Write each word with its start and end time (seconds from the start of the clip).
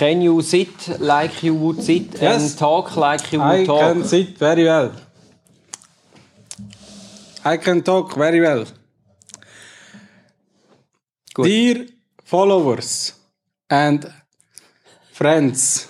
Can 0.00 0.22
you 0.22 0.40
sit 0.40 0.98
like 0.98 1.42
you 1.42 1.54
would 1.54 1.82
sit 1.82 2.14
Yes. 2.22 2.42
and 2.42 2.58
talk 2.58 2.96
like 2.96 3.32
you 3.32 3.40
I 3.42 3.58
would 3.58 3.66
talk? 3.66 3.80
can 3.80 4.04
sit 4.04 4.38
very 4.38 4.64
well. 4.64 4.92
I 7.44 7.56
can 7.58 7.82
talk 7.82 8.14
very 8.16 8.40
well. 8.40 8.64
Gut. 11.34 11.44
Dear 11.46 11.86
followers 12.24 13.12
and 13.68 14.06
friends 15.12 15.88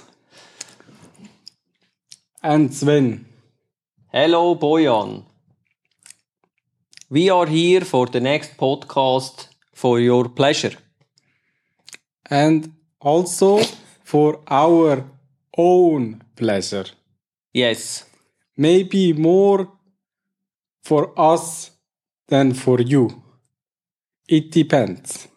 and 2.42 2.74
Sven. 2.74 3.26
Hello, 4.12 4.56
Bojan. 4.56 5.22
We 7.10 7.30
are 7.30 7.46
here 7.46 7.82
for 7.92 8.06
the 8.06 8.20
next 8.20 8.56
podcast 8.56 9.46
for 9.72 10.00
your 10.00 10.28
pleasure. 10.28 10.74
And 12.28 12.72
also 13.00 13.60
for 14.10 14.40
our 14.48 15.04
own 15.56 16.22
pleasure. 16.34 16.86
Yes. 17.54 18.06
Maybe 18.56 19.12
more 19.12 19.70
for 20.82 21.12
us 21.16 21.70
than 22.26 22.54
for 22.54 22.80
you. 22.80 23.22
It 24.28 24.50
depends. 24.50 25.28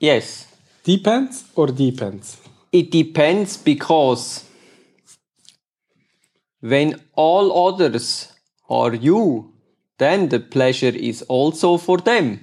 Yes. 0.00 0.46
Depends 0.82 1.44
or 1.54 1.68
depends? 1.68 2.38
It 2.72 2.90
depends 2.90 3.56
because 3.56 4.44
when 6.60 7.00
all 7.14 7.68
others 7.68 8.32
are 8.68 8.94
you, 8.94 9.52
then 9.98 10.28
the 10.28 10.40
pleasure 10.40 10.96
is 11.10 11.22
also 11.22 11.76
for 11.76 11.98
them. 11.98 12.40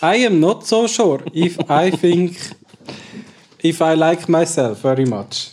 I 0.00 0.16
am 0.16 0.38
not 0.38 0.64
so 0.64 0.86
sure 0.86 1.20
if 1.34 1.58
I 1.68 1.90
think 1.90 2.38
if 3.64 3.80
I 3.80 3.94
like 3.94 4.28
myself 4.28 4.80
very 4.80 5.04
much. 5.06 5.52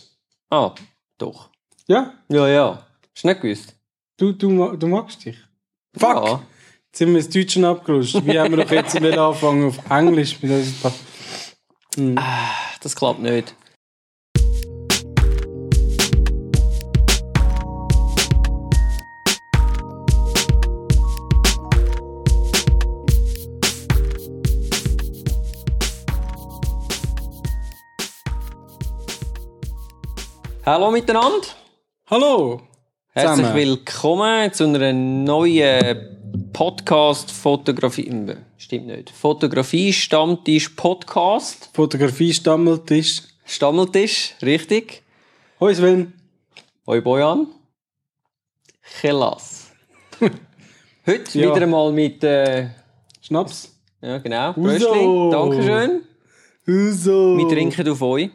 Ah, 0.50 0.72
doch. 1.18 1.50
Ja, 1.86 2.12
Ja, 2.28 2.48
ja. 2.48 2.86
Hast 3.14 3.24
du 3.24 3.28
nicht 3.28 3.40
gewusst? 3.40 3.74
du, 4.18 4.32
du, 4.32 4.76
du 4.76 4.86
magst 4.86 5.24
dich. 5.24 5.36
Fuck! 5.96 6.24
Ja. 6.26 6.42
Jetzt 6.86 6.98
sind 6.98 7.08
wir 7.10 7.16
ins 7.18 7.28
Deutsche 7.28 7.66
abgerutscht. 7.68 8.24
Wie 8.26 8.38
haben 8.38 8.56
wir 8.56 8.64
doch 8.64 8.70
jetzt 8.70 8.94
wieder 8.94 9.22
anfangen 9.28 9.68
auf 9.68 9.78
Englisch 9.90 10.40
mit 10.42 10.50
unserem 10.52 12.14
Pa- 12.22 12.48
Das 12.80 12.94
klappt 12.96 13.20
nicht. 13.20 13.54
Hallo 30.66 30.90
miteinander. 30.90 31.46
Hallo! 32.10 32.60
Herzlich 33.12 33.36
Zusammen. 33.46 33.54
willkommen 33.56 34.52
zu 34.52 34.64
einer 34.64 34.92
neuen 34.92 36.50
Podcast-Fotografie. 36.52 38.10
Hm, 38.10 38.36
Stimmt 38.58 38.88
nicht. 38.88 39.08
Fotografie-Stammtisch-Podcast. 39.10 41.70
Fotografie 41.72 42.34
Stammeltisch. 42.34 43.22
Stammeltisch, 43.44 44.34
richtig. 44.42 45.02
Hoi 45.60 45.72
Sven. 45.74 46.12
Hoi 46.86 47.00
Bojan. 47.00 47.46
Chelas. 49.00 49.70
Heute 51.06 51.38
Ja. 51.38 51.50
wieder 51.54 51.62
einmal 51.62 51.92
mit, 51.92 52.22
äh, 52.24 52.70
Schnaps. 53.22 53.72
ja 54.02 54.18
genau, 54.18 54.50
Uso. 54.56 54.62
Bröstli. 54.62 55.30
Dankeschön. 55.30 56.02
Uso. 56.66 57.38
Wir 57.38 57.48
trinken 57.48 57.88
auf 57.88 58.02
euch. 58.02 58.30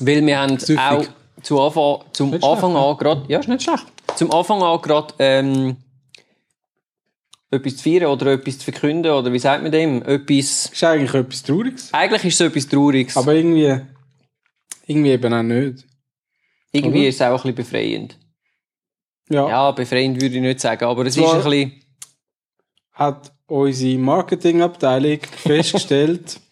Weil 0.00 0.24
wir 0.26 0.38
haben 0.38 0.58
Süffig. 0.58 0.78
auch 0.78 1.04
zu 1.42 1.60
Anfang, 1.60 2.04
zum 2.12 2.30
Nicht 2.30 2.44
Anfang 2.44 2.72
schlecht, 2.72 2.84
an 2.86 2.96
gerade, 2.98 3.24
ja, 3.32 3.38
ist 3.40 3.48
nicht 3.48 3.62
schlecht. 3.62 3.86
Zum 4.16 4.30
Anfang 4.32 4.62
an 4.62 4.80
gerade, 4.82 5.14
ähm, 5.18 5.76
etwas 7.50 7.76
zu 7.78 7.82
feiern 7.82 8.06
oder 8.10 8.32
etwas 8.32 8.58
zu 8.58 8.64
verkünden 8.64 9.10
oder 9.12 9.32
wie 9.32 9.38
sagt 9.38 9.62
man 9.62 9.72
dem? 9.72 10.02
Etwas, 10.02 10.66
Ist 10.66 10.84
eigentlich 10.84 11.14
etwas 11.14 11.42
Trauriges. 11.42 11.92
eigentlich 11.94 12.24
ist 12.26 12.40
es 12.40 12.46
etwas 12.46 12.68
Trauriges. 12.68 13.16
Aber 13.16 13.34
irgendwie, 13.34 13.80
irgendwie 14.86 15.10
eben 15.10 15.34
auch 15.34 15.42
nicht. 15.42 15.84
Irgendwie 16.72 17.00
oder? 17.00 17.08
ist 17.08 17.14
es 17.16 17.22
auch 17.22 17.44
ein 17.44 17.54
bisschen 17.54 17.54
befreiend. 17.54 18.16
Ja. 19.28 19.48
Ja, 19.48 19.70
befreiend 19.72 20.20
würde 20.20 20.34
ich 20.36 20.40
nicht 20.40 20.60
sagen, 20.60 20.84
aber 20.84 21.06
es 21.06 21.14
Zwar- 21.14 21.38
ist 21.38 21.44
ein 21.46 21.50
bisschen, 21.50 21.82
hat 22.92 23.32
unsere 23.46 23.98
Marketingabteilung 23.98 25.18
festgestellt, 25.36 26.40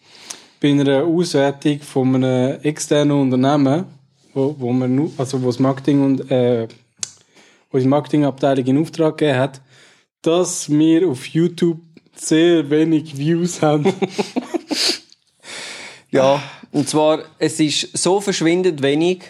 bei 0.59 0.71
einer 0.71 1.03
Auswertung 1.03 1.79
von 1.79 2.15
einem 2.15 2.59
externen 2.61 3.19
Unternehmen, 3.19 3.85
wo, 4.33 4.55
wo 4.57 4.71
man 4.71 5.11
also 5.17 5.41
wo 5.41 5.47
das 5.47 5.59
Marketing 5.59 6.03
und 6.03 6.29
äh, 6.31 6.67
unsere 7.71 7.89
Marketingabteilung 7.89 8.65
in 8.65 8.81
Auftrag 8.81 9.17
gegeben 9.17 9.37
hat, 9.37 9.61
dass 10.21 10.69
wir 10.69 11.07
auf 11.07 11.25
YouTube 11.27 11.79
sehr 12.15 12.69
wenig 12.69 13.17
Views 13.17 13.61
haben. 13.61 13.93
ja, 16.11 16.41
und 16.71 16.89
zwar, 16.89 17.23
es 17.37 17.59
ist 17.59 17.97
so 17.97 18.19
verschwindend 18.19 18.81
wenig, 18.81 19.23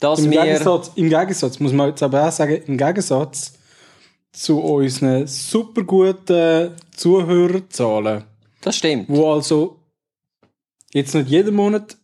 dass 0.00 0.20
Im 0.20 0.30
wir, 0.30 0.42
Gegensatz, 0.42 0.90
Im 0.94 1.08
Gegensatz, 1.08 1.60
muss 1.60 1.72
man 1.72 1.88
jetzt 1.88 2.02
aber 2.02 2.26
auch 2.26 2.32
sagen, 2.32 2.62
im 2.66 2.76
Gegensatz 2.76 3.54
zu 4.32 4.60
unseren 4.60 5.26
super 5.26 5.82
guten 5.84 6.72
Zuhörerzahlen, 6.94 8.24
das 8.60 8.76
stimmt. 8.76 9.06
wo 9.08 9.32
also 9.32 9.75
jetzt 10.96 11.14
nicht 11.14 11.28
jeden 11.28 11.54
Monat 11.54 11.96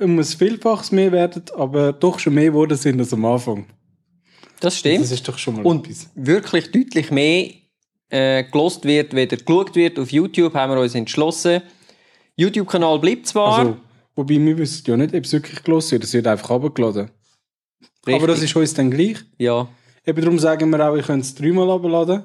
um 0.00 0.18
ein 0.18 0.24
Vielfaches 0.24 0.90
mehr 0.92 1.12
werden, 1.12 1.44
aber 1.56 1.92
doch 1.92 2.18
schon 2.18 2.34
mehr 2.34 2.46
geworden 2.46 2.76
sind 2.76 2.98
als 2.98 3.12
am 3.12 3.24
Anfang. 3.24 3.66
Das 4.60 4.78
stimmt. 4.78 5.02
Das 5.02 5.12
ist 5.12 5.26
doch 5.28 5.38
schon 5.38 5.56
mal 5.56 5.64
und 5.64 5.86
etwas. 5.86 6.10
wirklich 6.14 6.70
deutlich 6.72 7.10
mehr 7.10 7.50
äh, 8.08 8.44
gelost 8.44 8.84
wird, 8.84 9.14
weder 9.14 9.36
geschaut 9.36 9.76
wird 9.76 9.98
auf 9.98 10.10
YouTube, 10.10 10.54
haben 10.54 10.72
wir 10.72 10.80
uns 10.80 10.94
entschlossen. 10.94 11.62
YouTube-Kanal 12.36 12.98
bleibt 12.98 13.26
zwar. 13.26 13.58
Also, 13.58 13.76
wobei 14.16 14.38
wir 14.40 14.58
wissen 14.58 14.82
ja 14.86 14.96
nicht, 14.96 15.14
ob 15.14 15.24
es 15.24 15.32
wirklich 15.32 15.62
gelesen 15.62 15.92
wird, 15.92 16.04
es 16.04 16.12
wird 16.12 16.26
einfach 16.26 16.50
runtergeladen. 16.50 17.10
Aber 18.06 18.26
das 18.26 18.42
ist 18.42 18.54
uns 18.56 18.74
dann 18.74 18.90
gleich. 18.90 19.18
ja. 19.38 19.68
Eben 20.06 20.20
darum 20.20 20.38
sagen 20.38 20.68
wir 20.68 20.86
auch, 20.86 20.94
ihr 20.96 21.02
könnt 21.02 21.24
es 21.24 21.34
dreimal 21.34 21.70
abladen. 21.70 22.24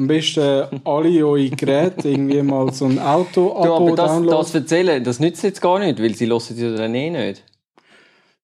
Am 0.00 0.06
besten 0.06 0.40
äh, 0.40 0.66
alle 0.84 1.26
eure 1.26 1.50
Geräte 1.50 2.08
irgendwie 2.08 2.40
mal 2.40 2.72
so 2.72 2.86
ein 2.86 2.98
Auto-Abo 2.98 3.88
aber 3.88 3.96
das, 3.96 4.10
downloaden. 4.10 4.38
das 4.38 4.54
erzählen, 4.54 5.04
das 5.04 5.20
nützt 5.20 5.42
jetzt 5.42 5.60
gar 5.60 5.78
nicht, 5.78 6.02
weil 6.02 6.14
sie 6.14 6.24
hören 6.24 6.50
es 6.50 6.58
ja 6.58 6.74
dann 6.74 6.94
eh 6.94 7.10
nicht. 7.10 7.44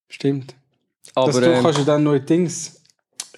Stimmt. 0.06 0.54
Aber 1.14 1.28
das, 1.28 1.40
du 1.40 1.50
ähm, 1.50 1.62
kannst 1.62 1.78
ja 1.78 1.84
dann 1.86 2.02
neue 2.02 2.20
Dings 2.20 2.78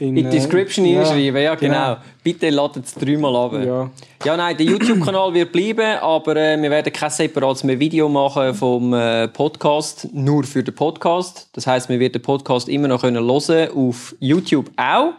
in 0.00 0.16
die 0.16 0.24
äh, 0.24 0.30
Description 0.30 0.84
ja, 0.84 0.98
hinschreiben, 0.98 1.40
ja 1.40 1.54
genau. 1.54 1.96
Bitte 2.24 2.50
ladet 2.50 2.86
es 2.86 2.94
dreimal 2.94 3.36
ab. 3.36 3.52
Ja. 3.64 3.90
Ja, 4.24 4.36
nein, 4.36 4.56
der 4.56 4.66
YouTube-Kanal 4.66 5.32
wird 5.34 5.52
bleiben, 5.52 5.98
aber 6.00 6.34
äh, 6.34 6.60
wir 6.60 6.70
werden 6.72 6.92
kein 6.92 7.10
separates 7.10 7.62
mehr 7.62 7.78
Video 7.78 8.08
machen 8.08 8.52
vom 8.52 8.94
äh, 8.94 9.28
Podcast, 9.28 10.08
nur 10.12 10.42
für 10.42 10.64
den 10.64 10.74
Podcast. 10.74 11.50
Das 11.52 11.68
heißt, 11.68 11.88
wir 11.88 12.00
werden 12.00 12.14
den 12.14 12.22
Podcast 12.22 12.68
immer 12.68 12.88
noch 12.88 13.04
hören 13.04 13.16
auf 13.16 14.16
YouTube 14.18 14.72
auch, 14.76 15.12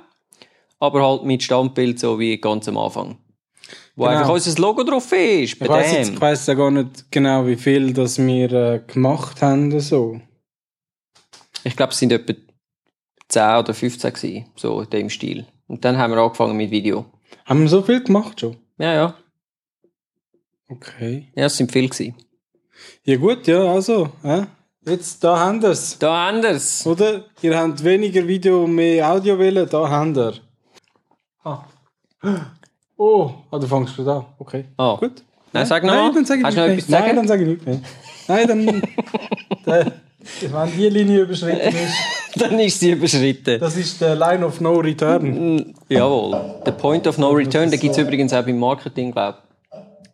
aber 0.80 1.06
halt 1.06 1.24
mit 1.24 1.44
Standbild 1.44 2.00
so 2.00 2.20
wie 2.20 2.38
ganz 2.40 2.68
am 2.68 2.78
Anfang. 2.78 3.18
Wo 3.96 4.06
Genau. 4.06 4.18
einfach 4.18 4.34
unser 4.34 4.62
Logo 4.62 4.84
drauf 4.84 5.12
ist. 5.12 5.60
Bei 5.60 5.66
Ich 5.66 5.72
weiss, 5.72 5.92
jetzt, 5.92 6.12
ich 6.12 6.22
weiss 6.22 6.48
ja 6.48 6.54
gar 6.54 6.72
nicht 6.72 7.12
genau, 7.12 7.46
wie 7.46 7.58
viel 7.58 7.94
das 7.94 8.18
wir 8.18 8.52
äh, 8.52 8.82
gemacht 8.88 9.42
haben. 9.42 9.78
So. 9.80 10.22
Ich 11.64 11.76
glaube, 11.76 11.92
es 11.92 12.00
sind 12.00 12.12
etwa 12.12 12.34
10 13.28 13.58
oder 13.58 13.74
15 13.74 14.14
gewesen, 14.14 14.46
so 14.56 14.82
in 14.82 14.90
dem 14.90 15.10
Stil. 15.10 15.46
Und 15.68 15.86
dann 15.86 15.98
haben 15.98 16.14
wir 16.14 16.20
angefangen 16.20 16.58
mit 16.58 16.72
Video. 16.72 17.06
Haben 17.46 17.62
wir 17.62 17.70
so 17.70 17.82
viel 17.82 18.02
gemacht 18.02 18.40
schon? 18.40 18.56
Ja, 18.78 18.94
ja. 18.94 19.14
Okay. 20.70 21.28
Ja, 21.36 21.46
es 21.46 21.58
sind 21.58 21.72
viel 21.72 21.90
gewesen. 21.90 22.16
Ja 23.04 23.18
gut, 23.18 23.46
ja, 23.48 23.72
also. 23.72 24.10
Äh? 24.24 24.44
Jetzt, 24.86 25.24
da 25.24 25.38
haben 25.38 25.62
wir 25.62 25.70
es. 25.70 26.00
Da 26.00 26.28
haben 26.28 26.42
wir 26.42 26.52
es. 26.52 26.86
Oder? 26.88 27.26
Ihr 27.42 27.58
habt 27.58 27.84
weniger 27.84 28.26
Video 28.26 28.64
und 28.64 28.76
mehr 28.76 29.12
Audio 29.12 29.38
wollen, 29.38 29.68
da 29.70 29.90
habt 29.90 30.18
ihr. 30.18 30.34
Oh, 32.98 33.32
ah, 33.52 33.58
du 33.58 33.68
fängst 33.68 33.96
schon 33.96 34.08
an. 34.08 34.26
Okay. 34.38 34.66
Ah. 34.78 34.96
Gut. 34.96 35.24
Nein, 35.54 35.66
sag 35.66 35.84
noch 35.84 35.94
Nein, 35.94 36.14
dann 36.14 36.26
sag 36.26 36.40
ich 36.40 36.44
Hast 36.46 36.58
du 36.58 36.68
nicht 36.68 36.68
noch 36.68 36.68
mehr. 36.68 36.74
etwas 36.74 36.86
zu 36.86 36.92
sagen? 36.92 37.06
Nein, 37.06 37.16
dann 37.16 37.28
sage 37.28 37.44
ich 37.44 37.50
nicht 37.50 37.66
mehr. 37.66 37.82
Nein, 38.28 38.48
dann... 38.48 38.84
dann 39.66 39.94
wenn 40.42 40.78
die 40.78 40.90
Linie 40.90 41.22
überschritten 41.22 41.76
ist, 41.76 41.94
Dann 42.36 42.60
ist 42.60 42.80
sie 42.80 42.92
überschritten. 42.92 43.60
das 43.60 43.76
ist 43.78 44.00
der 44.02 44.16
Line 44.16 44.46
of 44.46 44.62
No 44.62 44.74
Return. 44.76 45.74
Jawohl. 45.88 46.62
The 46.66 46.72
Point 46.72 47.08
of 47.08 47.18
No 47.18 47.32
Return, 47.32 47.72
den 47.72 47.80
gibt 47.80 47.94
es 47.94 47.98
übrigens 47.98 48.34
auch 48.34 48.44
beim 48.44 48.60
Marketing, 48.60 49.12
glaube 49.12 49.40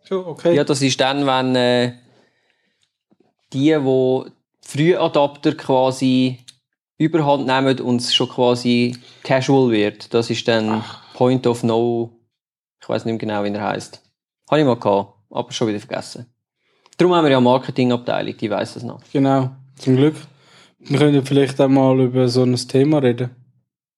Schon, 0.04 0.24
okay. 0.24 0.50
ich. 0.50 0.56
Ja, 0.56 0.64
das 0.64 0.80
ist 0.80 0.98
dann, 1.00 1.26
wenn 1.26 1.56
äh, 1.56 1.92
die, 3.52 3.74
die 3.74 4.30
Frühadapter 4.62 5.54
quasi 5.54 6.38
überhand 6.98 7.46
nehmen 7.46 7.78
und 7.80 8.00
es 8.00 8.14
schon 8.14 8.28
quasi 8.28 8.96
casual 9.22 9.70
wird. 9.70 10.14
Das 10.14 10.30
ist 10.30 10.46
dann 10.48 10.84
Point 11.16 11.46
of 11.46 11.62
No. 11.62 12.20
Ich 12.78 12.86
weiß 12.86 13.06
nicht 13.06 13.12
mehr 13.12 13.18
genau, 13.18 13.42
wie 13.42 13.56
er 13.56 13.70
heißt. 13.70 14.02
Habe 14.50 14.60
ich 14.60 14.66
mal 14.66 14.78
gehabt, 14.78 15.14
aber 15.30 15.50
schon 15.50 15.68
wieder 15.68 15.80
vergessen. 15.80 16.26
Darum 16.98 17.14
haben 17.14 17.24
wir 17.24 17.30
ja 17.30 17.38
eine 17.38 17.44
Marketingabteilung, 17.44 18.36
die 18.36 18.50
weiss 18.50 18.74
das 18.74 18.82
noch. 18.82 19.00
Genau, 19.10 19.50
zum 19.76 19.96
Glück. 19.96 20.14
Wir 20.78 20.98
können 20.98 21.24
vielleicht 21.24 21.58
auch 21.58 21.68
mal 21.68 21.98
über 22.00 22.28
so 22.28 22.42
ein 22.42 22.54
Thema 22.54 22.98
reden. 22.98 23.30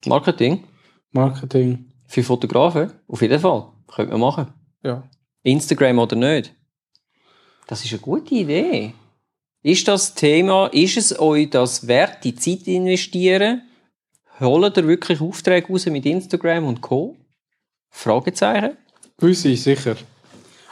Marketing? 0.06 0.62
Marketing. 1.10 1.92
Für 2.06 2.22
Fotografen? 2.22 2.92
Auf 3.08 3.20
jeden 3.20 3.40
Fall. 3.40 3.66
Könnte 3.88 4.12
man 4.12 4.20
machen. 4.20 4.54
Ja. 4.84 5.02
Instagram 5.42 5.98
oder 5.98 6.14
nicht? 6.14 6.54
Das 7.66 7.84
ist 7.84 7.90
eine 7.90 8.00
gute 8.00 8.32
Idee. 8.36 8.94
Ist 9.64 9.88
das 9.88 10.14
Thema, 10.14 10.68
ist 10.68 10.96
es 10.96 11.18
euch 11.18 11.50
das 11.50 11.88
wert, 11.88 12.22
die 12.22 12.36
Zeit 12.36 12.60
zu 12.60 12.70
investieren? 12.70 13.62
Holt 14.40 14.76
ihr 14.76 14.86
wirklich 14.86 15.20
Aufträge 15.20 15.68
raus 15.68 15.86
mit 15.86 16.06
Instagram 16.06 16.64
und 16.66 16.80
Co? 16.80 17.16
Fragezeichen? 17.90 18.76
Gewisse, 19.16 19.56
sicher. 19.56 19.96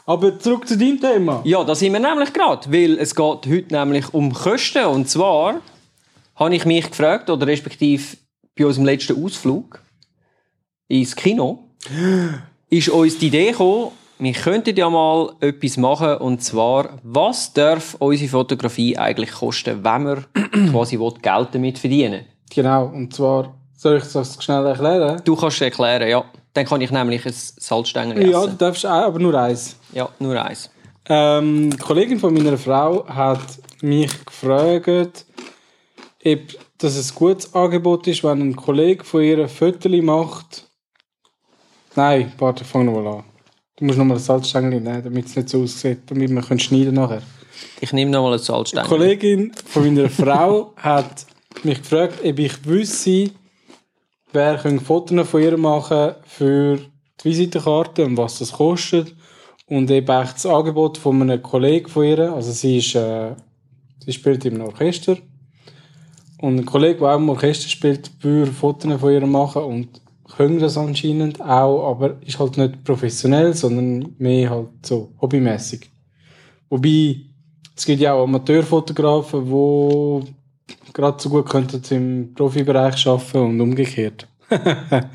Aber 0.05 0.39
zurück 0.39 0.69
zu 0.69 0.79
deinem 0.79 1.01
Thema. 1.01 1.41
Ja, 1.45 1.65
da 1.65 1.75
sind 1.75 1.93
wir 1.93 1.99
nämlich 1.99 2.33
gerade, 2.33 2.71
weil 2.73 2.97
es 2.99 3.15
geht 3.15 3.47
heute 3.49 3.67
nämlich 3.75 4.15
um 4.15 4.33
Kosten. 4.33 4.85
Und 4.85 5.09
zwar 5.09 5.61
habe 6.37 6.55
ich 6.55 6.65
mich 6.65 6.89
gefragt, 6.89 7.29
oder 7.29 7.45
respektive 7.47 8.17
bei 8.57 8.67
unserem 8.67 8.87
letzten 8.87 9.25
Ausflug 9.25 9.83
ins 10.87 11.17
Kino, 11.17 11.65
ist 12.71 12.89
uns 12.89 13.19
die 13.19 13.27
Idee 13.27 13.51
gekommen, 13.51 13.91
wir 14.19 14.33
könnten 14.33 14.77
ja 14.77 14.89
mal 14.89 15.35
etwas 15.41 15.77
machen, 15.77 16.19
und 16.19 16.43
zwar, 16.43 17.01
was 17.03 17.53
darf 17.53 17.97
unsere 17.99 18.31
Fotografie 18.31 18.97
eigentlich 18.97 19.33
kosten, 19.33 19.83
wenn 19.83 20.05
wir 20.05 20.25
quasi 20.71 20.97
Geld 20.97 21.49
damit 21.53 21.79
verdienen 21.79 22.27
Genau, 22.51 22.87
und 22.87 23.15
zwar, 23.15 23.55
soll 23.77 23.99
ich 23.99 24.13
das 24.13 24.43
schnell 24.43 24.67
erklären? 24.67 25.21
Du 25.25 25.37
kannst 25.37 25.57
es 25.57 25.63
erklären, 25.63 26.09
ja. 26.09 26.25
Dann 26.55 26.65
kann 26.65 26.81
ich 26.81 26.91
nämlich 26.91 27.27
ein 27.27 27.33
Salzstängel 27.35 28.19
essen. 28.19 28.31
Ja, 28.31 28.47
du 28.47 28.55
darfst 28.55 28.87
auch, 28.87 28.91
aber 28.91 29.19
nur 29.19 29.35
eins. 29.35 29.77
Ja, 29.93 30.09
nur 30.19 30.43
eins. 30.43 30.71
Ähm, 31.09 31.71
die 31.71 31.77
Kollegin 31.77 32.19
von 32.19 32.33
meiner 32.33 32.57
Frau 32.57 33.07
hat 33.07 33.41
mich 33.83 34.11
gefragt, 34.25 35.27
ob 36.25 36.41
das 36.79 36.97
ein 36.97 37.15
gutes 37.15 37.55
Angebot 37.55 38.07
ist, 38.07 38.25
wenn 38.25 38.41
ein 38.41 38.57
Kollege 38.57 39.05
von 39.05 39.23
ihr 39.23 39.39
ein 39.39 39.49
Foto 39.49 39.89
macht. 40.03 40.67
Nein, 41.95 42.33
warte, 42.39 42.65
fang 42.65 42.87
nochmal 42.87 43.19
an. 43.19 43.25
Du 43.77 43.85
musst 43.85 43.99
nochmal 43.99 44.17
ein 44.17 44.23
Salzstängel 44.23 44.81
nehmen, 44.81 45.05
damit 45.05 45.27
es 45.27 45.37
nicht 45.37 45.49
so 45.49 45.63
aussieht, 45.63 46.01
damit 46.07 46.31
wir 46.31 46.43
können 46.43 46.61
schneiden 46.61 46.95
nachher. 46.95 47.23
Ich 47.81 47.93
nehme 47.93 48.11
nochmal 48.11 48.33
ein 48.33 48.39
Die 48.39 48.45
Salzstängel. 48.45 48.89
Kollegin 48.89 49.53
von 49.67 49.85
meiner 49.85 50.09
Frau 50.09 50.73
hat 50.77 51.27
mich 51.65 51.79
gefragt, 51.79 52.21
ob 52.25 52.39
ich 52.39 52.65
wüsste, 52.65 53.31
wer 54.33 54.65
ein 54.65 54.81
Foto 54.81 55.25
von 55.25 55.43
ihr 55.43 55.57
machen 55.57 56.15
für 56.25 56.77
die 56.77 57.25
Visitenkarte 57.25 58.05
und 58.05 58.17
was 58.17 58.39
das 58.39 58.53
kostet. 58.53 59.15
Und 59.67 59.91
eben 59.91 60.23
echt 60.23 60.37
das 60.37 60.47
Angebot 60.47 60.99
von 60.99 61.23
einem 61.23 61.43
Kollegen 61.43 61.89
von 61.89 62.05
ihr. 62.05 62.33
Also 62.33 62.53
sie 62.53 62.79
ist, 62.79 62.95
äh, 62.95 63.35
sie 64.05 64.13
spielt 64.13 64.45
im 64.45 64.61
Orchester. 64.61 65.17
Und 66.39 66.59
ein 66.59 66.67
Kollege, 66.67 67.01
der 67.01 67.09
auch 67.09 67.17
im 67.17 67.29
Orchester 67.31 67.69
spielt, 67.69 68.11
würde 68.23 68.53
Fotos 68.53 69.01
von 69.01 69.13
ihr 69.13 69.27
machen 69.27 69.63
und 69.63 70.01
können 70.37 70.59
das 70.59 70.77
anscheinend 70.77 71.41
auch, 71.41 71.91
aber 71.91 72.21
ist 72.23 72.39
halt 72.39 72.59
nicht 72.59 72.85
professionell, 72.85 73.55
sondern 73.55 74.15
mehr 74.19 74.51
halt 74.51 74.69
so 74.85 75.13
hobbymäßig. 75.21 75.91
Wobei, 76.69 77.21
es 77.77 77.87
gibt 77.87 78.01
ja 78.01 78.13
auch 78.13 78.25
Amateurfotografen, 78.25 79.45
die 79.45 80.35
gerade 80.97 81.23
so 81.23 81.29
gut 81.29 81.49
könnten 81.49 81.83
im 81.95 82.35
Profibereich 82.35 83.07
arbeiten 83.07 83.39
und 83.39 83.61
umgekehrt. 83.61 84.27
hast 84.49 85.11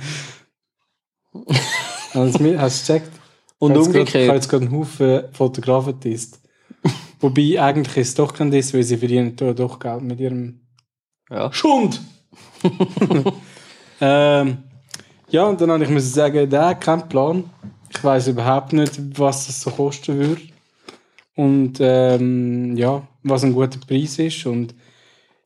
du 2.35 2.37
du 2.37 2.39
gecheckt? 2.39 3.11
Und 3.57 3.71
Ich 3.71 3.77
umgekehrt. 3.77 4.11
Grad, 4.11 4.21
ich 4.21 4.27
habe 4.27 4.37
jetzt 4.37 4.49
gerade 4.49 4.65
einen 4.65 4.77
Haufen 4.77 5.23
Fotografen 5.33 5.99
getestet. 5.99 6.39
Wobei, 7.19 7.59
eigentlich 7.59 7.97
ist 7.97 8.09
es 8.09 8.15
doch 8.15 8.33
kein 8.33 8.51
Diss, 8.51 8.73
weil 8.73 8.83
sie 8.83 8.97
verdienen 8.97 9.35
doch 9.35 9.79
Geld 9.79 10.03
mit 10.03 10.19
ihrem 10.19 10.61
Ja. 11.29 11.51
Schund! 11.51 11.99
ähm, 14.01 14.57
ja, 15.29 15.45
und 15.45 15.61
dann 15.61 15.71
habe 15.71 15.83
ich 15.83 15.89
müssen 15.89 16.13
sagen, 16.13 16.49
der 16.49 16.67
hat 16.67 16.81
keinen 16.81 17.09
Plan. 17.09 17.49
Ich 17.89 18.03
weiß 18.03 18.27
überhaupt 18.27 18.73
nicht, 18.73 19.19
was 19.19 19.47
das 19.47 19.61
so 19.61 19.71
kosten 19.71 20.17
würde. 20.17 20.41
Und 21.35 21.77
ähm, 21.79 22.77
ja, 22.77 23.07
was 23.23 23.43
ein 23.43 23.53
guter 23.53 23.79
Preis 23.79 24.19
ist. 24.19 24.45
Und 24.45 24.75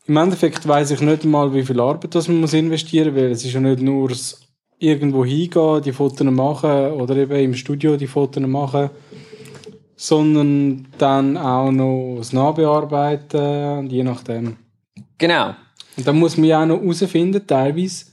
im 0.08 0.18
Endeffekt 0.18 0.68
weiß 0.68 0.92
ich 0.92 1.02
nicht 1.02 1.26
mal, 1.26 1.54
wie 1.54 1.64
viel 1.64 1.80
Arbeit 1.80 2.14
das 2.14 2.28
man 2.28 2.42
muss 2.42 2.54
investieren 2.54 3.14
muss, 3.14 3.22
weil 3.22 3.32
es 3.32 3.44
ist 3.44 3.54
ja 3.54 3.60
nicht 3.60 3.82
nur 3.82 4.10
das 4.10 4.40
irgendwo 4.78 5.26
hingehen, 5.26 5.82
die 5.82 5.94
Fotos 5.94 6.26
machen 6.28 6.92
oder 6.92 7.16
eben 7.16 7.36
im 7.36 7.54
Studio 7.56 7.98
die 7.98 8.08
Fotos 8.08 8.44
machen, 8.46 8.90
sondern 9.96 10.88
dann 10.98 11.38
auch 11.38 11.72
noch 11.72 12.18
das 12.18 12.34
Nachbearbeiten 12.34 13.80
und 13.80 13.92
je 13.92 14.04
nachdem. 14.04 14.58
Genau. 15.18 15.56
Und 15.98 16.06
dann 16.06 16.20
muss 16.20 16.38
man 16.38 16.48
ja 16.48 16.62
auch 16.62 16.66
noch 16.66 16.82
herausfinden, 16.82 17.46
teilweise, 17.48 18.06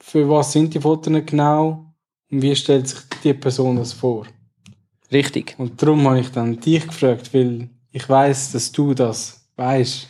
für 0.00 0.28
was 0.28 0.52
sind 0.52 0.74
die 0.74 0.80
Fotos 0.80 1.12
genau 1.24 1.86
und 2.30 2.42
wie 2.42 2.56
stellt 2.56 2.88
sich 2.88 2.98
die 3.22 3.34
Person 3.34 3.76
das 3.76 3.92
vor. 3.92 4.26
Richtig. 5.12 5.54
Und 5.58 5.80
darum 5.80 6.06
habe 6.08 6.20
ich 6.20 6.30
dann 6.30 6.58
dich 6.58 6.86
gefragt, 6.86 7.32
weil 7.32 7.68
ich 7.92 8.08
weiß, 8.08 8.52
dass 8.52 8.72
du 8.72 8.94
das 8.94 9.46
weißt. 9.56 10.08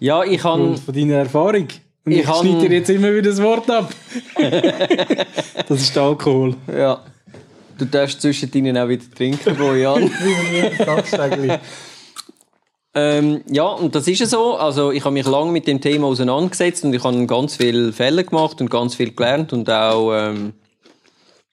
Ja, 0.00 0.22
ich 0.24 0.40
kann. 0.40 0.76
von 0.76 0.94
deiner 0.94 1.14
Erfahrung. 1.14 1.68
Und 2.04 2.12
Ich 2.12 2.18
ich, 2.20 2.26
schneide 2.26 2.68
dir 2.68 2.76
jetzt 2.76 2.90
immer 2.90 3.12
wieder 3.12 3.30
das 3.30 3.42
Wort 3.42 3.70
ab. 3.70 3.92
das 5.68 5.80
ist 5.80 5.96
Alkohol. 5.96 6.54
Ja. 6.70 7.02
Du 7.78 7.86
darfst 7.86 8.20
zwischendrin 8.20 8.76
auch 8.76 8.88
wieder 8.88 9.04
trinken, 9.16 9.56
Bojan. 9.56 10.10
ähm, 12.94 13.42
ja, 13.50 13.64
und 13.64 13.94
das 13.94 14.06
ist 14.06 14.20
ja 14.20 14.26
so. 14.26 14.56
Also, 14.56 14.92
ich 14.92 15.04
habe 15.04 15.14
mich 15.14 15.26
lange 15.26 15.50
mit 15.50 15.66
dem 15.66 15.80
Thema 15.80 16.06
auseinandergesetzt 16.06 16.84
und 16.84 16.94
ich 16.94 17.02
habe 17.02 17.26
ganz 17.26 17.56
viele 17.56 17.92
Fälle 17.92 18.24
gemacht 18.24 18.60
und 18.60 18.70
ganz 18.70 18.94
viel 18.94 19.12
gelernt 19.12 19.52
und 19.52 19.68
auch 19.70 20.12
ähm, 20.14 20.52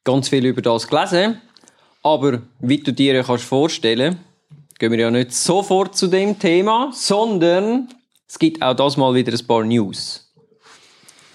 ganz 0.03 0.29
viel 0.29 0.45
über 0.45 0.61
das 0.61 0.87
gelesen. 0.87 1.41
Aber 2.03 2.41
wie 2.59 2.79
du 2.79 2.91
dir 2.91 3.15
ja 3.15 3.23
kannst 3.23 3.45
vorstellen, 3.45 4.19
gehen 4.77 4.91
wir 4.91 4.99
ja 4.99 5.11
nicht 5.11 5.33
sofort 5.33 5.95
zu 5.95 6.07
dem 6.07 6.37
Thema, 6.39 6.91
sondern 6.93 7.87
es 8.31 8.39
gibt 8.39 8.61
auch 8.61 8.73
das 8.73 8.95
mal 8.95 9.13
wieder 9.13 9.33
ein 9.33 9.45
paar 9.45 9.65
News, 9.65 10.31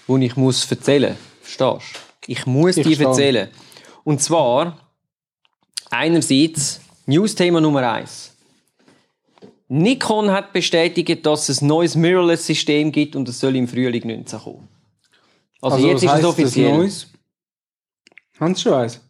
die 0.07 0.25
ich 0.25 0.35
muss 0.35 0.69
erzählen. 0.71 1.15
Verstehst 1.41 1.95
du? 1.95 2.31
Ich 2.31 2.47
muss 2.47 2.75
Ich 2.75 2.87
dir 2.87 2.95
verstehe. 2.95 3.07
erzählen. 3.07 3.49
Und 4.03 4.19
zwar 4.19 4.79
einerseits 5.91 6.81
News-Thema 7.05 7.61
Nummer 7.61 7.87
eins. 7.87 8.35
Nikon 9.67 10.31
hat 10.31 10.53
bestätigt, 10.53 11.23
dass 11.23 11.49
es 11.49 11.61
ein 11.61 11.67
neues 11.67 11.95
Mirrorless-System 11.95 12.91
gibt 12.91 13.15
und 13.15 13.29
es 13.29 13.39
soll 13.39 13.55
im 13.55 13.67
Frühling 13.67 14.07
19 14.07 14.39
kommen. 14.39 14.67
Also, 15.61 15.87
jetzt 15.87 16.03
was 16.03 16.13
ist 16.13 16.19
es 16.19 16.25
offiziell. 16.25 16.91
Haben 18.39 18.55
sie 18.55 18.61
schon 18.63 18.73
eins? 18.73 19.01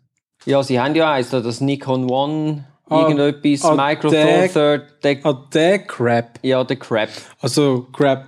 Ja, 0.46 0.62
sie 0.62 0.78
haben 0.78 0.94
ja 0.94 1.14
eins, 1.14 1.30
da 1.30 1.40
das 1.40 1.62
Nikon 1.62 2.10
One, 2.12 2.66
irgendetwas, 2.90 3.66
ah, 3.70 3.76
Micro 3.76 4.10
Four 4.10 4.48
Third, 4.54 5.04
der, 5.04 5.20
Ah, 5.24 5.34
der 5.54 5.80
Crap. 5.80 6.40
ja, 6.42 6.64
der 6.64 6.78
Crap. 6.78 7.10
Also, 7.42 7.88
Crap. 7.94 8.26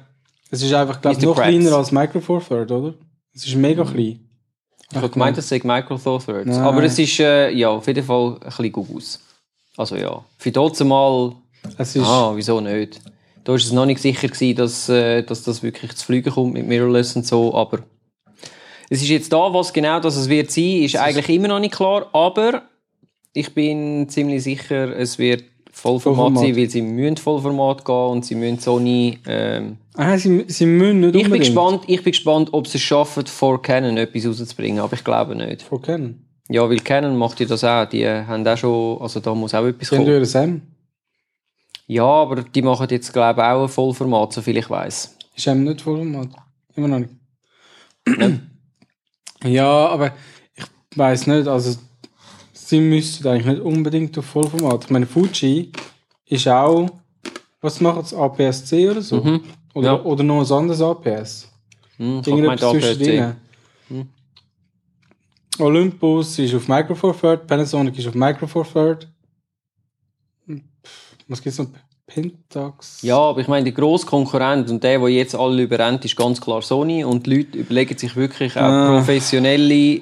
Es 0.52 0.62
ist 0.64 0.74
einfach, 0.74 1.00
glaube 1.02 1.18
ich, 1.18 1.24
noch 1.24 1.36
Craps. 1.36 1.48
kleiner 1.50 1.74
als 1.76 1.92
Micro 1.92 2.20
Four 2.20 2.42
Third, 2.46 2.72
oder? 2.72 2.94
Es 3.34 3.46
ist 3.46 3.56
mega 3.56 3.84
klein. 3.84 4.20
Ich 4.92 4.98
habe 4.98 5.10
gemeint, 5.10 5.38
das 5.38 5.48
sei 5.48 5.62
Micro 5.64 5.98
Four 5.98 6.20
Thirds. 6.26 6.48
Nein. 6.48 6.60
Aber 6.62 6.84
es 6.84 6.98
ist, 6.98 7.20
äh, 7.20 7.52
ja, 7.52 7.70
auf 7.70 7.86
jeden 7.86 8.04
Fall 8.04 8.34
ein 8.34 8.40
bisschen 8.40 8.72
gut 8.72 8.88
aus. 8.96 9.20
Also 9.78 9.96
ja, 9.96 10.24
für 10.38 10.52
dort 10.52 10.80
mal, 10.84 11.34
Es 11.78 11.96
ist, 11.96 12.04
ah, 12.06 12.32
wieso 12.36 12.60
nicht? 12.60 13.00
Da 13.44 13.52
war 13.54 13.56
es 13.58 13.72
noch 13.72 13.86
nicht 13.86 14.02
sicher 14.02 14.28
gewesen, 14.28 14.56
dass, 14.58 14.90
äh, 14.90 15.22
dass 15.24 15.44
das 15.44 15.62
wirklich 15.62 15.96
zu 15.96 16.06
fliegen 16.06 16.32
kommt 16.34 16.54
mit 16.54 16.68
Mirrorless 16.68 17.16
und 17.16 17.26
so, 17.26 17.54
aber 17.54 17.80
es 18.90 19.02
ist 19.04 19.10
jetzt 19.10 19.32
da, 19.32 19.54
was 19.54 19.72
genau 19.72 20.00
das 20.00 20.16
es 20.18 20.28
wird 20.28 20.50
sein, 20.52 20.82
ist 20.84 20.96
eigentlich 20.98 21.30
immer 21.30 21.48
noch 21.48 21.60
nicht 21.60 21.76
klar, 21.76 22.08
aber 22.14 22.64
ich 23.34 23.54
bin 23.54 24.08
ziemlich 24.10 24.44
sicher, 24.44 24.98
es 24.98 25.18
wird 25.20 25.44
Vollformat, 25.72 26.18
Vollformat. 26.18 26.44
sein, 26.44 26.56
weil 26.58 26.70
sie 26.70 26.82
müssen 26.82 27.18
Vollformat 27.18 27.86
gehen 27.86 27.96
und 27.96 28.26
sie 28.26 28.36
müssen 28.36 28.60
Sony, 28.60 29.20
ähm, 29.28 29.78
ah, 29.96 30.18
sie, 30.18 30.46
sie 30.48 30.66
müssen 30.66 31.00
nicht 31.00 31.16
ich 31.16 31.24
bin 31.24 31.26
unbedingt 31.26 31.46
gespannt, 31.46 31.84
ich 31.88 32.04
bin 32.04 32.12
gespannt, 32.12 32.50
ob 32.52 32.68
sie 32.68 32.78
es 32.78 32.84
schaffen, 32.84 33.26
vor 33.26 33.62
Canon 33.62 33.98
etwas 33.98 34.26
rauszubringen, 34.26 34.80
aber 34.80 34.94
ich 34.94 35.04
glaube 35.04 35.36
nicht. 35.36 35.62
von 35.62 35.82
kennen. 35.82 36.26
Ja, 36.50 36.68
weil 36.68 36.80
Canon 36.80 37.16
macht 37.16 37.40
ja 37.40 37.46
das 37.46 37.64
auch. 37.64 37.86
Die 37.86 38.08
haben 38.08 38.46
auch 38.46 38.58
schon, 38.58 39.02
also 39.02 39.20
da 39.20 39.36
muss 39.36 39.54
auch 39.54 39.66
etwas 39.66 39.92
haben 39.92 40.04
kommen. 40.04 40.26
Sam. 40.26 40.62
Ja, 41.86 42.06
aber 42.06 42.44
die 42.44 42.62
machen 42.62 42.88
jetzt, 42.90 43.14
glaube 43.14 43.42
ich, 43.42 43.46
auch 43.48 43.64
ein 43.64 43.70
Vollformat, 43.70 44.34
soviel 44.34 44.58
ich 44.58 44.70
weiß. 44.70 45.16
Ist 45.36 45.48
eben 45.48 45.64
nicht 45.64 45.82
Vollformat. 45.82 46.30
Immer 46.76 46.88
noch 46.88 47.00
nicht. 47.00 47.14
ja, 49.44 49.88
aber 49.88 50.14
ich 50.56 50.66
weiß 50.98 51.28
nicht, 51.28 51.48
also 51.48 51.80
sie 52.70 52.80
müssten 52.80 53.28
eigentlich 53.28 53.46
nicht 53.48 53.62
unbedingt 53.62 54.18
auf 54.18 54.26
Vollformat. 54.26 54.86
Ich 54.86 54.90
meine, 54.92 55.06
Fuji 55.08 55.72
ist 56.26 56.48
auch, 56.48 56.90
was 57.62 57.82
macht 57.82 58.04
es, 58.06 58.14
APS-C 58.14 58.90
oder 58.90 59.02
so? 59.02 59.22
Mhm. 59.24 59.42
Oder, 59.74 59.88
Ja. 59.88 60.04
oder 60.04 60.24
noch 60.24 60.42
ein 60.46 60.52
anderes 60.58 60.82
APS? 60.82 61.50
Hm, 61.98 62.22
gemeint, 62.22 62.28
Irgendetwas 62.28 62.72
zwischendrin. 62.72 63.36
Olympus 65.60 66.40
ist 66.40 66.54
auf 66.56 66.68
Micro 66.68 66.96
Four 66.96 67.20
Third, 67.20 67.46
Panasonic 67.48 67.98
ist 67.98 68.08
auf 68.08 68.16
Micro 68.16 68.48
Four 68.48 68.66
Third. 68.72 69.08
Was 71.28 71.42
gibt's 71.42 71.60
noch? 71.60 71.68
Pentax? 72.08 73.04
Ja, 73.04 73.18
aber 73.20 73.42
ich 73.42 73.48
meine, 73.48 73.66
der 73.66 73.74
grosse 73.74 74.06
Konkurrent 74.08 74.68
und 74.72 74.84
der, 74.84 74.98
der 74.98 75.10
jetzt 75.10 75.36
alle 75.36 75.62
überrennt, 75.62 76.04
ist 76.06 76.16
ganz 76.16 76.42
klar 76.42 76.62
Sony. 76.64 77.04
Und 77.04 77.28
die 77.28 77.36
Leute 77.38 77.58
überlegen 77.60 77.96
sich 77.98 78.16
wirklich 78.16 78.56
auch 78.58 78.62
Ah. 78.64 78.98
professionelle 78.98 80.02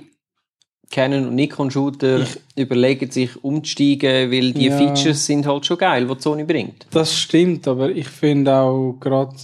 Canon- 0.89 1.27
und 1.27 1.35
Nikon-Shooter 1.35 2.25
überlegen 2.55 3.11
sich 3.11 3.43
umzusteigen, 3.43 4.31
weil 4.31 4.53
die 4.53 4.67
Ja. 4.67 4.77
Features 4.77 5.25
sind 5.25 5.45
halt 5.45 5.65
schon 5.65 5.77
geil, 5.77 6.07
die 6.07 6.21
Sony 6.21 6.43
bringt. 6.43 6.87
Das 6.91 7.13
stimmt, 7.13 7.67
aber 7.67 7.89
ich 7.89 8.07
finde 8.07 8.55
auch 8.55 8.93
gerade, 8.99 9.35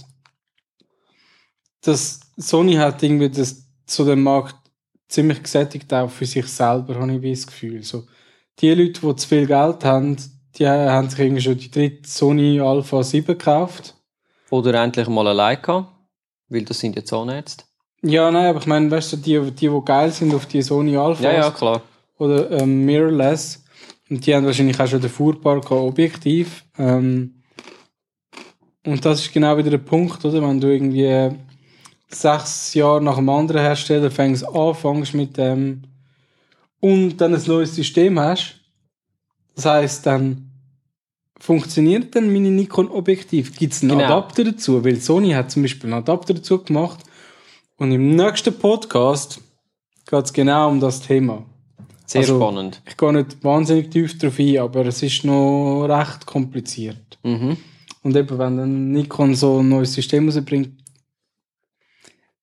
dass 1.82 2.20
Sony 2.36 2.74
hat 2.74 3.02
irgendwie 3.02 3.28
das, 3.30 3.66
so 3.86 4.04
den 4.04 4.22
Markt 4.22 4.56
ziemlich 5.08 5.42
gesättigt, 5.42 5.92
auch 5.92 6.10
für 6.10 6.26
sich 6.26 6.46
selber, 6.46 6.94
habe 6.96 7.14
ich 7.26 7.38
das 7.40 7.46
Gefühl. 7.46 7.82
So, 7.82 8.04
die 8.58 8.70
Leute, 8.70 9.00
die 9.00 9.16
zu 9.16 9.28
viel 9.28 9.46
Geld 9.46 9.84
haben, 9.84 10.16
die 10.56 10.66
haben 10.66 11.10
sich 11.10 11.18
irgendwie 11.18 11.42
schon 11.42 11.58
die 11.58 11.70
dritte 11.70 12.08
Sony 12.08 12.60
Alpha 12.60 13.02
7 13.02 13.26
gekauft. 13.26 13.94
Oder 14.50 14.82
endlich 14.82 15.08
mal 15.08 15.26
eine 15.26 15.36
Leica, 15.36 15.88
weil 16.48 16.64
das 16.64 16.78
sind 16.78 16.96
ja 16.96 17.04
Zahnärzte. 17.04 17.64
Ja, 18.06 18.30
nein, 18.30 18.46
aber 18.46 18.60
ich 18.60 18.66
meine, 18.66 18.90
weißt 18.90 19.14
du, 19.14 19.16
die, 19.16 19.40
die, 19.52 19.68
die 19.68 19.80
geil 19.84 20.10
sind 20.12 20.34
auf 20.34 20.46
die 20.46 20.60
Sony 20.62 20.96
Alpha 20.96 21.22
Ja, 21.24 21.32
ja, 21.32 21.50
klar. 21.50 21.82
oder 22.18 22.50
ähm, 22.50 22.84
Mirrorless, 22.84 23.64
und 24.10 24.26
die 24.26 24.34
haben 24.34 24.44
wahrscheinlich 24.44 24.78
auch 24.78 24.86
schon 24.86 25.00
den 25.00 25.08
Fuhrpark 25.10 25.70
an 25.72 25.78
Objektiv. 25.78 26.64
Ähm, 26.78 27.36
und 28.86 29.02
das 29.04 29.20
ist 29.20 29.32
genau 29.32 29.56
wieder 29.56 29.70
der 29.70 29.78
Punkt, 29.78 30.22
oder? 30.24 30.42
Wenn 30.42 30.60
du 30.60 30.68
irgendwie 30.68 31.34
sechs 32.08 32.74
Jahre 32.74 33.02
nach 33.02 33.16
einem 33.16 33.30
anderen 33.30 33.62
Hersteller 33.62 34.10
fängst, 34.10 34.46
anfängst 34.46 35.14
mit 35.14 35.38
dem 35.38 35.82
und 36.80 37.16
dann 37.16 37.34
ein 37.34 37.42
neues 37.46 37.74
System 37.74 38.18
hast, 38.20 38.56
das 39.54 39.64
heißt 39.64 40.04
dann 40.06 40.50
funktioniert 41.40 42.14
dann 42.14 42.30
meine 42.32 42.50
Nikon 42.50 42.88
Objektiv? 42.90 43.56
Gibt 43.56 43.72
es 43.72 43.82
einen 43.82 43.92
Genau. 43.92 44.04
Adapter 44.04 44.44
dazu? 44.44 44.84
Weil 44.84 44.96
Sony 45.00 45.30
hat 45.30 45.50
zum 45.50 45.62
Beispiel 45.62 45.90
einen 45.92 46.02
Adapter 46.02 46.34
dazu 46.34 46.62
gemacht 46.62 47.00
und 47.78 47.92
im 47.92 48.14
nächsten 48.16 48.54
Podcast 48.58 49.40
geht 50.08 50.24
es 50.24 50.32
genau 50.32 50.70
um 50.70 50.80
das 50.80 51.00
Thema. 51.00 51.44
Sehr 52.06 52.20
Also- 52.20 52.36
spannend. 52.38 52.82
Ich 52.86 52.96
gehe 52.96 53.12
nicht 53.12 53.42
wahnsinnig 53.42 53.90
tief 53.90 54.18
drauf 54.18 54.38
ein, 54.38 54.58
aber 54.58 54.86
es 54.86 55.02
ist 55.02 55.24
noch 55.24 55.86
recht 55.86 56.26
kompliziert. 56.26 57.18
Mhm. 57.22 57.56
Und 58.02 58.16
eben, 58.16 58.38
wenn 58.38 58.56
dann 58.58 58.92
Nikon 58.92 59.34
so 59.34 59.60
ein 59.60 59.68
neues 59.70 59.94
System 59.94 60.28
rausbringt, 60.28 60.70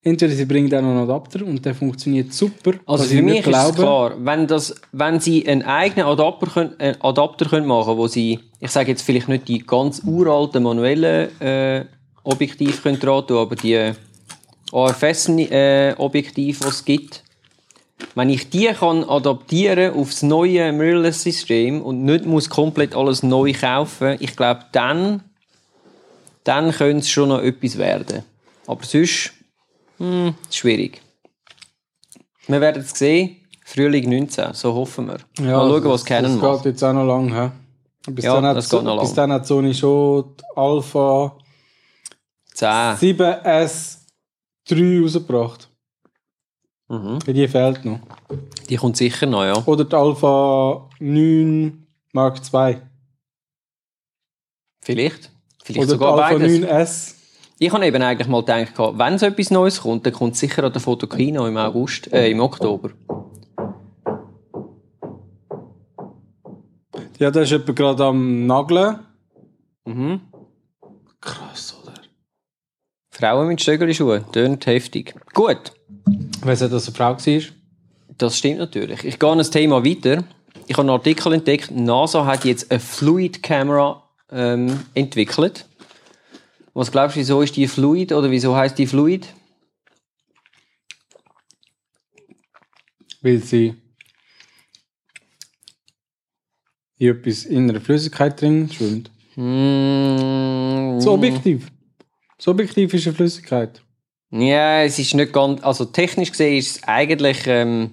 entweder 0.01 0.33
sie 0.33 0.45
bringen 0.45 0.69
dann 0.69 0.83
noch 0.83 0.91
einen 0.91 1.09
Adapter 1.09 1.45
und 1.45 1.63
der 1.63 1.75
funktioniert 1.75 2.33
super. 2.33 2.73
Also 2.87 3.03
für 3.03 3.15
ich 3.17 3.21
mich 3.21 3.33
nicht 3.45 3.47
ist 3.47 3.55
es 3.69 3.75
klar, 3.75 4.15
wenn, 4.17 4.47
das, 4.47 4.73
wenn 4.91 5.19
sie 5.19 5.47
einen 5.47 5.61
eigenen 5.61 6.07
Adapter, 6.07 6.47
können, 6.47 6.79
äh, 6.79 6.95
Adapter 6.99 7.45
können 7.45 7.67
machen 7.67 7.95
wo 7.97 8.07
sie, 8.07 8.39
ich 8.59 8.71
sage 8.71 8.89
jetzt 8.89 9.03
vielleicht 9.03 9.27
nicht 9.27 9.47
die 9.47 9.59
ganz 9.59 10.01
uralten 10.03 10.63
manuellen 10.63 11.39
äh, 11.39 11.85
Objektive 12.23 12.73
können 12.81 12.99
dran 12.99 13.27
tun, 13.27 13.37
aber 13.37 13.55
die 13.55 13.91
AFS-Objektive, 14.71 16.59
die 16.59 16.67
es 16.67 16.85
gibt, 16.85 17.23
wenn 18.15 18.29
ich 18.29 18.49
die 18.49 18.65
kann 18.67 19.03
adaptieren 19.03 19.93
aufs 19.93 20.21
neue 20.23 20.71
Mirrorless-System 20.71 21.81
und 21.81 22.03
nicht 22.03 22.25
muss 22.25 22.49
komplett 22.49 22.95
alles 22.95 23.21
neu 23.23 23.53
kaufen, 23.53 24.17
ich 24.19 24.35
glaube, 24.35 24.65
dann, 24.71 25.23
dann 26.43 26.71
könnte 26.71 26.99
es 26.99 27.09
schon 27.09 27.29
noch 27.29 27.41
etwas 27.41 27.77
werden. 27.77 28.23
Aber 28.67 28.83
sonst, 28.83 29.33
hm, 29.97 30.33
schwierig. 30.49 31.01
Wir 32.47 32.59
werden 32.61 32.81
es 32.81 32.91
sehen. 32.97 33.37
Frühling 33.65 34.09
19, 34.09 34.53
so 34.53 34.73
hoffen 34.73 35.07
wir. 35.07 35.17
Ja, 35.39 35.57
Mal 35.57 35.69
schauen, 35.69 35.83
das- 35.83 35.91
was 35.93 36.05
Canon 36.05 36.41
Das 36.41 36.57
geht 36.63 36.65
jetzt 36.73 36.83
auch 36.83 36.93
noch 36.93 37.05
lang. 37.05 37.33
He? 37.33 38.11
Bis, 38.11 38.25
Ja, 38.25 38.41
dann 38.41 38.55
das 38.55 38.67
geht 38.69 38.83
noch 38.83 38.99
bis 38.99 39.09
lang. 39.09 39.15
dann 39.15 39.31
hat 39.33 39.47
Sony 39.47 39.73
schon 39.73 40.35
die 40.37 40.43
Alpha 40.59 41.37
10. 42.55 42.97
7S3 44.67 45.01
rausgebracht. 45.03 45.69
Mhm. 46.87 47.19
Die 47.19 47.47
fehlt 47.47 47.85
noch. 47.85 47.99
Die 48.69 48.75
kommt 48.75 48.97
sicher 48.97 49.25
noch, 49.25 49.43
ja. 49.43 49.63
Oder 49.65 49.85
die 49.85 49.95
Alpha 49.95 50.89
9 50.99 51.87
Mark 52.13 52.41
II. 52.53 52.81
Vielleicht. 54.83 55.31
Vielleicht 55.63 55.77
Oder 55.77 55.85
die 55.85 55.91
sogar 55.91 56.13
Alpha 56.23 56.37
beides. 56.37 56.59
9S. 56.59 57.15
Ich 57.59 57.71
habe 57.71 57.85
eben 57.85 58.01
eigentlich 58.01 58.27
mal 58.27 58.41
gedacht, 58.41 58.73
wenn 58.77 59.17
so 59.19 59.27
etwas 59.27 59.51
Neues 59.51 59.81
kommt, 59.81 60.05
dann 60.05 60.13
kommt 60.13 60.33
es 60.33 60.39
sicher 60.39 60.63
an 60.63 60.73
der 60.73 60.81
Fotokino 60.81 61.45
im 61.45 61.57
August, 61.57 62.11
äh, 62.11 62.29
im 62.29 62.39
Oktober. 62.39 62.89
Ja, 67.19 67.29
da 67.29 67.41
ist 67.41 67.51
jemand 67.51 67.75
gerade 67.75 68.03
am 68.03 68.47
Nageln. 68.47 68.99
Mhm. 69.85 70.21
Krass? 71.21 71.70
Frauen 73.21 73.47
mit 73.49 73.61
Stöckelschuhen, 73.61 74.25
tönt 74.31 74.65
heftig. 74.65 75.13
Gut, 75.33 75.73
Weißt 76.43 76.63
du, 76.63 76.69
dass 76.69 76.87
eine 76.87 76.95
Frau 76.95 77.15
war? 77.15 77.41
das 78.17 78.37
stimmt 78.37 78.57
natürlich. 78.57 79.03
Ich 79.03 79.19
gehe 79.19 79.29
an 79.29 79.37
das 79.37 79.51
Thema 79.51 79.85
weiter. 79.85 80.23
Ich 80.67 80.73
habe 80.75 80.81
einen 80.81 80.89
Artikel 80.89 81.33
entdeckt, 81.33 81.69
NASA 81.71 82.25
hat 82.25 82.45
jetzt 82.45 82.71
eine 82.71 82.79
Fluid 82.79 83.43
Camera 83.43 84.03
ähm, 84.31 84.79
entwickelt. 84.95 85.67
Was 86.73 86.91
glaubst 86.91 87.15
du, 87.15 87.19
wieso 87.19 87.41
ist 87.43 87.55
die 87.55 87.67
Fluid 87.67 88.11
oder 88.11 88.31
wieso 88.31 88.55
heißt 88.55 88.77
die 88.77 88.87
Fluid? 88.87 89.27
Weil 93.21 93.37
sie 93.39 93.75
in 96.97 97.07
etwas 97.09 97.43
in 97.45 97.69
einer 97.69 97.81
Flüssigkeit 97.81 98.39
drin 98.41 98.67
schwimmt. 98.71 99.11
Mm, 99.35 100.95
Das 100.97 101.07
Objektiv. 101.07 101.67
Das 102.41 102.47
Objektiv 102.47 102.91
ist 102.95 103.05
eine 103.05 103.15
Flüssigkeit. 103.15 103.83
Ja, 104.31 104.81
es 104.81 104.97
ist 104.97 105.13
nicht 105.13 105.31
ganz, 105.31 105.61
also 105.61 105.85
technisch 105.85 106.31
gesehen 106.31 106.57
ist 106.57 106.77
es 106.77 106.83
eigentlich, 106.85 107.45
ähm, 107.45 107.91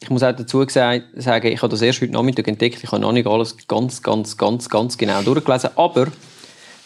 ich 0.00 0.10
muss 0.10 0.22
auch 0.22 0.30
dazu 0.30 0.64
sagen, 0.68 1.02
ich 1.16 1.26
habe 1.26 1.68
das 1.68 1.82
erst 1.82 2.00
heute 2.00 2.12
Nachmittag 2.12 2.46
entdeckt, 2.46 2.84
ich 2.84 2.92
habe 2.92 3.02
noch 3.02 3.10
nicht 3.10 3.26
alles 3.26 3.66
ganz, 3.66 4.00
ganz, 4.00 4.36
ganz, 4.36 4.68
ganz 4.68 4.96
genau 4.96 5.22
durchgelesen, 5.22 5.70
aber 5.74 6.06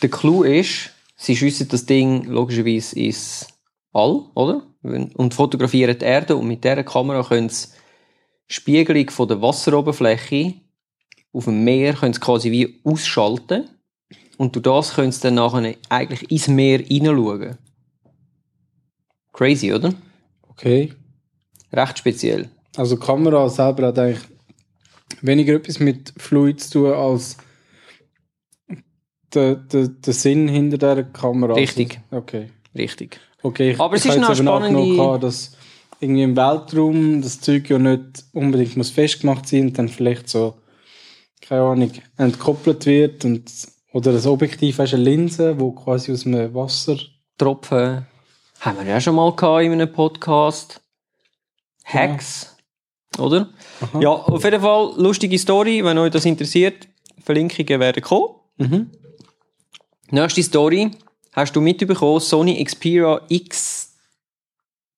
der 0.00 0.08
Clou 0.08 0.44
ist, 0.44 0.92
sie 1.14 1.36
schiessen 1.36 1.68
das 1.68 1.84
Ding 1.84 2.24
logischerweise 2.24 2.98
ins 2.98 3.46
All, 3.92 4.22
oder? 4.34 4.62
Und 4.82 5.34
fotografieren 5.34 5.98
die 5.98 6.06
Erde 6.06 6.36
und 6.36 6.48
mit 6.48 6.64
dieser 6.64 6.84
Kamera 6.84 7.22
können 7.22 7.50
sie 7.50 7.68
Spiegelung 8.46 9.10
von 9.10 9.28
der 9.28 9.42
Wasseroberfläche 9.42 10.54
auf 11.34 11.44
dem 11.44 11.64
Meer 11.64 11.92
können 11.92 12.14
sie 12.14 12.20
quasi 12.20 12.50
wie 12.50 12.80
ausschalten 12.82 13.68
und 14.38 14.54
durch 14.54 14.62
das 14.62 14.94
können 14.94 15.12
sie 15.12 15.20
dann 15.20 15.34
nachher 15.34 15.74
eigentlich 15.90 16.30
ins 16.30 16.48
Meer 16.48 16.78
hineinschauen. 16.78 17.58
Crazy, 19.32 19.72
oder? 19.74 19.92
Okay. 20.48 20.94
Recht 21.72 21.98
speziell. 21.98 22.48
Also 22.76 22.96
die 22.96 23.04
Kamera 23.04 23.48
selber 23.48 23.88
hat 23.88 23.98
eigentlich 23.98 24.22
weniger 25.20 25.54
etwas 25.54 25.80
mit 25.80 26.14
Fluid 26.16 26.60
zu 26.60 26.84
tun 26.84 26.92
als 26.92 27.36
der, 29.34 29.56
der, 29.56 29.88
der 29.88 30.12
Sinn 30.12 30.48
hinter 30.48 30.78
der 30.78 31.04
Kamera. 31.04 31.54
Richtig. 31.54 32.00
Okay. 32.10 32.50
Richtig. 32.76 33.20
okay 33.42 33.72
ich, 33.72 33.80
Aber 33.80 33.96
es 33.96 34.04
ich 34.04 34.12
ist 34.12 34.42
noch 34.42 34.60
gehabt, 34.60 35.24
dass 35.24 35.56
irgendwie 36.00 36.22
im 36.22 36.36
Weltraum 36.36 37.22
das 37.22 37.40
Zeug 37.40 37.68
ja 37.68 37.78
nicht 37.78 38.24
unbedingt 38.32 38.76
muss 38.76 38.90
festgemacht 38.90 39.48
sein 39.48 39.68
und 39.68 39.78
dann 39.78 39.88
vielleicht 39.88 40.28
so, 40.28 40.54
keine 41.40 41.62
Ahnung, 41.62 41.90
entkoppelt 42.16 42.86
wird 42.86 43.24
und 43.24 43.50
oder 43.98 44.12
das 44.12 44.26
Objektiv 44.28 44.78
hast 44.78 44.94
eine 44.94 45.02
Linse, 45.02 45.58
wo 45.58 45.72
quasi 45.72 46.12
aus 46.12 46.22
dem 46.22 46.54
Wasser 46.54 46.96
Tropfen 47.36 48.06
haben 48.60 48.78
wir 48.78 48.86
ja 48.86 49.00
schon 49.00 49.16
mal 49.16 49.34
gehabt 49.34 49.64
in 49.64 49.72
einem 49.72 49.92
Podcast. 49.92 50.80
Hacks, 51.84 52.56
oder? 53.18 53.48
Aha. 53.80 54.00
Ja, 54.00 54.10
auf 54.10 54.44
jeden 54.44 54.60
Fall 54.60 54.94
lustige 54.98 55.36
Story, 55.36 55.84
wenn 55.84 55.98
euch 55.98 56.12
das 56.12 56.24
interessiert. 56.26 56.86
Verlinkungen 57.24 57.80
werden 57.80 58.00
kommen. 58.00 58.36
Mhm. 58.58 58.90
Nächste 60.10 60.44
Story 60.44 60.92
hast 61.32 61.56
du 61.56 61.60
mitbekommen, 61.60 62.20
Sony 62.20 62.62
Xperia 62.62 63.20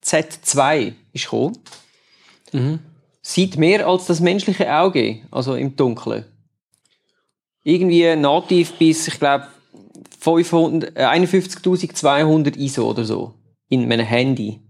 XZ2 0.05 0.93
ist 1.15 1.25
gekommen. 1.25 1.59
Mhm. 2.53 2.81
Sieht 3.23 3.57
mehr 3.57 3.87
als 3.87 4.05
das 4.05 4.21
menschliche 4.21 4.71
Auge, 4.75 5.23
also 5.31 5.55
im 5.55 5.75
Dunkeln. 5.75 6.27
Irgendwie 7.63 8.17
nativ 8.17 8.73
bis, 8.79 9.09
ich 9.09 9.19
glaube, 9.19 9.47
500 10.21 10.97
äh, 10.97 11.05
51.200 11.05 12.57
ISO 12.57 12.89
oder 12.91 13.05
so. 13.05 13.35
In 13.69 13.89
meinem 13.89 14.07
Handy, 14.07 14.61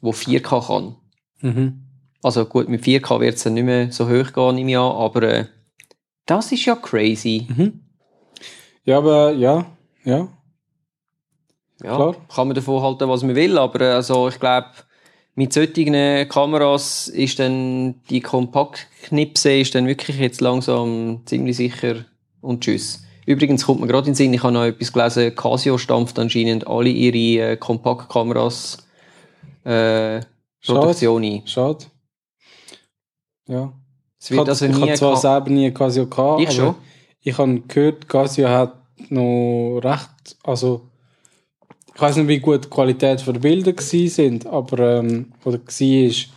wo 0.00 0.10
4K 0.10 0.66
kann. 0.66 0.96
Mhm. 1.40 1.82
Also 2.22 2.44
gut, 2.46 2.68
mit 2.68 2.82
4K 2.82 3.20
wird 3.20 3.34
es 3.34 3.42
dann 3.42 3.54
nicht 3.54 3.64
mehr 3.64 3.90
so 3.90 4.08
hoch 4.08 4.32
gehen 4.32 4.58
im 4.58 4.68
Jahr, 4.68 4.94
aber 4.94 5.22
äh, 5.22 5.46
das 6.26 6.52
ist 6.52 6.64
ja 6.64 6.76
crazy. 6.76 7.46
Ja, 8.84 8.98
aber 8.98 9.32
ja, 9.32 9.66
ja. 10.04 10.28
Ja, 11.82 11.96
Klar. 11.96 12.16
kann 12.32 12.46
man 12.46 12.54
davon 12.54 12.80
halten, 12.80 13.08
was 13.08 13.24
man 13.24 13.34
will, 13.34 13.58
aber 13.58 13.80
äh, 13.80 13.92
also 13.92 14.28
ich 14.28 14.38
glaube, 14.38 14.68
mit 15.34 15.52
solchen 15.52 16.28
Kameras 16.28 17.08
ist 17.08 17.38
dann 17.38 18.02
die 18.08 18.20
Kompaktknipse 18.20 19.52
ist 19.52 19.74
dann 19.74 19.86
wirklich 19.86 20.18
jetzt 20.18 20.40
langsam 20.40 21.22
ziemlich 21.24 21.56
sicher 21.56 22.04
und 22.42 22.62
tschüss. 22.62 23.02
Übrigens 23.24 23.64
kommt 23.64 23.80
mir 23.80 23.86
gerade 23.86 24.08
in 24.08 24.12
den 24.12 24.16
Sinn, 24.16 24.34
ich 24.34 24.42
habe 24.42 24.52
noch 24.52 24.64
etwas 24.64 24.92
gelesen, 24.92 25.34
Casio 25.34 25.78
stampft 25.78 26.18
anscheinend 26.18 26.66
alle 26.66 26.88
ihre 26.90 27.52
äh, 27.52 27.56
Kompaktkameras 27.56 28.78
äh, 29.64 30.20
Produktion 30.64 31.22
ein. 31.22 31.46
Schade. 31.46 31.86
Ja. 33.46 33.72
Es 34.18 34.26
Ich 34.26 34.30
wird 34.32 34.40
habe 34.40 34.50
also 34.50 34.66
ich 34.66 34.80
habe 34.80 34.94
zwar 34.94 35.16
selber 35.16 35.50
nie 35.50 35.70
Casio 35.70 36.06
gehabt, 36.06 36.40
Ich 36.40 36.48
aber 36.48 36.56
schon. 36.56 36.74
ich 37.22 37.38
habe 37.38 37.60
gehört, 37.60 38.08
Casio 38.08 38.48
hat 38.48 38.74
noch 39.08 39.80
recht, 39.82 40.36
also 40.42 40.88
ich 41.94 42.00
weiß 42.00 42.16
nicht, 42.16 42.28
wie 42.28 42.38
gut 42.38 42.64
die 42.64 42.70
Qualität 42.70 43.24
der 43.26 43.32
Bilder 43.32 43.74
sind, 43.80 44.46
aber 44.46 44.98
ähm, 44.98 45.32
oder 45.44 45.60
ist, 45.78 46.28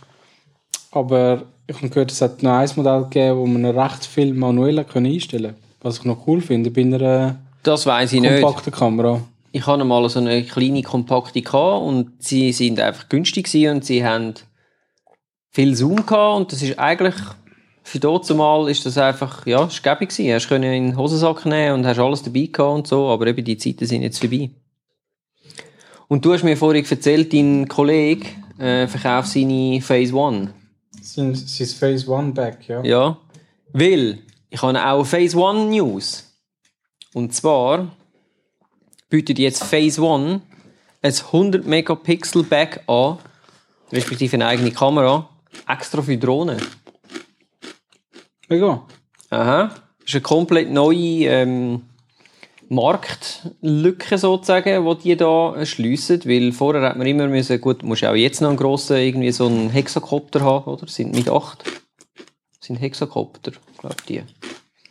aber 0.90 1.42
ich 1.66 1.76
habe 1.76 1.88
gehört, 1.88 2.12
es 2.12 2.20
hat 2.20 2.42
noch 2.42 2.52
ein 2.52 2.70
Modell 2.76 3.02
gegeben, 3.04 3.38
wo 3.38 3.46
man 3.46 3.64
recht 3.64 4.06
viel 4.06 4.34
manuell 4.34 4.84
können 4.84 5.12
einstellen 5.12 5.54
konnte. 5.54 5.65
Was 5.86 5.98
ich 5.98 6.04
noch 6.04 6.26
cool 6.26 6.40
finde 6.40 6.72
bei 6.72 6.80
einer 6.80 7.36
Das 7.62 7.86
weiß 7.86 8.12
ich 8.14 8.20
nicht. 8.20 8.42
kompakten 8.42 8.72
Kamera. 8.72 9.20
Ich 9.52 9.68
hatte 9.68 9.84
mal 9.84 10.08
so 10.08 10.18
eine 10.18 10.42
kleine 10.42 10.82
kompakte 10.82 11.40
gehabt 11.40 11.84
und 11.84 12.10
sie 12.18 12.52
sind 12.52 12.80
einfach 12.80 13.08
günstig 13.08 13.46
und 13.70 13.84
sie 13.84 14.04
haben 14.04 14.34
viel 15.52 15.76
Zoom 15.76 16.04
gehabt 16.04 16.38
und 16.38 16.50
das 16.50 16.60
ist 16.60 16.76
eigentlich 16.76 17.14
für 17.84 18.00
dort 18.00 18.26
zumal 18.26 18.68
ist 18.68 18.84
das 18.84 18.98
einfach 18.98 19.46
ja 19.46 19.62
ist 19.62 19.80
gäbig 19.80 20.08
gewesen. 20.08 20.34
Hast 20.34 20.48
können 20.48 20.72
in 20.72 20.86
den 20.86 20.96
Hosensack 20.96 21.46
nehmen 21.46 21.74
und 21.74 21.86
hast 21.86 22.00
alles 22.00 22.24
dabei 22.24 22.48
gehabt 22.52 22.74
und 22.74 22.88
so, 22.88 23.06
aber 23.06 23.28
eben 23.28 23.44
die 23.44 23.56
Zeiten 23.56 23.86
sind 23.86 24.02
jetzt 24.02 24.18
vorbei. 24.18 24.50
Und 26.08 26.24
du 26.24 26.32
hast 26.32 26.42
mir 26.42 26.56
vorhin 26.56 26.84
erzählt, 26.84 27.32
dein 27.32 27.68
Kollege 27.68 28.26
äh, 28.58 28.88
verkauft 28.88 29.28
seine 29.28 29.80
Phase 29.80 30.12
One. 30.12 30.52
Sein, 31.00 31.32
sein 31.36 31.66
Phase 31.68 32.10
One 32.10 32.32
Back, 32.32 32.68
ja. 32.68 32.82
Ja, 32.82 33.18
weil 33.72 34.25
ich 34.50 34.62
habe 34.62 34.84
auch 34.84 35.04
Phase 35.04 35.36
One 35.36 35.66
News. 35.66 36.24
Und 37.12 37.34
zwar 37.34 37.88
bietet 39.08 39.38
jetzt 39.38 39.64
Phase 39.64 40.02
One 40.02 40.42
ein 41.02 41.12
100 41.12 41.66
Megapixel 41.66 42.42
Back 42.42 42.82
an, 42.86 43.18
respektive 43.92 44.34
eine 44.34 44.46
eigene 44.46 44.72
Kamera, 44.72 45.28
extra 45.68 46.02
für 46.02 46.16
Drohnen. 46.16 46.60
Mega. 48.48 48.82
Aha. 49.30 49.74
Das 49.98 50.06
ist 50.06 50.14
eine 50.14 50.22
komplett 50.22 50.70
neue 50.70 51.26
ähm, 51.26 51.82
Marktlücke 52.68 54.18
sozusagen, 54.18 54.84
die 54.84 55.02
die 55.02 55.16
da 55.16 55.64
schliessen, 55.64 56.24
weil 56.24 56.52
vorher 56.52 56.82
hat 56.82 56.96
man 56.96 57.06
immer 57.06 57.28
müssen, 57.28 57.60
gut, 57.60 57.82
musst 57.82 58.04
auch 58.04 58.14
jetzt 58.14 58.40
noch 58.40 58.48
einen 58.48 58.56
grossen, 58.56 58.96
irgendwie 58.96 59.32
so 59.32 59.46
einen 59.46 59.70
Hexakopter 59.70 60.40
haben, 60.40 60.70
oder? 60.70 60.86
Sind 60.88 61.14
mit 61.14 61.28
acht. 61.28 61.64
Sind 62.60 62.76
Hexakopter, 62.76 63.52
glaube 63.78 63.96
die. 64.08 64.22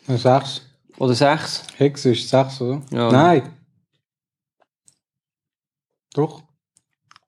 Ein 0.07 0.17
Sechs. 0.17 0.61
Oder 0.97 1.13
sechs. 1.13 1.63
Hex 1.77 2.05
ist 2.05 2.29
sechs, 2.29 2.61
oder? 2.61 2.81
Ja. 2.91 3.11
Nein. 3.11 3.49
Doch. 6.13 6.43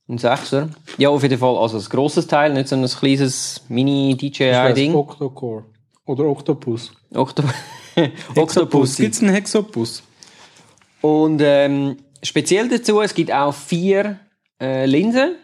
Ein 0.09 0.17
Sechser. 0.17 0.69
Ja, 0.97 1.09
auf 1.09 1.21
jeden 1.21 1.37
Fall. 1.37 1.57
Also 1.57 1.77
ein 1.77 1.83
grosses 1.83 2.27
Teil, 2.27 2.53
nicht 2.53 2.69
so 2.69 2.75
ein 2.77 2.85
kleines 2.87 3.55
Das 3.55 3.69
Mini-DJI-Ding. 3.69 4.95
Octocore. 4.95 5.65
Oder 6.05 6.25
Octopus. 6.25 6.93
Octo 7.13 7.43
Octopus. 8.35 8.95
Gibt 8.95 9.15
es 9.15 9.21
einen 9.21 9.33
Hexopus? 9.33 10.03
Und 11.01 11.41
ähm, 11.43 11.97
speziell 12.23 12.69
dazu, 12.69 13.01
es 13.01 13.13
gibt 13.13 13.31
auch 13.33 13.53
vier 13.53 14.19
äh, 14.61 14.85
Linsen. 14.85 15.35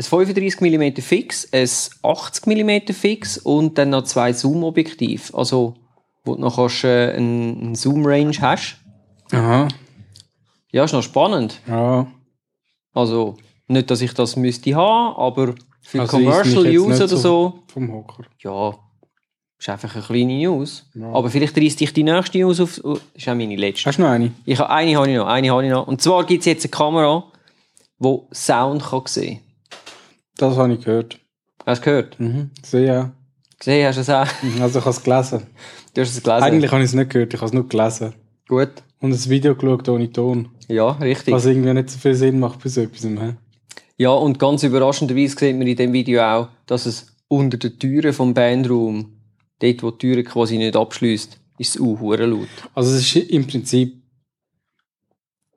Ein 0.00 0.04
35 0.04 0.62
mm 0.62 1.02
Fix, 1.02 1.46
ein 1.52 1.68
80 2.10 2.46
mm 2.46 2.94
Fix 2.94 3.36
und 3.36 3.76
dann 3.76 3.90
noch 3.90 4.04
zwei 4.04 4.32
Zoom-Objektive. 4.32 5.36
Also, 5.36 5.74
wo 6.24 6.36
du 6.36 6.40
noch 6.40 6.56
kannst, 6.56 6.84
äh, 6.84 7.12
einen 7.14 7.74
Zoom-Range 7.74 8.34
hast. 8.40 8.78
Aha. 9.30 9.68
Ja, 10.72 10.84
ist 10.84 10.94
noch 10.94 11.02
spannend. 11.02 11.60
Ja. 11.68 12.06
Also, 12.94 13.36
nicht, 13.68 13.90
dass 13.90 14.00
ich 14.00 14.14
das 14.14 14.36
müsste 14.36 14.74
haben, 14.74 15.16
aber 15.18 15.54
für 15.82 16.00
Also 16.00 16.16
Commercial 16.16 16.66
Use 16.66 17.04
oder 17.04 17.16
so 17.18 17.58
Vom 17.66 17.92
Hocker. 17.92 18.24
ja, 18.38 18.74
ist 19.58 19.68
einfach 19.68 19.94
eine 19.94 20.02
kleine 20.02 20.38
News. 20.38 20.86
Ja. 20.94 21.12
Aber 21.12 21.28
vielleicht 21.28 21.58
reißt 21.58 21.78
dich 21.78 21.92
die 21.92 22.04
nächste 22.04 22.38
News 22.38 22.58
auf. 22.58 22.80
Oh, 22.82 22.96
ist 23.12 23.28
auch 23.28 23.34
meine 23.34 23.54
letzte. 23.54 23.84
Hast 23.84 23.98
du 23.98 24.02
noch 24.02 24.08
eine? 24.08 24.32
Ich 24.46 24.58
habe, 24.58 24.70
eine 24.70 24.96
habe 24.96 25.10
ich 25.10 25.16
noch, 25.18 25.26
eine 25.26 25.50
habe 25.50 25.62
ich 25.66 25.70
noch. 25.70 25.86
Und 25.86 26.00
zwar 26.00 26.24
gibt 26.24 26.40
es 26.40 26.46
jetzt 26.46 26.64
eine 26.64 26.70
Kamera, 26.70 27.24
die 27.98 28.18
Sound 28.32 28.82
kann 28.82 29.02
sehen 29.04 29.40
Das 30.40 30.56
habe 30.56 30.72
ich 30.72 30.82
gehört. 30.82 31.20
Hast 31.66 31.82
du 31.82 31.84
gehört? 31.84 32.18
Mhm. 32.18 32.50
Sehr. 32.62 33.12
Gesehen 33.58 33.86
hast 33.86 33.96
du 33.96 34.00
es 34.00 34.08
auch? 34.08 34.26
Also 34.62 34.78
ich 34.78 34.84
habe 34.86 34.90
es 34.96 35.02
gelesen. 35.02 35.46
Du 35.92 36.00
hast 36.00 36.16
es 36.16 36.22
gelesen? 36.22 36.42
Eigentlich 36.42 36.72
habe 36.72 36.82
ich 36.82 36.88
es 36.88 36.94
nicht 36.94 37.10
gehört, 37.10 37.34
ich 37.34 37.40
habe 37.40 37.46
es 37.46 37.52
nur 37.52 37.68
gelesen. 37.68 38.14
Gut. 38.48 38.70
Und 39.00 39.12
ein 39.12 39.28
Video 39.28 39.54
geschaut 39.54 39.86
ohne 39.90 40.10
Ton. 40.10 40.48
Ja, 40.66 40.92
richtig. 40.92 41.34
Was 41.34 41.44
irgendwie 41.44 41.74
nicht 41.74 41.90
so 41.90 41.98
viel 41.98 42.14
Sinn 42.14 42.40
macht 42.40 42.62
bei 42.62 42.70
so 42.70 42.80
etwas. 42.80 43.04
hä? 43.04 43.34
Ja, 43.98 44.12
und 44.12 44.38
ganz 44.38 44.62
überraschenderweise 44.62 45.36
sieht 45.38 45.58
man 45.58 45.66
in 45.66 45.76
dem 45.76 45.92
Video 45.92 46.22
auch, 46.22 46.48
dass 46.64 46.86
es 46.86 47.14
unter 47.28 47.58
den 47.58 47.78
Türen 47.78 48.14
vom 48.14 48.32
Bandraum, 48.32 49.12
dort 49.58 49.82
wo 49.82 49.90
die 49.90 49.98
Türe 49.98 50.24
quasi 50.24 50.56
nicht 50.56 50.74
abschließt, 50.74 51.38
ist 51.58 51.76
es 51.76 51.82
auch 51.82 52.00
laut. 52.00 52.48
Also 52.74 52.94
es 52.94 53.14
ist 53.14 53.28
im 53.28 53.46
Prinzip 53.46 54.02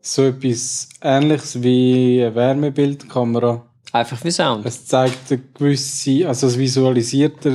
so 0.01 0.23
etwas 0.23 0.89
ähnliches 1.01 1.63
wie 1.63 2.21
eine 2.21 2.35
Wärmebildkamera. 2.35 3.65
Einfach 3.93 4.17
für 4.17 4.31
Sound. 4.31 4.65
Es 4.65 4.85
zeigt 4.87 5.31
eine 5.31 5.41
gewisse, 5.53 6.27
also 6.27 6.47
es 6.47 6.57
visualisiert 6.57 7.45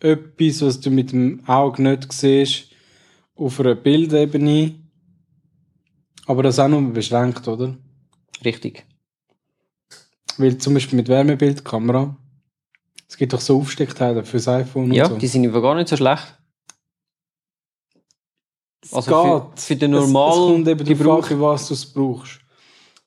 etwas, 0.00 0.62
was 0.62 0.78
du 0.80 0.90
mit 0.90 1.10
dem 1.10 1.42
Auge 1.48 1.82
nicht 1.82 2.12
siehst, 2.12 2.68
auf 3.34 3.58
einer 3.58 3.74
Bildebene. 3.74 4.76
Aber 6.26 6.42
das 6.44 6.60
auch 6.60 6.68
nur 6.68 6.82
beschränkt, 6.92 7.48
oder? 7.48 7.76
Richtig. 8.44 8.86
Weil 10.36 10.58
zum 10.58 10.74
Beispiel 10.74 10.96
mit 10.96 11.08
Wärmebildkamera, 11.08 12.16
es 13.08 13.16
gibt 13.16 13.32
doch 13.32 13.40
so 13.40 13.58
Aufsteckteile 13.58 14.24
fürs 14.24 14.46
iPhone 14.46 14.92
Ja, 14.92 15.06
und 15.06 15.12
so. 15.14 15.18
die 15.18 15.26
sind 15.26 15.44
aber 15.48 15.60
gar 15.60 15.74
nicht 15.74 15.88
so 15.88 15.96
schlecht. 15.96 16.38
Es 18.84 18.92
Also 18.92 19.10
für, 19.10 19.40
geht. 19.50 19.60
für 19.60 19.76
den 19.76 19.94
Es- 19.94 20.04
es 20.04 20.06
normalen 20.12 20.52
kommt 20.64 20.68
eben 20.68 20.84
Gebrauch. 20.84 21.22
an, 21.22 21.28
für 21.28 21.40
was 21.40 21.66
du 21.66 21.74
es 21.74 21.84
brauchst. 21.86 22.38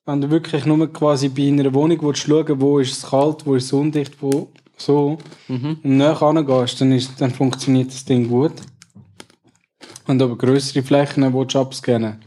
Wenn 0.05 0.21
du 0.21 0.29
wirklich 0.29 0.65
nur 0.65 0.91
quasi 0.91 1.29
bei 1.29 1.47
einer 1.47 1.73
Wohnung 1.73 2.01
willst, 2.01 2.23
schauen 2.23 2.59
wo 2.59 2.79
ist 2.79 2.91
es 2.97 3.09
kalt, 3.09 3.45
wo 3.45 3.55
ist 3.55 3.65
es 3.65 3.73
undicht, 3.73 4.13
wo 4.21 4.49
so, 4.77 5.19
Mhm. 5.47 5.77
und 5.83 5.97
näher 5.97 6.43
gehst, 6.43 6.81
dann, 6.81 6.91
ist, 6.91 7.21
dann 7.21 7.31
funktioniert 7.31 7.89
das 7.89 8.03
Ding 8.03 8.27
gut. 8.27 8.53
Wenn 10.07 10.17
du 10.17 10.25
aber 10.25 10.37
größere 10.37 10.83
Flächen 10.83 11.31
willst, 11.33 11.55
abscannen 11.55 12.19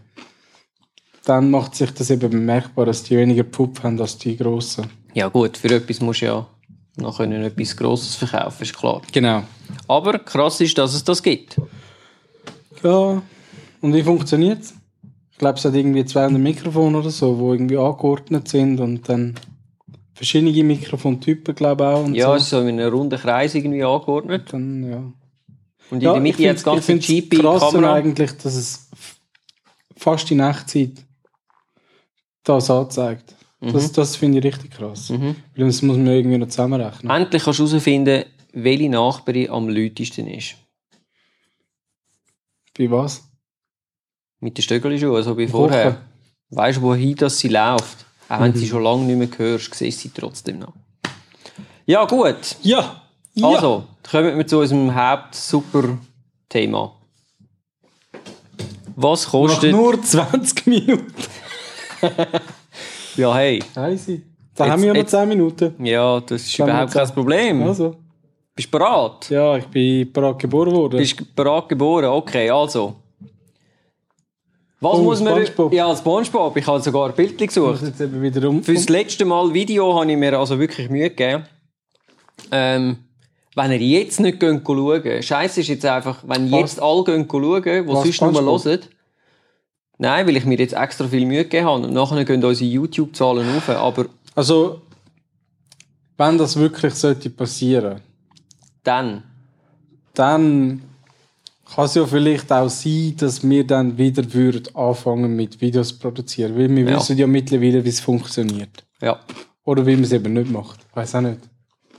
dann 1.24 1.50
macht 1.50 1.74
sich 1.74 1.90
das 1.90 2.10
eben 2.10 2.30
bemerkbar, 2.30 2.84
dass 2.84 3.02
die 3.02 3.16
weniger 3.16 3.44
Pup 3.44 3.82
haben 3.82 3.98
als 3.98 4.18
die 4.18 4.36
grossen. 4.36 4.90
Ja 5.14 5.28
gut, 5.28 5.56
für 5.56 5.74
etwas 5.74 6.00
musst 6.02 6.20
du 6.20 6.26
ja 6.26 6.46
noch 6.96 7.16
können 7.16 7.42
etwas 7.42 7.76
Grosses 7.76 8.14
verkaufen, 8.14 8.62
ist 8.62 8.76
klar. 8.76 9.00
Genau. 9.10 9.42
Aber 9.88 10.18
krass 10.18 10.60
ist, 10.60 10.76
dass 10.76 10.94
es 10.94 11.02
das 11.02 11.22
gibt. 11.22 11.56
Ja. 12.82 13.22
Und 13.80 13.94
wie 13.94 14.02
funktioniert 14.02 14.60
es? 14.62 14.74
Ich 15.34 15.38
glaube, 15.38 15.58
es 15.58 15.64
hat 15.64 15.74
irgendwie 15.74 16.04
200 16.04 16.40
Mikrofone 16.40 16.96
oder 16.96 17.10
so, 17.10 17.34
die 17.34 17.52
irgendwie 17.54 17.76
angeordnet 17.76 18.46
sind 18.46 18.78
und 18.78 19.08
dann 19.08 19.34
verschiedene 20.14 20.62
Mikrofontypen, 20.62 21.56
glaube 21.56 21.82
ich 21.82 21.88
auch. 21.88 22.04
Und 22.04 22.14
Ja, 22.14 22.38
so. 22.38 22.60
so 22.60 22.68
in 22.68 22.78
einem 22.78 22.94
runden 22.94 23.18
Kreis 23.18 23.54
irgendwie 23.56 23.82
angeordnet. 23.82 24.52
Dann, 24.52 24.88
ja. 24.88 24.96
Und 25.90 25.98
in 25.98 26.00
ja, 26.00 26.12
der 26.12 26.22
Mitte 26.22 26.42
jetzt 26.42 26.64
ganz 26.64 26.86
find's 26.86 27.06
krass 27.06 27.16
GP-Kamera. 27.16 27.94
eigentlich, 27.94 28.30
dass 28.38 28.54
es 28.54 28.88
fast 29.96 30.30
in 30.30 30.38
Echtzeit 30.40 31.04
das 32.44 32.70
anzeigt. 32.70 33.34
Das, 33.60 33.90
das 33.92 34.16
finde 34.16 34.38
ich 34.38 34.44
richtig 34.44 34.70
krass. 34.72 35.10
Mhm. 35.10 35.34
Weil 35.56 35.66
das 35.66 35.82
muss 35.82 35.96
man 35.96 36.06
irgendwie 36.06 36.38
noch 36.38 36.48
zusammenrechnen. 36.48 37.10
Endlich 37.10 37.42
kannst 37.42 37.58
du 37.60 37.66
herausfinden, 37.66 38.24
welche 38.52 38.88
Nachbarin 38.88 39.50
am 39.50 39.68
lautesten 39.68 40.28
ist. 40.28 40.54
Bei 42.78 42.90
was? 42.90 43.24
Mit 44.44 44.58
den 44.58 44.62
Stöckelschuhen, 44.62 45.16
also 45.16 45.38
wie 45.38 45.48
vorher. 45.48 45.96
Weißt 46.50 46.76
du, 46.76 46.82
wohin 46.82 47.14
das 47.16 47.38
sie 47.38 47.48
läuft? 47.48 48.04
Auch 48.28 48.40
wenn 48.40 48.52
du 48.52 48.58
Mhm. 48.58 48.60
sie 48.62 48.68
schon 48.68 48.82
lange 48.82 49.04
nicht 49.04 49.18
mehr 49.18 49.38
hörst, 49.38 49.74
siehst 49.74 50.00
sie 50.00 50.10
trotzdem 50.10 50.58
noch. 50.58 50.74
Ja, 51.86 52.04
gut. 52.04 52.56
Ja! 52.62 53.00
Also, 53.42 53.84
kommen 54.10 54.36
wir 54.36 54.46
zu 54.46 54.58
unserem 54.58 54.94
Haupt-Super-Thema. 54.94 56.92
Was 58.96 59.24
Nach 59.24 59.30
kostet. 59.32 59.72
nur 59.72 60.00
20 60.02 60.66
Minuten. 60.66 61.14
Ja, 63.16 63.32
hey. 63.36 63.62
Easy. 63.76 64.22
Da 64.56 64.64
Jetzt- 64.64 64.72
haben 64.72 64.82
wir 64.82 64.88
ja 64.88 64.92
noch 64.94 65.00
jetzt- 65.00 65.10
10 65.12 65.28
Minuten. 65.28 65.84
Ja, 65.84 66.20
das 66.20 66.42
ist 66.42 66.58
überhaupt 66.58 66.92
kein 66.92 67.08
Problem. 67.10 67.62
Also. 67.62 67.94
Bist 68.56 68.66
du 68.74 68.78
bereit? 68.78 69.30
Ja, 69.30 69.56
ich 69.56 69.66
bin 69.68 70.12
bereit 70.12 70.38
geboren 70.40 70.72
worden. 70.72 70.98
Bist 70.98 71.18
du 71.20 71.24
bereit 71.34 71.68
geboren? 71.68 72.06
Okay, 72.06 72.50
also. 72.50 72.96
Was 74.84 74.98
Oh, 74.98 75.02
muss 75.02 75.20
man. 75.22 75.34
SpongeBob. 75.46 75.72
Ja, 75.72 75.96
SpongeBob. 75.96 76.56
Ich 76.58 76.66
habe 76.66 76.80
sogar 76.82 77.08
ein 77.08 77.14
Bild 77.14 77.40
ich 77.40 77.48
gesucht. 77.48 77.82
jetzt 77.82 78.00
eben 78.00 78.20
wieder 78.20 78.48
um. 78.48 78.62
Für 78.62 78.74
das 78.74 78.88
letzte 78.88 79.24
Mal 79.24 79.52
Video 79.54 79.98
habe 79.98 80.10
ich 80.10 80.18
mir 80.18 80.38
also 80.38 80.58
wirklich 80.58 80.90
Mühe 80.90 81.08
gegeben. 81.08 81.44
Ähm, 82.50 82.98
wenn 83.54 83.72
ihr 83.72 83.78
jetzt 83.78 84.20
nicht 84.20 84.42
schauen, 84.42 85.22
Scheiße 85.22 85.60
ist 85.60 85.68
jetzt 85.68 85.86
einfach, 85.86 86.18
wenn 86.26 86.50
Was? 86.52 86.60
jetzt 86.60 86.82
alle 86.82 87.04
schauen, 87.04 87.24
die 87.62 87.88
Was, 87.88 88.02
sonst 88.02 88.20
nur 88.20 88.32
SpongeBob? 88.34 88.64
hören, 88.64 88.80
Nein, 89.96 90.26
weil 90.26 90.36
ich 90.36 90.44
mir 90.44 90.58
jetzt 90.58 90.74
extra 90.74 91.06
viel 91.08 91.24
Mühe 91.24 91.44
gegeben 91.44 91.66
habe. 91.66 91.86
Und 91.86 91.92
nachher 91.94 92.24
gehen 92.24 92.44
unsere 92.44 92.68
YouTube-Zahlen 92.68 93.48
rauf. 93.54 93.68
Aber 93.70 94.06
Also, 94.34 94.82
wenn 96.18 96.36
das 96.36 96.56
wirklich 96.56 96.94
sollte 96.94 97.30
passieren, 97.30 98.00
dann, 98.82 99.22
dann 100.12 100.82
kann 101.74 101.84
es 101.86 101.94
ja 101.94 102.06
vielleicht 102.06 102.50
auch 102.52 102.68
sein, 102.68 103.14
dass 103.18 103.48
wir 103.48 103.66
dann 103.66 103.96
wieder 103.98 104.32
würden 104.32 104.74
anfangen 104.74 105.34
mit 105.36 105.60
Videos 105.60 105.88
zu 105.88 105.98
produzieren. 105.98 106.56
Weil 106.56 106.68
wir 106.74 106.84
Ja. 106.90 106.96
wissen 106.96 107.16
ja 107.18 107.26
mittlerweile, 107.26 107.84
wie 107.84 107.88
es 107.88 108.00
funktioniert. 108.00 108.84
ja, 109.00 109.18
Oder 109.64 109.84
wie 109.86 109.94
man 109.94 110.04
es 110.04 110.12
eben 110.12 110.32
nicht 110.32 110.50
macht. 110.50 110.80
Weiß 110.94 111.14
auch 111.14 111.20
nicht. 111.22 111.38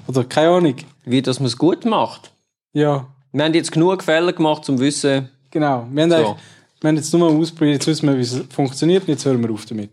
Oder 0.08 0.24
keine 0.24 0.50
Ahnung. 0.50 0.76
wie 1.06 1.22
dass 1.22 1.40
man 1.40 1.48
es 1.48 1.58
gut 1.58 1.84
macht. 1.86 2.32
Ja, 2.74 3.08
Wir 3.32 3.44
haben 3.44 3.54
jetzt 3.54 3.72
genug 3.72 4.02
Fälle 4.04 4.34
gemacht, 4.34 4.68
um 4.70 4.78
zu 4.78 4.84
wissen, 4.84 5.30
genau. 5.52 5.86
Wir 5.92 6.04
haben, 6.04 6.12
So. 6.12 6.36
wir 6.82 6.88
haben 6.90 6.96
jetzt 6.96 7.14
nur 7.14 7.30
mal 7.32 7.38
ausprobiert, 7.42 7.74
jetzt 7.76 7.88
wissen 7.88 8.08
wir, 8.08 8.16
wie 8.18 8.22
es 8.22 8.42
funktioniert 8.50 9.04
und 9.04 9.10
jetzt 9.10 9.26
hören 9.26 9.42
wir 9.44 9.52
auf 9.52 9.66
damit. 9.66 9.92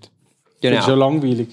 Das 0.60 0.70
ist 0.70 0.86
ja 0.86 0.94
genau. 0.94 0.94
langweilig. 1.10 1.48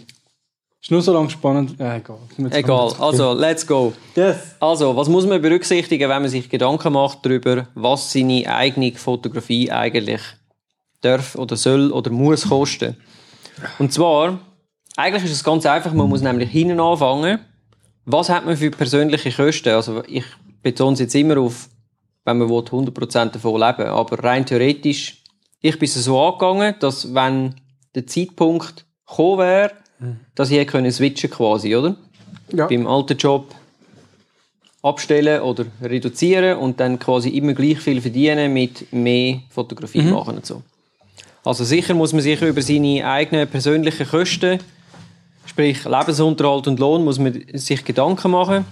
Ist 0.81 0.91
nur 0.91 1.01
so 1.01 1.11
lang 1.13 1.29
spannend. 1.29 1.79
Äh, 1.79 1.97
egal. 1.97 2.19
Egal, 2.51 2.93
also, 2.99 3.33
let's 3.33 3.67
go. 3.67 3.93
Yes. 4.15 4.55
Also, 4.61 4.95
was 4.95 5.09
muss 5.09 5.25
man 5.25 5.41
berücksichtigen, 5.41 6.09
wenn 6.09 6.21
man 6.21 6.31
sich 6.31 6.49
Gedanken 6.49 6.93
macht 6.93 7.25
darüber, 7.25 7.67
was 7.75 8.13
seine 8.13 8.47
eigene 8.47 8.93
Fotografie 8.93 9.69
eigentlich 9.69 10.21
darf 11.01 11.35
oder 11.35 11.57
soll 11.57 11.91
oder 11.91 12.11
muss 12.11 12.47
kosten? 12.47 12.95
Und 13.77 13.91
zwar, 13.91 14.39
eigentlich 14.95 15.25
ist 15.25 15.33
es 15.33 15.43
ganz 15.43 15.65
einfach, 15.65 15.91
man 15.91 16.07
muss 16.07 16.21
nämlich 16.21 16.49
hinten 16.49 16.79
anfangen. 16.79 17.39
Was 18.05 18.29
hat 18.29 18.45
man 18.45 18.55
für 18.55 18.71
persönliche 18.71 19.31
Kosten? 19.31 19.73
Also, 19.73 20.01
ich 20.07 20.23
betone 20.63 20.93
es 20.93 20.99
jetzt 20.99 21.15
immer 21.15 21.39
auf, 21.39 21.67
wenn 22.23 22.37
man 22.37 22.49
will, 22.49 22.59
100% 22.59 23.31
davon 23.31 23.59
leben 23.59 23.89
Aber 23.89 24.23
rein 24.23 24.45
theoretisch, 24.45 25.23
ich 25.59 25.77
bin 25.77 25.87
es 25.89 25.95
so 25.95 26.21
angegangen, 26.21 26.75
dass 26.79 27.13
wenn 27.13 27.55
der 27.95 28.07
Zeitpunkt 28.07 28.85
gekommen 29.05 29.39
wäre, 29.39 29.71
dass 30.35 30.51
ich 30.51 30.67
können 30.67 30.91
switchen 30.91 31.29
quasi, 31.29 31.75
oder? 31.75 31.95
Ja. 32.51 32.67
beim 32.67 32.87
alten 32.87 33.17
Job 33.17 33.53
abstellen 34.81 35.41
oder 35.41 35.65
reduzieren 35.81 36.57
und 36.57 36.79
dann 36.79 36.97
quasi 36.97 37.29
immer 37.29 37.53
gleich 37.53 37.79
viel 37.79 38.01
verdienen 38.01 38.53
mit 38.53 38.91
mehr 38.93 39.41
Fotografie 39.49 40.01
machen 40.01 40.37
und 40.37 40.45
so. 40.45 40.63
Also 41.43 41.63
sicher 41.63 41.93
muss 41.93 42.13
man 42.13 42.21
sich 42.21 42.41
über 42.41 42.61
seine 42.61 43.05
eigenen 43.05 43.47
persönlichen 43.47 44.07
Kosten, 44.07 44.59
sprich 45.45 45.83
Lebensunterhalt 45.83 46.67
und 46.67 46.79
Lohn, 46.79 47.03
muss 47.03 47.19
man 47.19 47.43
sich 47.53 47.83
Gedanken 47.83 48.31
machen. 48.31 48.65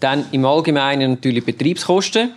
Dann 0.00 0.26
im 0.32 0.44
Allgemeinen 0.44 1.12
natürlich 1.12 1.44
Betriebskosten. 1.44 2.32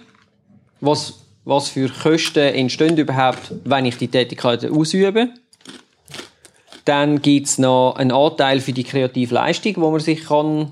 Was, 0.82 1.20
was 1.44 1.70
für 1.70 1.90
Kosten 1.90 2.54
entstehen 2.54 2.98
überhaupt, 2.98 3.54
wenn 3.66 3.86
ich 3.86 3.98
die 3.98 4.08
Tätigkeit 4.08 4.66
ausübe? 4.66 5.30
Dann 6.86 7.22
gibt's 7.22 7.58
noch 7.58 7.96
einen 7.98 8.12
Anteil 8.12 8.60
für 8.62 8.74
die 8.74 8.84
kreative 8.84 9.36
Leistung, 9.36 9.74
wo 9.78 9.92
man 9.92 10.00
sich 10.00 10.26
kann 10.26 10.72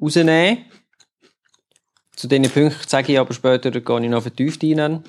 rausnehmen 0.00 0.56
kann. 0.56 0.64
Zu 2.16 2.26
diesen 2.26 2.50
Punkten 2.50 2.88
sage 2.88 3.12
ich 3.12 3.18
aber 3.18 3.32
später, 3.32 3.70
da 3.70 3.78
gehe 3.78 4.02
ich 4.02 4.10
noch 4.10 4.22
vertieft 4.22 4.62
rein. 4.64 5.04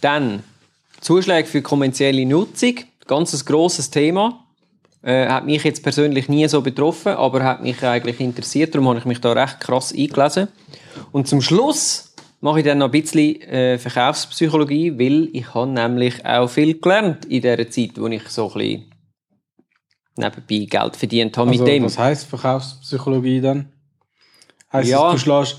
Dann 0.00 0.42
Zuschläge 1.00 1.48
für 1.48 1.62
kommerzielle 1.62 2.24
Nutzung, 2.24 2.74
ganz 3.06 3.34
ein 3.34 3.44
grosses 3.44 3.90
Thema. 3.90 4.44
Äh, 5.02 5.28
hat 5.28 5.46
mich 5.46 5.62
jetzt 5.62 5.82
persönlich 5.82 6.28
nie 6.28 6.48
so 6.48 6.62
betroffen, 6.62 7.12
aber 7.12 7.44
hat 7.44 7.62
mich 7.62 7.82
eigentlich 7.82 8.20
interessiert, 8.20 8.74
darum 8.74 8.88
habe 8.88 8.98
ich 8.98 9.04
mich 9.04 9.20
da 9.20 9.32
recht 9.32 9.60
krass 9.60 9.92
eingelesen. 9.92 10.48
Und 11.12 11.28
zum 11.28 11.40
Schluss 11.42 12.14
mache 12.40 12.60
ich 12.60 12.64
dann 12.64 12.78
noch 12.78 12.92
ein 12.92 13.02
bisschen 13.02 13.40
äh, 13.42 13.78
Verkaufspsychologie, 13.78 14.98
weil 14.98 15.28
ich 15.32 15.54
habe 15.54 15.70
nämlich 15.70 16.24
auch 16.24 16.48
viel 16.48 16.80
gelernt 16.80 17.24
in 17.26 17.42
dieser 17.42 17.70
Zeit, 17.70 17.92
wo 17.96 18.06
ich 18.08 18.28
so 18.28 18.48
ein 18.48 18.58
bisschen 18.58 18.95
nebenbei 20.16 20.64
Geld 20.66 20.96
verdient 20.96 21.36
habe 21.36 21.50
Also, 21.50 21.64
mit 21.64 21.72
dem. 21.72 21.84
was 21.84 21.98
heisst 21.98 22.26
Verkaufspsychologie 22.26 23.40
dann? 23.40 23.68
Heisst 24.72 24.90
Ja. 24.90 25.08
es, 25.08 25.12
du 25.14 25.18
schlägst, 25.18 25.56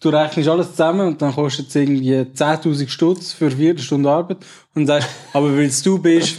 du, 0.00 0.10
du 0.10 0.16
rechnest 0.16 0.48
alles 0.48 0.70
zusammen 0.70 1.08
und 1.08 1.22
dann 1.22 1.34
kostet 1.34 1.68
es 1.68 1.74
irgendwie 1.76 2.12
10.000 2.14 2.88
Stutz 2.88 3.32
für 3.32 3.50
vier 3.50 3.76
Stunden 3.78 4.06
Arbeit 4.06 4.38
und 4.74 4.86
sagst, 4.86 5.08
aber 5.32 5.56
weil 5.56 5.70
du 5.70 5.98
bist, 5.98 6.38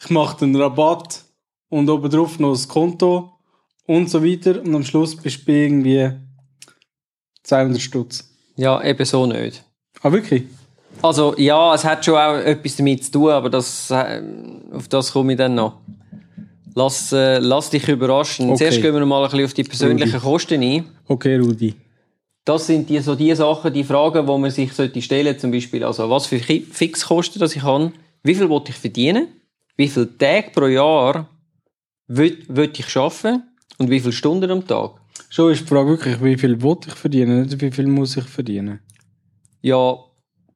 ich 0.00 0.10
mache 0.10 0.38
den 0.38 0.54
Rabatt 0.56 1.24
und 1.68 1.88
obendrauf 1.88 2.38
noch 2.38 2.52
das 2.52 2.68
Konto 2.68 3.32
und 3.86 4.10
so 4.10 4.22
weiter 4.24 4.60
und 4.62 4.74
am 4.74 4.84
Schluss 4.84 5.16
bist 5.16 5.40
du 5.40 5.44
bei 5.46 5.52
irgendwie 5.52 6.10
200 7.42 7.80
Stutz. 7.80 8.28
Ja, 8.56 8.82
eben 8.82 9.04
so 9.04 9.24
nicht. 9.26 9.64
Ah, 10.02 10.12
wirklich? 10.12 10.44
Also, 11.00 11.34
ja, 11.38 11.74
es 11.74 11.84
hat 11.84 12.04
schon 12.04 12.16
auch 12.16 12.34
etwas 12.36 12.76
damit 12.76 13.04
zu 13.04 13.10
tun, 13.12 13.30
aber 13.30 13.48
das, 13.50 13.90
äh, 13.90 14.20
auf 14.72 14.88
das 14.88 15.12
komme 15.12 15.32
ich 15.32 15.38
dann 15.38 15.54
noch. 15.54 15.80
Lass, 16.78 17.12
äh, 17.12 17.38
lass 17.40 17.70
dich 17.70 17.88
überraschen. 17.88 18.50
Okay. 18.50 18.58
Zuerst 18.58 18.82
gehen 18.82 18.94
wir 18.94 19.04
mal 19.04 19.24
ein 19.24 19.30
bisschen 19.30 19.46
auf 19.46 19.54
die 19.54 19.64
persönlichen 19.64 20.20
Kosten 20.20 20.62
ein. 20.62 20.84
Okay, 21.08 21.36
Rudi. 21.36 21.74
Das 22.44 22.68
sind 22.68 22.88
die, 22.88 23.00
so 23.00 23.16
die 23.16 23.34
Sachen, 23.34 23.72
die 23.72 23.82
Fragen, 23.82 24.24
die 24.24 24.38
man 24.38 24.50
sich 24.52 24.72
sollte 24.72 25.02
stellen 25.02 25.36
zum 25.36 25.50
Beispiel, 25.50 25.82
also 25.82 26.08
was 26.08 26.26
für 26.26 26.38
Fixkosten 26.38 27.40
das 27.40 27.56
ich 27.56 27.64
habe, 27.64 27.90
wie 28.22 28.36
viel 28.36 28.48
will 28.48 28.62
ich 28.68 28.76
verdienen, 28.76 29.26
wie 29.76 29.88
viele 29.88 30.16
Tage 30.16 30.50
pro 30.54 30.66
Jahr 30.66 31.28
will, 32.06 32.44
will 32.46 32.70
ich 32.72 32.96
arbeiten 32.96 33.42
und 33.78 33.90
wie 33.90 33.98
viele 33.98 34.12
Stunden 34.12 34.48
am 34.48 34.64
Tag. 34.64 34.92
Schon 35.30 35.50
ist 35.50 35.62
die 35.62 35.66
Frage 35.66 35.90
wirklich, 35.90 36.22
wie 36.22 36.38
viel 36.38 36.62
will 36.62 36.76
ich 36.86 36.94
verdienen, 36.94 37.42
nicht 37.42 37.60
wie 37.60 37.72
viel 37.72 37.88
muss 37.88 38.16
ich 38.16 38.24
verdienen. 38.24 38.78
Ja, 39.62 39.98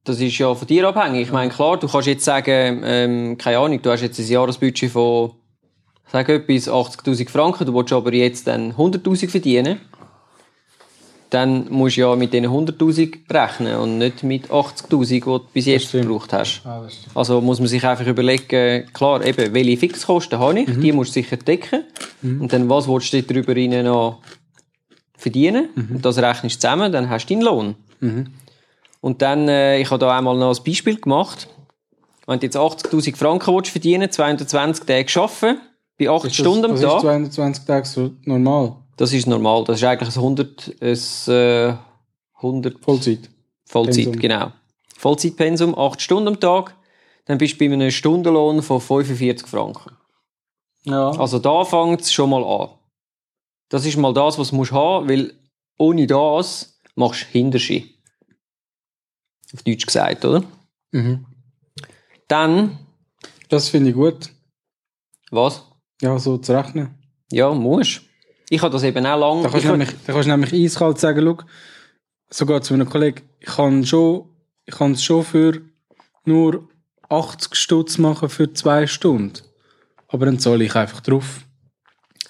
das 0.04 0.20
ist 0.20 0.38
ja 0.38 0.54
von 0.54 0.68
dir 0.68 0.86
abhängig. 0.86 1.22
Ich 1.22 1.32
meine, 1.32 1.50
klar, 1.50 1.80
du 1.80 1.88
kannst 1.88 2.06
jetzt 2.06 2.24
sagen, 2.24 2.82
ähm, 2.84 3.36
keine 3.38 3.58
Ahnung, 3.58 3.82
du 3.82 3.90
hast 3.90 4.02
jetzt 4.02 4.20
ein 4.20 4.28
Jahresbudget 4.28 4.92
von, 4.92 5.32
sag 6.12 6.28
etwas, 6.28 6.68
80.000 6.68 7.30
Franken, 7.30 7.66
du 7.66 7.74
willst 7.74 7.92
aber 7.92 8.12
jetzt 8.12 8.46
dann 8.46 8.74
100.000 8.74 9.28
verdienen. 9.28 9.80
Dann 11.30 11.70
musst 11.70 11.96
du 11.96 12.02
ja 12.02 12.14
mit 12.14 12.34
diesen 12.34 12.48
100.000 12.48 13.20
rechnen 13.32 13.76
und 13.76 13.96
nicht 13.96 14.22
mit 14.22 14.50
80.000, 14.50 15.08
die 15.08 15.20
du 15.20 15.40
bis 15.54 15.64
jetzt 15.64 15.90
gebraucht 15.90 16.34
hast. 16.34 16.60
Ah. 16.66 16.86
Also 17.14 17.40
muss 17.40 17.58
man 17.58 17.68
sich 17.68 17.82
einfach 17.86 18.06
überlegen, 18.06 18.92
klar, 18.92 19.24
eben, 19.24 19.54
welche 19.54 19.78
Fixkosten 19.78 20.38
habe 20.38 20.60
ich, 20.60 20.66
die 20.80 20.92
musst 20.92 21.16
du 21.16 21.22
sicher 21.22 21.38
decken. 21.38 21.84
Und 22.42 22.52
dann, 22.52 22.68
was 22.68 22.86
willst 22.86 23.14
du 23.14 23.22
darüber 23.22 23.54
noch 23.82 24.20
verdienen? 25.16 25.70
Und 25.94 26.04
das 26.04 26.18
rechnest 26.18 26.56
du 26.56 26.60
zusammen, 26.60 26.92
dann 26.92 27.08
hast 27.08 27.24
du 27.24 27.34
deinen 27.34 27.44
Lohn. 27.44 27.74
Und 29.00 29.22
dann, 29.22 29.48
äh, 29.48 29.80
ich 29.80 29.90
habe 29.90 29.98
da 29.98 30.16
einmal 30.16 30.36
noch 30.36 30.54
ein 30.54 30.64
Beispiel 30.64 31.00
gemacht. 31.00 31.48
Wenn 32.26 32.38
du 32.38 32.46
jetzt 32.46 32.56
80.000 32.58 33.16
Franken 33.16 33.54
willst 33.54 33.70
verdienen, 33.70 34.10
220 34.10 34.84
Tage 34.84 35.20
arbeiten, 35.20 35.60
bei 35.98 36.08
8 36.08 36.24
Ist 36.26 36.36
Stunden 36.36 36.64
am 36.66 36.70
das, 36.72 36.80
das 36.80 36.90
ist 36.90 36.92
Tag, 36.94 37.00
220 37.02 37.64
Tage 37.64 37.86
so 37.86 38.10
normal. 38.24 38.76
das 38.96 39.12
ist 39.12 39.26
normal. 39.26 39.64
Das 39.64 39.78
ist 39.78 39.84
eigentlich 39.84 40.08
ein 40.08 40.22
100, 40.22 40.74
ein, 40.80 41.32
äh, 41.34 41.74
100 42.40 42.78
Vollzeit. 42.84 43.30
Vollzeit, 43.66 44.04
Pensum. 44.04 44.20
genau. 44.20 44.52
Vollzeitpensum, 44.96 45.78
8 45.78 46.00
Stunden 46.00 46.28
am 46.28 46.40
Tag. 46.40 46.76
Dann 47.26 47.38
bist 47.38 47.54
du 47.54 47.58
bei 47.68 47.72
einem 47.72 47.90
Stundenlohn 47.90 48.62
von 48.62 48.80
45 48.80 49.46
Franken. 49.46 49.92
Ja. 50.84 51.10
Also 51.10 51.38
da 51.38 51.64
fängt 51.64 52.00
es 52.00 52.12
schon 52.12 52.30
mal 52.30 52.42
an. 52.44 52.70
Das 53.68 53.86
ist 53.86 53.96
mal 53.96 54.12
das, 54.12 54.38
was 54.38 54.50
du 54.50 54.56
musst 54.56 54.72
haben, 54.72 55.08
weil 55.08 55.32
ohne 55.78 56.06
das 56.06 56.80
machst 56.96 57.22
du 57.22 57.26
Hinterschi. 57.28 57.94
Auf 59.54 59.62
Deutsch 59.62 59.86
gesagt, 59.86 60.24
oder? 60.24 60.42
Mhm. 60.92 61.26
Dann, 62.28 62.78
Das 63.48 63.68
finde 63.68 63.90
ich 63.90 63.96
gut. 63.96 64.30
was? 65.30 65.62
Ja, 66.02 66.18
so 66.18 66.36
zu 66.38 66.52
rechnen. 66.52 66.90
Ja, 67.30 67.52
musst. 67.54 68.02
Ich 68.50 68.60
habe 68.60 68.72
das 68.72 68.82
eben 68.82 69.06
auch 69.06 69.18
lange. 69.18 69.42
Da 69.44 69.48
kannst, 69.48 69.66
nämlich, 69.66 69.90
da 70.06 70.12
kannst 70.12 70.26
du 70.28 70.30
nämlich 70.36 70.52
eiskalt 70.52 70.98
sagen, 70.98 71.24
schau, 71.24 71.38
sogar 72.28 72.60
zu 72.60 72.74
einem 72.74 72.88
Kollegen, 72.88 73.22
ich 73.40 73.46
kann 73.46 73.84
schon, 73.86 74.28
ich 74.66 74.74
kann 74.74 74.92
es 74.92 75.02
schon 75.04 75.24
für 75.24 75.62
nur 76.24 76.68
80 77.08 77.54
Stutz 77.54 77.98
machen 77.98 78.28
für 78.28 78.52
zwei 78.52 78.86
Stunden. 78.86 79.32
Aber 80.08 80.26
dann 80.26 80.38
zahle 80.38 80.64
ich 80.64 80.74
einfach 80.74 81.00
drauf. 81.00 81.40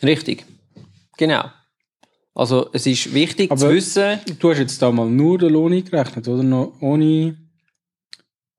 Richtig. 0.03 0.45
Genau. 1.17 1.45
Also 2.35 2.69
es 2.73 2.87
ist 2.87 3.13
wichtig 3.15 3.49
zu 3.57 3.67
Aber- 3.67 3.75
wissen, 3.75 4.19
Du 4.39 4.51
hast 4.51 4.59
jetzt 4.59 4.81
da 4.81 4.91
mal 4.91 5.09
nur 5.09 5.39
den 5.39 5.51
Lohn 5.53 5.73
eingerechnet, 5.73 6.27
oder? 6.29 6.43
Noch 6.43 6.73
ohne 6.81 7.37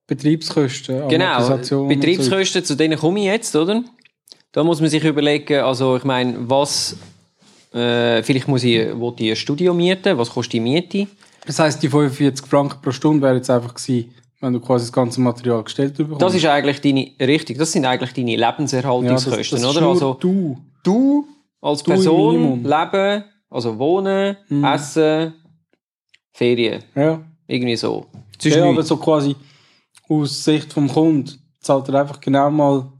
Betriebskosten, 0.07 1.07
Genau, 1.07 1.53
und 1.53 1.65
so. 1.65 1.87
Betriebskosten, 1.87 2.63
zu 2.65 2.75
denen 2.75 2.99
komme 2.99 3.19
ich 3.19 3.25
jetzt, 3.25 3.55
oder? 3.55 3.83
Da 4.53 4.63
muss 4.63 4.79
man 4.79 4.89
sich 4.89 5.03
überlegen, 5.03 5.61
also 5.63 5.97
ich 5.97 6.03
meine, 6.03 6.35
was, 6.47 6.95
äh, 7.73 8.21
vielleicht 8.21 8.47
muss 8.47 8.63
ich, 8.63 8.77
will 8.77 9.13
ich 9.17 9.31
ein 9.31 9.35
Studio 9.35 9.73
mieten, 9.73 10.15
was 10.17 10.29
kostet 10.29 10.53
die 10.53 10.59
Miete? 10.59 11.07
Das 11.45 11.57
heisst, 11.59 11.81
die 11.81 11.89
45 11.89 12.45
Franken 12.47 12.79
pro 12.81 12.91
Stunde 12.91 13.23
wäre 13.23 13.35
jetzt 13.35 13.49
einfach 13.49 13.73
gewesen, 13.73 14.13
wenn 14.39 14.53
du 14.53 14.59
quasi 14.59 14.85
das 14.85 14.93
ganze 14.93 15.19
Material 15.21 15.63
gestellt 15.63 15.97
bekommst. 15.97 16.21
Das 16.21 16.35
ist 16.35 16.45
eigentlich 16.45 16.79
deine, 16.81 17.11
richtig, 17.19 17.57
das 17.57 17.71
sind 17.71 17.83
eigentlich 17.85 18.13
deine 18.13 18.35
Lebenserhaltungskosten, 18.35 19.37
das, 19.39 19.49
das 19.49 19.59
ist 19.71 19.77
oder? 19.77 19.87
Also 19.89 20.13
du. 20.13 20.57
du 20.83 21.25
als 21.59 21.81
Du 21.81 21.91
Person. 21.91 22.59
Mhm. 22.59 22.65
Leben, 22.65 23.23
also 23.49 23.79
Wohnen, 23.79 24.37
Essen, 24.63 25.33
Ferien, 26.31 26.83
Ja. 26.95 27.21
irgendwie 27.47 27.75
so. 27.75 28.05
Ja, 28.43 28.65
aber 28.65 28.83
so 28.83 28.97
quasi 28.97 29.35
aus 30.09 30.43
Sicht 30.43 30.71
vom 30.71 30.87
Kunden 30.87 31.31
zahlt 31.59 31.87
er 31.89 32.01
einfach 32.01 32.19
genau 32.19 32.51
mal, 32.51 32.91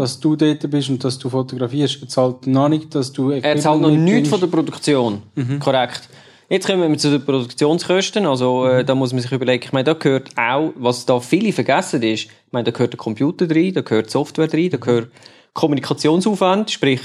dass 0.00 0.18
du 0.18 0.34
dort 0.34 0.70
bist 0.70 0.88
und 0.88 1.04
dass 1.04 1.18
du 1.18 1.28
fotografierst. 1.28 2.00
Er 2.00 2.08
zahlt 2.08 2.46
noch 2.46 2.70
nicht, 2.70 2.94
dass 2.94 3.12
du 3.12 3.30
Er 3.30 3.56
zahlt 3.58 3.82
noch 3.82 3.90
nichts 3.90 4.30
von 4.30 4.40
der 4.40 4.46
Produktion. 4.46 5.22
Korrekt. 5.60 6.08
Jetzt 6.48 6.66
kommen 6.66 6.90
wir 6.90 6.98
zu 6.98 7.10
den 7.10 7.24
Produktionskosten. 7.24 8.24
Also, 8.24 8.66
äh, 8.66 8.84
da 8.84 8.94
muss 8.94 9.12
man 9.12 9.20
sich 9.20 9.30
überlegen, 9.30 9.62
ich 9.62 9.72
meine, 9.72 9.84
da 9.84 9.92
gehört 9.92 10.30
auch, 10.36 10.72
was 10.74 11.04
da 11.04 11.20
viele 11.20 11.52
vergessen 11.52 12.02
ist, 12.02 12.24
ich 12.24 12.30
meine, 12.50 12.64
da 12.64 12.70
gehört 12.70 12.94
der 12.94 12.98
Computer 12.98 13.46
drin, 13.46 13.74
da 13.74 13.82
gehört 13.82 14.10
Software 14.10 14.48
drin, 14.48 14.70
da 14.70 14.78
gehört 14.78 15.12
Kommunikationsaufwand, 15.52 16.70
sprich 16.70 17.02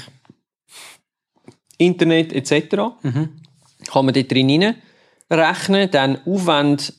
Internet 1.76 2.32
etc. 2.32 2.76
Kann 3.92 4.04
man 4.04 4.14
dort 4.14 4.32
drin 4.32 4.74
rechnen. 5.30 5.90
Dann 5.92 6.18
Aufwand 6.24 6.94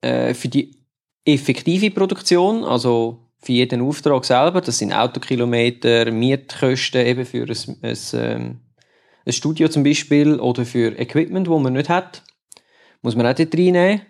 äh, 0.00 0.32
für 0.32 0.48
die 0.48 0.76
effektive 1.24 1.90
Produktion, 1.90 2.64
also 2.64 3.29
für 3.40 3.52
jeden 3.52 3.80
Auftrag 3.80 4.24
selber. 4.24 4.60
Das 4.60 4.78
sind 4.78 4.92
Autokilometer, 4.92 6.10
Mietkosten 6.10 7.06
eben 7.06 7.24
für 7.24 7.44
ein, 7.44 7.76
ein, 7.82 7.98
ähm, 8.14 8.60
ein 9.24 9.32
Studio 9.32 9.68
zum 9.68 9.82
Beispiel 9.82 10.38
oder 10.38 10.64
für 10.64 10.98
Equipment, 10.98 11.48
wo 11.48 11.58
man 11.58 11.72
nicht 11.72 11.88
hat. 11.88 12.22
Muss 13.02 13.16
man 13.16 13.26
auch 13.26 13.34
dort 13.34 13.54
reinnehmen. 13.54 14.02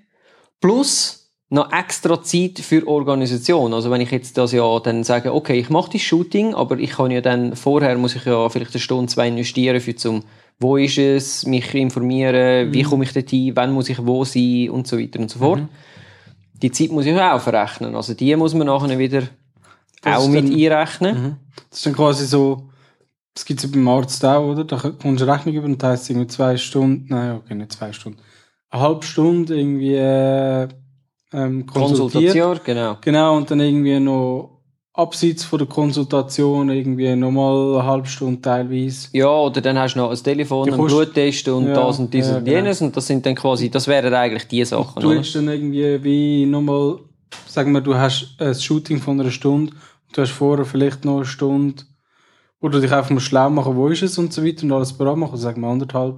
Plus 0.60 1.20
noch 1.48 1.72
extra 1.72 2.22
Zeit 2.22 2.60
für 2.60 2.86
Organisation. 2.86 3.74
Also 3.74 3.90
wenn 3.90 4.00
ich 4.00 4.10
jetzt 4.12 4.38
das 4.38 4.52
ja 4.52 4.78
dann 4.80 5.02
sage, 5.02 5.34
okay, 5.34 5.58
ich 5.58 5.68
mache 5.68 5.92
das 5.92 6.02
Shooting, 6.02 6.54
aber 6.54 6.78
ich 6.78 6.90
kann 6.90 7.10
ja 7.10 7.20
dann 7.20 7.56
vorher 7.56 7.98
muss 7.98 8.14
ich 8.14 8.24
ja 8.24 8.48
vielleicht 8.48 8.72
eine 8.72 8.80
Stunde, 8.80 9.12
zwei 9.12 9.28
investieren 9.28 9.80
für 9.80 9.96
zum 9.96 10.22
wo 10.60 10.76
ist 10.76 10.98
es, 10.98 11.46
mich 11.46 11.74
informieren, 11.74 12.72
wie 12.72 12.82
komme 12.82 13.04
ich 13.04 13.12
dorthin, 13.14 13.56
wann 13.56 13.72
muss 13.72 13.88
ich 13.88 14.06
wo 14.06 14.24
sein 14.24 14.68
und 14.68 14.86
so 14.86 14.98
weiter 14.98 15.18
und 15.18 15.30
so 15.30 15.38
fort. 15.38 15.62
Die 16.62 16.70
Zeit 16.70 16.90
muss 16.90 17.06
ich 17.06 17.18
auch 17.18 17.40
verrechnen. 17.40 17.94
Also 17.96 18.14
die 18.14 18.34
muss 18.36 18.54
man 18.54 18.66
nachher 18.66 18.98
wieder 18.98 19.22
Das 20.02 20.18
auch 20.18 20.28
mit 20.28 20.44
dann- 20.44 20.52
einrechnen. 20.54 21.36
Das 21.70 21.78
ist 21.78 21.86
dann 21.86 21.94
quasi 21.94 22.26
so, 22.26 22.68
das 23.34 23.44
gibt 23.44 23.60
es 23.60 23.64
ja 23.64 23.70
beim 23.72 23.88
Arzt 23.88 24.24
auch, 24.24 24.50
oder? 24.52 24.64
Da 24.64 24.76
kommst 24.76 25.02
du 25.04 25.24
eine 25.24 25.32
Rechnung 25.34 25.54
über 25.54 25.64
und 25.66 25.82
da 25.82 25.90
heisst 25.90 26.04
es 26.04 26.10
irgendwie 26.10 26.26
zwei 26.28 26.56
Stunden, 26.56 27.06
nein, 27.08 27.36
okay, 27.36 27.54
nicht 27.54 27.72
zwei 27.72 27.92
Stunden. 27.92 28.18
Eine 28.70 28.82
halbe 28.82 29.04
Stunde 29.06 29.58
irgendwie 29.58 29.94
äh, 29.94 30.68
ähm, 31.32 31.64
konsultiert. 31.66 32.12
Konsultation, 32.34 32.60
genau. 32.64 32.96
Genau, 33.00 33.36
und 33.36 33.50
dann 33.50 33.60
irgendwie 33.60 33.98
noch 34.00 34.59
abseits 35.02 35.44
von 35.44 35.58
der 35.58 35.68
Konsultation 35.68 36.70
irgendwie 36.70 37.14
nochmal 37.16 37.74
eine 37.80 37.84
halbe 37.84 38.06
Stunde 38.06 38.40
teilweise. 38.40 39.08
Ja, 39.12 39.28
oder 39.28 39.60
dann 39.60 39.78
hast 39.78 39.94
du 39.94 39.98
noch 40.00 40.10
ein 40.10 40.16
Telefon, 40.16 40.66
Die 40.66 40.72
einen 40.72 40.86
Bluttest 40.86 41.48
und 41.48 41.68
Ja, 41.68 41.74
das 41.74 41.98
und 41.98 42.12
dieses 42.12 42.30
ja, 42.32 42.36
und 42.38 42.44
genau. 42.44 42.56
jenes. 42.56 42.80
Und 42.82 42.96
das 42.96 43.06
sind 43.06 43.24
dann 43.26 43.34
quasi, 43.34 43.70
das 43.70 43.86
wären 43.88 44.12
eigentlich 44.14 44.46
die 44.48 44.64
Sachen. 44.64 45.00
Du 45.02 45.10
oder? 45.10 45.18
hast 45.20 45.34
dann 45.34 45.48
irgendwie 45.48 46.02
wie 46.04 46.46
nochmal, 46.46 46.98
sagen 47.46 47.72
wir, 47.72 47.80
du 47.80 47.94
hast 47.94 48.34
ein 48.38 48.54
Shooting 48.54 48.98
von 49.00 49.20
einer 49.20 49.30
Stunde, 49.30 49.72
du 50.12 50.22
hast 50.22 50.30
vorher 50.30 50.64
vielleicht 50.64 51.04
noch 51.04 51.16
eine 51.16 51.24
Stunde, 51.24 51.82
du 52.60 52.68
dich 52.68 52.92
einfach 52.92 53.10
mal 53.10 53.20
schlau 53.20 53.50
machen, 53.50 53.76
wo 53.76 53.88
ist 53.88 54.02
es 54.02 54.18
und 54.18 54.32
so 54.32 54.44
weiter 54.44 54.64
und 54.64 54.72
alles 54.72 54.92
bereit 54.92 55.16
machen, 55.16 55.36
sagen 55.36 55.62
wir 55.62 55.68
anderthalb. 55.68 56.16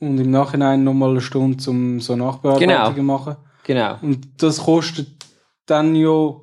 Und 0.00 0.18
im 0.18 0.30
Nachhinein 0.30 0.82
nochmal 0.84 1.10
eine 1.10 1.20
Stunde, 1.20 1.70
um 1.70 2.00
so 2.00 2.16
Nachbearbeitungen 2.16 2.94
Genau. 2.94 3.18
machen. 3.18 3.36
Genau. 3.64 3.96
Und 4.02 4.42
das 4.42 4.58
kostet 4.58 5.08
dann 5.66 5.94
ja, 5.94 6.34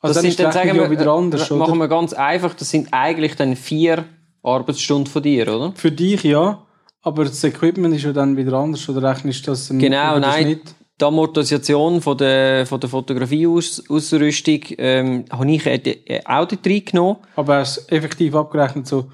also 0.00 0.14
Das 0.14 0.22
dann 0.22 0.30
ist 0.30 0.40
dann, 0.40 0.52
sagen 0.52 0.74
wir, 0.74 0.90
wieder 0.90 1.12
anders, 1.12 1.50
äh, 1.50 1.54
oder? 1.54 1.66
machen 1.66 1.78
wir 1.78 1.88
ganz 1.88 2.12
einfach, 2.12 2.54
das 2.54 2.70
sind 2.70 2.88
eigentlich 2.92 3.36
dann 3.36 3.56
vier 3.56 4.04
Arbeitsstunden 4.42 5.06
von 5.10 5.22
dir, 5.22 5.54
oder? 5.54 5.72
Für 5.74 5.90
dich 5.90 6.22
ja, 6.22 6.62
aber 7.02 7.24
das 7.24 7.42
Equipment 7.44 7.94
ist 7.94 8.04
ja 8.04 8.12
dann 8.12 8.36
wieder 8.36 8.54
anders, 8.54 8.88
oder 8.88 9.08
rechnest 9.08 9.46
du 9.46 9.52
das 9.52 9.68
Genau, 9.68 10.18
nein. 10.18 10.42
Schnitt? 10.44 10.74
Die 10.98 11.04
Amortisation 11.04 12.00
von 12.00 12.16
der, 12.16 12.64
von 12.64 12.80
der 12.80 12.88
Fotografieausrüstung 12.88 14.60
ähm, 14.78 15.24
habe 15.30 15.50
ich 15.50 15.66
äh, 15.66 16.20
auch 16.24 16.46
dort 16.48 16.66
reingenommen. 16.66 17.18
Aber 17.36 17.58
hast 17.58 17.90
du 17.90 17.94
effektiv 17.94 18.34
abgerechnet, 18.34 18.86
so, 18.86 19.10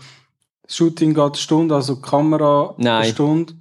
Shooting 0.69 1.13
geht 1.13 1.23
eine 1.23 1.35
Stunde, 1.35 1.75
also 1.75 1.97
Kamera 1.97 2.75
Nein. 2.79 3.03
eine 3.03 3.13
Stunde, 3.13 3.55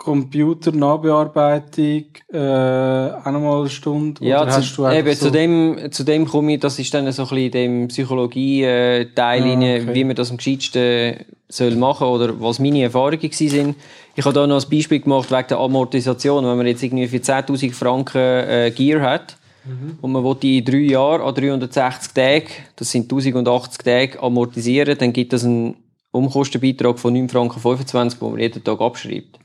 Computer, 0.00 0.72
Nachbearbeitung, 0.72 2.04
äh, 2.32 2.38
auch 2.38 3.30
nochmal 3.30 3.60
eine 3.60 3.68
Stunde. 3.68 4.24
Ja, 4.24 4.42
oder 4.42 4.52
hast 4.52 4.70
zu, 4.74 4.76
du 4.82 4.84
einfach 4.86 4.98
eben, 5.10 5.14
so, 5.14 5.26
zu, 5.26 5.30
dem, 5.30 5.78
zu 5.92 6.04
dem 6.04 6.26
komme 6.26 6.54
ich, 6.54 6.60
das 6.60 6.78
ist 6.78 6.92
dann 6.94 7.10
so 7.12 7.22
ein 7.24 7.28
bisschen 7.28 7.50
dem 7.50 7.88
Psychologie-Teil, 7.88 9.42
Ah, 9.42 9.54
okay. 9.54 9.94
wie 9.94 10.04
man 10.04 10.16
das 10.16 10.30
am 10.30 10.38
gescheitsten 10.38 11.16
soll 11.48 11.76
machen 11.76 12.06
oder 12.06 12.40
was 12.40 12.58
meine 12.58 12.82
Erfahrungen 12.82 13.18
gewesen 13.20 13.48
sind. 13.48 13.76
Ich 14.16 14.24
habe 14.24 14.34
da 14.34 14.46
noch 14.46 14.62
ein 14.64 14.70
Beispiel 14.70 15.00
gemacht 15.00 15.30
wegen 15.30 15.48
der 15.48 15.58
Amortisation. 15.58 16.44
Wenn 16.46 16.56
man 16.56 16.66
jetzt 16.66 16.82
irgendwie 16.82 17.06
für 17.08 17.18
10.000 17.18 17.72
Franken 17.74 18.18
äh, 18.18 18.72
Gear 18.74 19.00
hat 19.02 19.36
Mhm. 19.62 19.98
und 20.00 20.12
man 20.12 20.24
will 20.24 20.36
die 20.40 20.56
in 20.60 20.64
drei 20.64 20.78
Jahren 20.78 21.20
an 21.20 21.34
360 21.34 22.14
Tagen, 22.14 22.46
das 22.76 22.90
sind 22.90 23.12
1080 23.12 23.84
Tage, 23.84 24.22
amortisieren, 24.22 24.96
dann 24.96 25.12
gibt 25.12 25.34
das 25.34 25.44
einen 25.44 25.74
Umkostenbeitrag 26.12 26.98
von 26.98 27.12
9 27.12 27.28
Franken 27.28 27.60
25, 27.60 28.22
wo 28.22 28.30
man 28.30 28.40
jeden 28.40 28.64
Tag 28.64 28.80
abschreibt. 28.80 29.38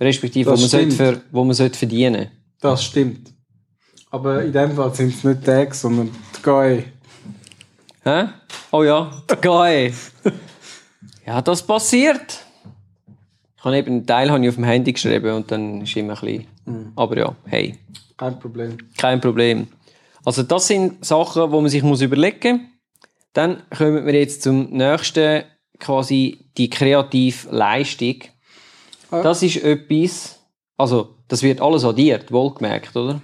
Respektive, 0.00 0.46
wo 0.46 0.52
Das 0.52 0.60
man, 0.60 0.68
sollte 0.70 0.90
stimmt. 0.92 0.96
ver, 1.16 1.22
wo 1.30 1.44
man 1.44 1.54
sollte 1.54 1.78
verdienen 1.78 2.28
Das 2.60 2.84
stimmt. 2.84 3.32
Aber 4.10 4.42
in 4.44 4.52
dem 4.52 4.72
Fall 4.72 4.94
sind 4.94 5.14
es 5.14 5.24
nicht 5.24 5.44
Tage, 5.44 5.74
sondern 5.74 6.10
die 6.36 6.42
GAE. 6.42 6.84
Hä? 8.04 8.24
Oh 8.70 8.82
ja, 8.84 9.10
geil. 9.40 9.92
ja, 11.26 11.42
das 11.42 11.66
passiert. 11.66 12.40
Ich 13.58 13.64
habe 13.64 13.76
eben 13.78 13.88
einen 13.90 14.06
Teil 14.06 14.30
habe 14.30 14.42
ich 14.44 14.48
auf 14.48 14.54
dem 14.54 14.64
Handy 14.64 14.92
geschrieben 14.92 15.34
und 15.34 15.50
dann 15.50 15.80
ist 15.82 15.96
immer 15.96 16.14
ein 16.22 16.44
bisschen. 16.64 16.92
Aber 16.94 17.16
ja, 17.16 17.34
hey, 17.46 17.76
Kein 18.16 18.38
Problem. 18.38 18.76
kein 18.96 19.20
Problem. 19.20 19.66
Also 20.24 20.42
das 20.44 20.66
sind 20.68 21.04
Sachen, 21.04 21.50
wo 21.50 21.60
man 21.60 21.70
sich 21.70 21.82
muss 21.82 22.00
überlegen 22.00 22.52
muss. 22.58 22.66
Dann 23.32 23.62
kommen 23.76 24.06
wir 24.06 24.14
jetzt 24.14 24.42
zum 24.42 24.70
nächsten, 24.70 25.42
quasi 25.78 26.48
die 26.56 26.70
kreative 26.70 27.48
Leistung. 27.50 28.16
Ah. 29.10 29.22
Das 29.22 29.42
ist 29.42 29.56
etwas, 29.62 30.40
also 30.76 31.16
das 31.28 31.42
wird 31.42 31.60
alles 31.60 31.84
addiert, 31.84 32.30
wohlgemerkt, 32.32 32.96
oder? 32.96 33.20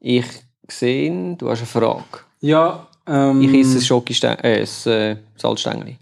Ich 0.00 0.26
sehe, 0.68 1.36
du 1.36 1.48
hast 1.50 1.58
eine 1.58 1.66
Frage. 1.66 2.04
Ja, 2.40 2.88
ähm, 3.06 3.40
Ich 3.42 3.54
esse 3.54 3.78
ein 3.78 3.82
Schokostängel, 3.82 4.38
äh, 4.44 4.66
ein 4.86 4.92
äh, 4.92 5.16
Salzstängel. 5.36 5.96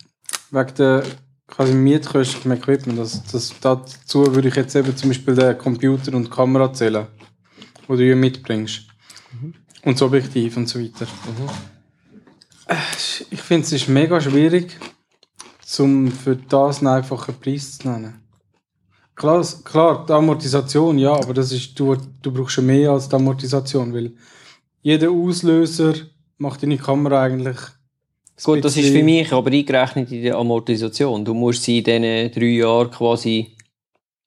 wegen 0.50 0.74
der 0.78 1.02
quasi 1.46 1.72
Mietkosten 1.74 2.40
vom 2.42 2.52
Equipment. 2.52 2.98
Das, 2.98 3.22
das, 3.24 3.52
dazu 3.60 4.34
würde 4.34 4.48
ich 4.48 4.54
jetzt 4.54 4.74
eben 4.74 4.96
zum 4.96 5.10
Beispiel 5.10 5.34
den 5.34 5.58
Computer 5.58 6.14
und 6.14 6.24
die 6.24 6.30
Kamera 6.30 6.72
zählen, 6.72 7.06
die 7.88 7.96
du 7.96 8.04
ja 8.08 8.16
mitbringst. 8.16 8.82
Und 9.82 9.94
das 9.94 10.02
Objektiv 10.02 10.56
und 10.56 10.68
so 10.68 10.78
weiter. 10.80 11.06
Äh, 12.66 12.76
Ich 13.30 13.40
finde, 13.40 13.66
es 13.66 13.72
ist 13.72 13.88
mega 13.88 14.20
schwierig, 14.20 14.78
zum 15.70 16.10
für 16.10 16.34
das 16.36 16.78
einen 16.78 16.88
einfachen 16.88 17.34
Preis 17.40 17.78
zu 17.78 17.88
nennen. 17.88 18.20
Klar, 19.14 19.46
klar, 19.64 20.04
die 20.06 20.12
Amortisation, 20.12 20.98
ja, 20.98 21.12
aber 21.12 21.32
das 21.34 21.52
ist, 21.52 21.78
du, 21.78 21.96
du 22.22 22.32
brauchst 22.32 22.54
schon 22.54 22.66
mehr 22.66 22.90
als 22.90 23.08
die 23.08 23.14
Amortisation, 23.14 23.94
weil 23.94 24.12
jeder 24.82 25.10
Auslöser 25.10 25.94
macht 26.38 26.62
deine 26.62 26.76
Kamera 26.76 27.22
eigentlich 27.22 27.58
Gut, 28.42 28.64
das 28.64 28.76
ist 28.78 28.90
für 28.90 29.02
mich 29.02 29.30
aber 29.32 29.50
eingerechnet 29.50 30.10
in 30.10 30.22
der 30.22 30.36
Amortisation. 30.36 31.22
Du 31.22 31.34
musst 31.34 31.62
sie 31.62 31.78
in 31.78 31.84
diesen 31.84 32.32
drei 32.32 32.46
Jahren 32.46 32.90
quasi 32.90 33.54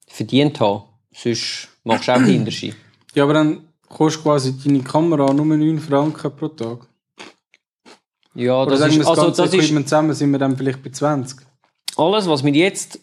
verdient 0.05 0.59
haben. 0.59 0.83
Sonst 1.11 1.69
machst 1.83 2.07
du 2.07 2.11
auch 2.11 2.21
Hinterschi. 2.21 2.75
Ja, 3.15 3.23
aber 3.23 3.33
dann 3.33 3.67
kostet 3.89 4.21
quasi 4.21 4.53
deine 4.63 4.83
Kamera 4.83 5.33
nur 5.33 5.47
9 5.47 5.79
Franken 5.79 6.31
pro 6.35 6.49
Tag. 6.49 6.87
Ja, 8.35 8.61
Oder 8.61 8.71
das 8.71 8.79
sagen 8.79 8.93
wir 8.93 8.99
ist, 9.01 9.07
das 9.07 9.09
also 9.09 9.21
ganze 9.23 9.41
das 9.43 9.53
ist 9.53 9.59
Equipment 9.59 9.87
zusammen, 9.87 10.13
sind 10.13 10.31
wir 10.31 10.39
dann 10.39 10.57
vielleicht 10.57 10.83
bei 10.83 10.89
20. 10.89 11.39
alles, 11.97 12.27
was 12.27 12.43
wir 12.43 12.51
jetzt 12.51 12.99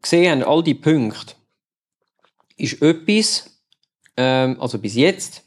gesehen 0.00 0.30
haben, 0.30 0.48
all 0.48 0.62
die 0.62 0.74
Punkte, 0.74 1.34
ist 2.56 2.82
etwas, 2.82 3.50
ähm, 4.16 4.56
also 4.60 4.78
bis 4.78 4.94
jetzt, 4.94 5.42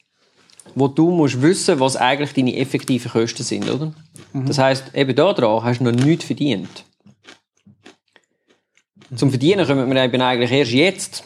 wo 0.75 0.87
du 0.87 1.11
musst 1.11 1.41
wissen, 1.41 1.79
was 1.79 1.95
eigentlich 1.95 2.33
deine 2.33 2.55
effektiven 2.57 3.11
Kosten 3.11 3.43
sind, 3.43 3.69
oder? 3.69 3.93
Das 4.33 4.57
heißt, 4.57 4.93
eben 4.93 5.15
da 5.15 5.33
dran 5.33 5.63
hast 5.63 5.79
du 5.79 5.85
noch 5.85 5.91
nichts 5.91 6.25
verdient. 6.25 6.85
Zum 9.15 9.29
Verdienen 9.29 9.65
kommen 9.65 9.89
wir 9.89 10.03
eben 10.03 10.21
eigentlich 10.21 10.51
erst 10.51 10.71
jetzt. 10.71 11.23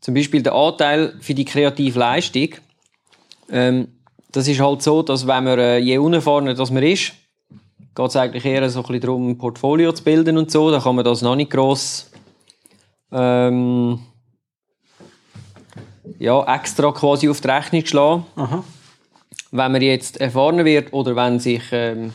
Zum 0.00 0.14
Beispiel 0.14 0.42
der 0.42 0.54
Anteil 0.54 1.16
für 1.20 1.34
die 1.34 1.44
kreative 1.44 1.98
Leistung. 1.98 2.50
Ähm, 3.50 3.88
das 4.32 4.48
ist 4.48 4.60
halt 4.60 4.82
so, 4.82 5.02
dass 5.02 5.26
wenn 5.26 5.44
man, 5.44 5.58
äh, 5.58 5.78
je 5.78 5.98
unerfahrener 5.98 6.54
das 6.54 6.70
man 6.70 6.82
ist, 6.82 7.12
geht 7.94 8.08
es 8.08 8.16
eigentlich 8.16 8.44
eher 8.44 8.68
so 8.70 8.80
ein 8.80 8.82
bisschen 8.82 9.00
darum, 9.00 9.28
ein 9.30 9.38
Portfolio 9.38 9.92
zu 9.92 10.04
bilden 10.04 10.36
und 10.36 10.50
so. 10.50 10.70
Da 10.70 10.80
kann 10.80 10.94
man 10.94 11.04
das 11.04 11.22
noch 11.22 11.34
nicht 11.34 11.50
gross 11.50 12.10
ähm, 13.10 14.00
ja, 16.18 16.54
extra 16.54 16.92
quasi 16.92 17.28
auf 17.28 17.40
die 17.40 17.48
Rechnung 17.48 17.86
schlagen. 17.86 18.26
Aha. 18.36 18.64
Wenn 19.50 19.72
man 19.72 19.82
jetzt 19.82 20.20
erfahrener 20.20 20.64
wird 20.64 20.92
oder 20.92 21.16
wenn 21.16 21.40
sich 21.40 21.62
ähm, 21.72 22.12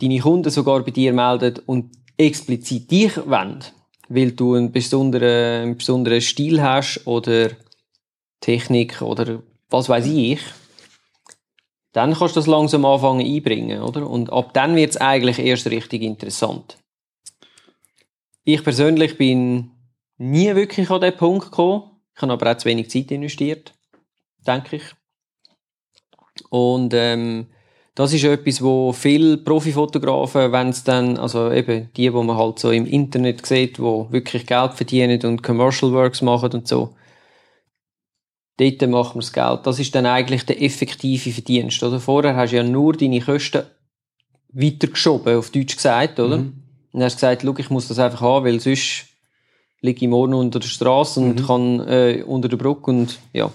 deine 0.00 0.18
Kunden 0.20 0.50
sogar 0.50 0.80
bei 0.80 0.90
dir 0.90 1.12
melden 1.12 1.60
und 1.66 1.90
explizit 2.16 2.90
dich 2.90 3.16
wollen, 3.26 3.64
weil 4.08 4.32
du 4.32 4.54
einen 4.54 4.70
besonderen, 4.70 5.62
einen 5.62 5.76
besonderen 5.78 6.20
Stil 6.20 6.62
hast 6.62 7.06
oder 7.06 7.50
Technik 8.40 9.00
oder 9.02 9.40
was 9.70 9.88
weiß 9.88 10.06
ich, 10.06 10.40
dann 11.98 12.14
kannst 12.14 12.36
du 12.36 12.38
das 12.38 12.46
langsam 12.46 12.84
anfangen 12.84 13.26
einbringen, 13.26 13.82
oder? 13.82 14.08
Und 14.08 14.32
ab 14.32 14.54
dann 14.54 14.76
wird 14.76 14.90
es 14.90 14.96
eigentlich 14.98 15.40
erst 15.40 15.66
richtig 15.66 16.02
interessant. 16.02 16.78
Ich 18.44 18.62
persönlich 18.62 19.18
bin 19.18 19.72
nie 20.16 20.54
wirklich 20.54 20.88
an 20.90 21.00
den 21.00 21.16
Punkt 21.16 21.46
gekommen. 21.46 21.90
Ich 22.14 22.22
habe 22.22 22.34
aber 22.34 22.52
auch 22.52 22.56
zu 22.56 22.68
wenig 22.68 22.88
Zeit 22.88 23.10
investiert, 23.10 23.74
denke 24.46 24.76
ich. 24.76 24.82
Und 26.50 26.94
ähm, 26.94 27.48
das 27.96 28.12
ist 28.12 28.22
etwas, 28.22 28.62
wo 28.62 28.92
viele 28.92 29.36
Profifotografen, 29.38 30.52
wenn 30.52 30.68
es 30.68 30.84
dann, 30.84 31.18
also 31.18 31.50
eben 31.50 31.90
die, 31.96 32.14
wo 32.14 32.22
man 32.22 32.36
halt 32.36 32.60
so 32.60 32.70
im 32.70 32.86
Internet 32.86 33.44
sieht, 33.44 33.80
wo 33.80 34.06
wirklich 34.12 34.46
Geld 34.46 34.74
verdienen 34.74 35.20
und 35.24 35.42
Commercial 35.42 35.92
Works 35.92 36.22
machen 36.22 36.52
und 36.52 36.68
so, 36.68 36.94
dort 38.58 38.90
macht 38.90 39.14
man 39.14 39.20
das 39.20 39.32
Geld. 39.32 39.60
Das 39.64 39.78
ist 39.78 39.94
dann 39.94 40.06
eigentlich 40.06 40.44
der 40.44 40.62
effektive 40.62 41.30
Verdienst, 41.30 41.82
oder? 41.82 42.00
Vorher 42.00 42.36
hast 42.36 42.50
du 42.50 42.56
ja 42.56 42.62
nur 42.62 42.92
deine 42.92 43.20
Kosten 43.20 43.62
weitergeschoben, 44.52 45.36
auf 45.36 45.50
Deutsch 45.50 45.76
gesagt, 45.76 46.20
oder? 46.20 46.38
Mhm. 46.38 46.62
Und 46.92 47.02
hast 47.02 47.16
gesagt, 47.16 47.42
schau, 47.44 47.54
ich 47.58 47.70
muss 47.70 47.88
das 47.88 47.98
einfach 47.98 48.20
haben, 48.20 48.46
weil 48.46 48.60
sonst 48.60 49.06
liege 49.80 50.04
ich 50.04 50.08
morgen 50.10 50.34
unter 50.34 50.58
der 50.58 50.68
Straße 50.68 51.20
und 51.20 51.40
mhm. 51.40 51.46
kann 51.46 51.80
äh, 51.88 52.24
unter 52.26 52.48
der 52.48 52.56
Brücke 52.56 52.90
und 52.90 53.18
ja. 53.32 53.50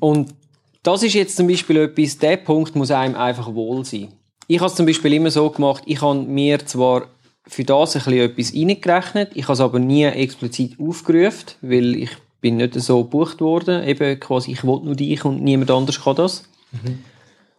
Und 0.00 0.34
das 0.82 1.02
ist 1.02 1.14
jetzt 1.14 1.36
zum 1.36 1.48
Beispiel 1.48 1.78
etwas, 1.78 2.18
der 2.18 2.36
Punkt 2.36 2.76
muss 2.76 2.90
einem 2.90 3.14
einfach 3.14 3.54
wohl 3.54 3.84
sein. 3.84 4.12
Ich 4.46 4.58
habe 4.58 4.68
es 4.68 4.74
zum 4.74 4.84
Beispiel 4.84 5.14
immer 5.14 5.30
so 5.30 5.48
gemacht, 5.48 5.84
ich 5.86 6.02
habe 6.02 6.20
mir 6.20 6.64
zwar 6.66 7.06
für 7.46 7.64
das 7.64 7.96
ein 7.96 8.02
bisschen 8.04 8.30
etwas 8.30 8.54
reingerechnet, 8.54 9.30
ich 9.34 9.44
habe 9.44 9.54
es 9.54 9.60
aber 9.60 9.78
nie 9.78 10.04
explizit 10.04 10.78
aufgerufen, 10.78 11.46
weil 11.60 11.96
ich 11.96 12.10
bin 12.40 12.56
nicht 12.56 12.74
so 12.74 13.04
gebucht 13.04 13.40
worden, 13.40 13.84
eben 13.84 14.18
quasi, 14.20 14.52
ich 14.52 14.64
wollte 14.64 14.86
nur 14.86 14.96
dich 14.96 15.24
und 15.24 15.42
niemand 15.42 15.70
anders 15.70 16.02
kann 16.02 16.16
das. 16.16 16.44
Mhm. 16.72 17.04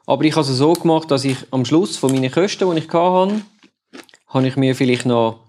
Aber 0.05 0.23
ich 0.25 0.33
habe 0.35 0.41
es 0.41 0.47
so 0.49 0.73
gemacht, 0.73 1.09
dass 1.11 1.23
ich 1.23 1.37
am 1.51 1.65
Schluss 1.65 1.97
von 1.97 2.11
meinen 2.11 2.31
Kosten, 2.31 2.69
die 2.69 2.79
ich 2.79 2.89
hatte, 2.89 3.41
habe 4.27 4.47
ich 4.47 4.57
mir 4.57 4.75
vielleicht 4.75 5.05
noch, 5.05 5.39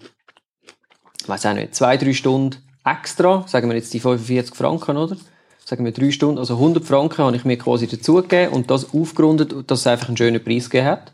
ich 1.21 1.29
weiß 1.29 1.47
auch 1.47 1.55
nicht, 1.55 1.75
zwei, 1.75 1.97
drei 1.97 2.13
Stunden 2.13 2.59
extra, 2.85 3.45
sagen 3.49 3.69
wir 3.69 3.77
jetzt 3.77 3.93
die 3.95 4.01
45 4.01 4.55
Franken, 4.55 4.97
oder? 4.97 5.17
Sagen 5.65 5.85
wir 5.85 5.93
drei 5.93 6.11
Stunden, 6.11 6.39
also 6.39 6.55
100 6.55 6.85
Franken 6.85 7.25
habe 7.25 7.37
ich 7.37 7.45
mir 7.45 7.57
quasi 7.57 7.87
dazugegeben 7.87 8.53
und 8.53 8.71
das 8.71 8.93
aufgerundet, 8.93 9.71
dass 9.71 9.81
es 9.81 9.87
einfach 9.87 10.09
einen 10.09 10.17
schönen 10.19 10.45
Preis 10.45 10.69
gegeben 10.69 10.89
hat. 10.89 11.14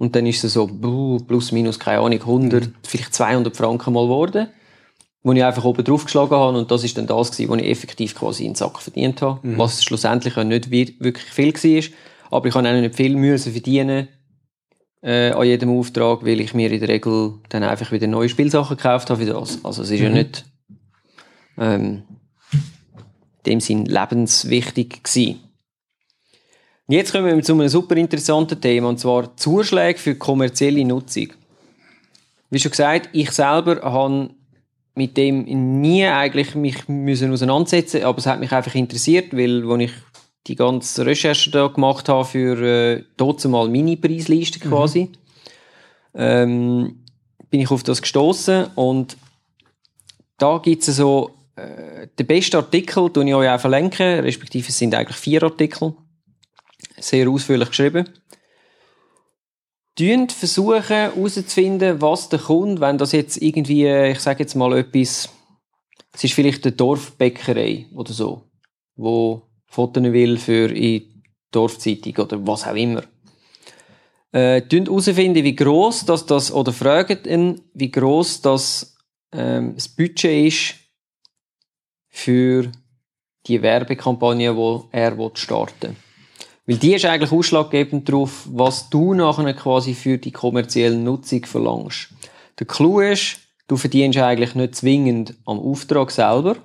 Und 0.00 0.16
dann 0.16 0.24
ist 0.24 0.42
es 0.44 0.54
so, 0.54 0.66
plus, 0.66 1.52
minus, 1.52 1.78
keine 1.78 2.00
Ahnung, 2.00 2.20
100, 2.20 2.64
mhm. 2.68 2.74
vielleicht 2.82 3.12
200 3.12 3.54
Franken 3.54 3.92
mal 3.92 4.04
geworden, 4.04 4.48
wo 5.22 5.32
ich 5.34 5.44
einfach 5.44 5.66
oben 5.66 5.84
drauf 5.84 6.04
geschlagen 6.04 6.30
habe 6.30 6.56
und 6.56 6.70
das 6.70 6.84
ist 6.84 6.96
dann 6.96 7.06
das 7.06 7.30
gewesen, 7.30 7.50
was 7.50 7.60
ich 7.60 7.68
effektiv 7.68 8.14
quasi 8.14 8.44
in 8.46 8.52
den 8.52 8.56
Sack 8.56 8.80
verdient 8.80 9.20
habe, 9.20 9.46
mhm. 9.46 9.58
was 9.58 9.84
schlussendlich 9.84 10.38
auch 10.38 10.44
nicht 10.44 10.70
wirklich 10.70 11.26
viel 11.26 11.52
war. 11.52 11.90
Aber 12.30 12.48
ich 12.48 12.54
habe 12.54 12.66
auch 12.66 12.72
nicht 12.72 12.94
viel 12.94 13.14
müssen 13.14 13.52
verdienen 13.52 14.08
äh, 15.02 15.32
an 15.32 15.46
jedem 15.46 15.68
Auftrag, 15.68 16.24
weil 16.24 16.40
ich 16.40 16.54
mir 16.54 16.70
in 16.72 16.80
der 16.80 16.88
Regel 16.88 17.34
dann 17.50 17.62
einfach 17.62 17.92
wieder 17.92 18.06
neue 18.06 18.30
Spielsachen 18.30 18.78
gekauft 18.78 19.10
habe 19.10 19.22
für 19.22 19.30
das. 19.30 19.62
Also 19.62 19.82
es 19.82 19.90
ist 19.90 20.00
mhm. 20.00 20.06
ja 20.06 20.12
nicht 20.12 20.46
ähm, 21.58 22.04
in 22.52 23.52
dem 23.52 23.60
Sinn 23.60 23.84
lebenswichtig 23.84 25.02
gewesen. 25.02 25.40
Jetzt 26.90 27.12
kommen 27.12 27.36
wir 27.36 27.40
zu 27.44 27.52
einem 27.52 27.68
super 27.68 27.96
interessanten 27.96 28.60
Thema, 28.60 28.88
und 28.88 28.98
zwar 28.98 29.36
Zuschläge 29.36 29.96
für 29.96 30.16
kommerzielle 30.16 30.84
Nutzung. 30.84 31.28
Wie 32.50 32.58
schon 32.58 32.72
gesagt, 32.72 33.10
ich 33.12 33.30
selber 33.30 33.80
habe 33.82 34.30
mit 34.96 35.16
dem 35.16 35.44
nie 35.80 36.04
eigentlich 36.04 36.56
mich 36.56 36.88
müssen 36.88 37.32
auseinandersetzen, 37.32 38.02
aber 38.02 38.18
es 38.18 38.26
hat 38.26 38.40
mich 38.40 38.50
einfach 38.50 38.74
interessiert, 38.74 39.32
weil, 39.36 39.64
als 39.70 39.82
ich 39.82 39.92
die 40.48 40.56
ganze 40.56 41.06
Recherche 41.06 41.52
da 41.52 41.68
gemacht 41.68 42.08
habe 42.08 42.24
für 42.24 42.60
äh, 42.60 43.04
dort 43.16 43.44
mal 43.44 43.68
Mini-Preisliste 43.68 44.58
mhm. 44.58 44.68
quasi, 44.68 45.02
mhm. 45.02 45.10
ähm, 46.14 47.04
bin 47.50 47.60
ich 47.60 47.70
auf 47.70 47.84
das 47.84 48.02
gestoßen 48.02 48.66
und 48.74 49.16
da 50.38 50.58
gibt 50.58 50.88
es 50.88 50.96
so 50.96 51.30
äh, 51.54 52.08
den 52.18 52.26
besten 52.26 52.56
Artikel, 52.56 53.10
den 53.10 53.28
ich 53.28 53.34
euch 53.36 53.48
auch 53.48 53.60
verlinken, 53.60 54.20
respektive 54.24 54.66
es 54.68 54.76
sind 54.76 54.92
eigentlich 54.92 55.18
vier 55.18 55.44
Artikel, 55.44 55.94
sehr 57.00 57.28
ausführlich 57.28 57.68
geschrieben. 57.68 58.08
Tun 59.96 60.28
versuchen 60.28 60.82
herauszufinden, 60.82 62.00
was 62.00 62.28
der 62.28 62.38
Kunde, 62.38 62.80
wenn 62.80 62.98
das 62.98 63.12
jetzt 63.12 63.42
irgendwie, 63.42 63.86
ich 63.86 64.20
sage 64.20 64.40
jetzt 64.40 64.54
mal 64.54 64.76
etwas, 64.78 65.28
es 66.12 66.24
ist 66.24 66.34
vielleicht 66.34 66.64
eine 66.64 66.72
Dorfbäckerei 66.74 67.86
oder 67.94 68.12
so, 68.12 68.50
wo 68.96 69.42
Fotos 69.66 70.02
will 70.02 70.38
für 70.38 70.68
die 70.68 71.22
Dorfzeitung 71.50 72.16
oder 72.16 72.46
was 72.46 72.66
auch 72.66 72.74
immer. 72.74 73.02
Äh, 74.32 74.62
herausfinden, 74.62 75.44
wie 75.44 75.56
groß 75.56 76.06
das, 76.06 76.24
das 76.24 76.52
oder 76.52 76.72
fragen 76.72 77.24
ihn, 77.24 77.60
wie 77.74 77.90
groß 77.90 78.42
das, 78.42 78.96
ähm, 79.32 79.74
das 79.74 79.88
Budget 79.88 80.46
ist 80.46 80.74
für 82.08 82.70
die 83.46 83.60
Werbekampagne, 83.60 84.54
die 84.54 84.96
er 84.96 85.30
starten 85.34 85.90
will. 85.90 85.96
Weil 86.66 86.76
die 86.76 86.94
ist 86.94 87.04
eigentlich 87.04 87.32
ausschlaggebend 87.32 88.08
darauf, 88.08 88.46
was 88.50 88.90
du 88.90 89.14
nachher 89.14 89.52
quasi 89.54 89.94
für 89.94 90.18
die 90.18 90.30
kommerzielle 90.30 90.96
Nutzung 90.96 91.44
verlangst. 91.44 92.10
Der 92.58 92.66
Clou 92.66 93.00
ist, 93.00 93.38
du 93.66 93.76
verdienst 93.76 94.18
eigentlich 94.18 94.54
nicht 94.54 94.74
zwingend 94.74 95.34
am 95.46 95.58
Auftrag 95.58 96.10
selber 96.10 96.56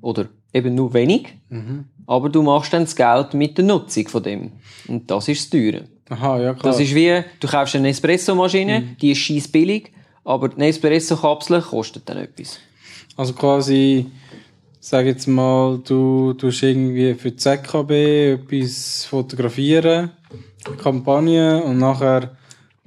oder 0.00 0.28
eben 0.52 0.74
nur 0.74 0.92
wenig, 0.94 1.34
mhm. 1.48 1.86
aber 2.06 2.28
du 2.28 2.42
machst 2.42 2.72
dann 2.72 2.84
das 2.84 2.94
Geld 2.94 3.34
mit 3.34 3.58
der 3.58 3.64
Nutzung 3.64 4.08
von 4.08 4.22
dem. 4.22 4.52
Und 4.86 5.10
das 5.10 5.28
ist 5.28 5.42
das 5.42 5.50
Teure. 5.50 5.88
Aha, 6.10 6.40
ja 6.40 6.54
klar. 6.54 6.72
Das 6.72 6.80
ist 6.80 6.94
wie, 6.94 7.22
du 7.40 7.48
kaufst 7.48 7.76
eine 7.76 7.88
Espresso-Maschine, 7.88 8.80
mhm. 8.80 8.96
die 9.00 9.12
ist 9.12 9.18
scheiß 9.18 9.48
billig, 9.48 9.92
aber 10.24 10.50
eine 10.52 10.68
Espresso-Kapsel 10.68 11.62
kostet 11.62 12.08
dann 12.08 12.18
etwas. 12.18 12.58
Also 13.16 13.32
quasi, 13.32 14.06
sag 14.86 15.06
jetzt 15.06 15.26
mal, 15.26 15.78
du 15.78 16.34
tust 16.34 16.62
irgendwie 16.62 17.14
für 17.14 17.30
die 17.30 17.36
ZKB 17.36 18.34
etwas 18.34 19.06
fotografieren, 19.06 20.10
eine 20.66 20.76
Kampagne, 20.76 21.62
und 21.64 21.78
nachher 21.78 22.36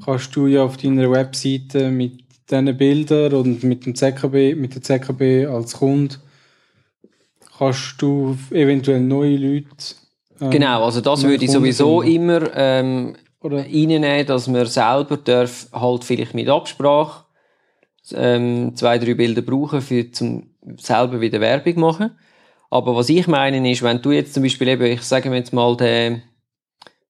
kannst 0.06 0.36
du 0.36 0.46
ja 0.46 0.64
auf 0.64 0.78
deiner 0.78 1.10
Webseite 1.10 1.90
mit 1.90 2.24
diesen 2.52 2.78
Bildern 2.78 3.34
und 3.34 3.64
mit 3.64 3.88
dem 3.88 3.96
ZKB, 3.96 4.56
mit 4.56 4.76
der 4.76 4.84
ZKB 4.84 5.48
als 5.48 5.74
Kunde 5.74 6.18
kannst 7.58 8.00
du 8.00 8.38
eventuell 8.52 9.02
neue 9.02 9.36
Leute. 9.36 9.96
Ähm, 10.40 10.52
genau, 10.52 10.86
also 10.86 11.02
das 11.02 11.24
würde 11.24 11.46
ich 11.46 11.52
sowieso 11.52 12.02
finden. 12.02 12.16
immer 12.16 12.52
ähm, 12.54 13.16
Oder? 13.42 13.58
reinnehmen, 13.64 14.24
dass 14.28 14.48
man 14.48 14.68
selber 14.68 15.18
darf 15.18 15.68
halt 15.74 16.04
vielleicht 16.04 16.36
mit 16.36 16.48
Absprache 16.48 17.24
ähm, 18.14 18.76
zwei, 18.76 19.00
drei 19.00 19.16
Bilder 19.16 19.42
brauchen, 19.42 19.82
für 19.82 20.12
zum 20.12 20.52
selber 20.78 21.22
wieder 21.22 21.40
Werbung 21.40 21.80
machen. 21.80 22.12
Aber 22.70 22.96
was 22.96 23.10
ich 23.10 23.28
meine 23.28 23.72
ist, 23.72 23.84
wenn 23.84 24.02
du 24.02 24.12
jetzt 24.12 24.34
zum 24.34 24.44
Beispiel 24.44 24.68
eben, 24.68 24.86
ich 24.86 25.02
sage 25.02 25.30
mir 25.30 25.38
jetzt 25.38 25.54
mal, 25.54 25.78
der, 25.78 26.22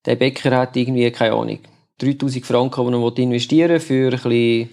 der 0.05 0.15
Bäcker 0.15 0.55
hat 0.55 0.75
irgendwie, 0.77 1.09
keine 1.11 1.33
Ahnung, 1.33 1.59
3000 1.97 2.45
Franken, 2.45 2.91
die 2.91 3.21
er 3.21 3.23
investieren 3.23 3.79
für 3.79 4.05
ein 4.05 4.11
bisschen 4.11 4.69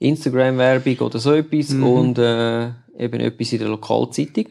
Instagram-Werbung 0.00 0.98
oder 0.98 1.18
so 1.18 1.32
etwas 1.32 1.70
mhm. 1.70 1.84
und 1.84 2.18
äh, 2.18 2.70
eben 2.98 3.20
etwas 3.20 3.52
in 3.52 3.60
der 3.60 3.68
Lokalzeitung 3.68 4.46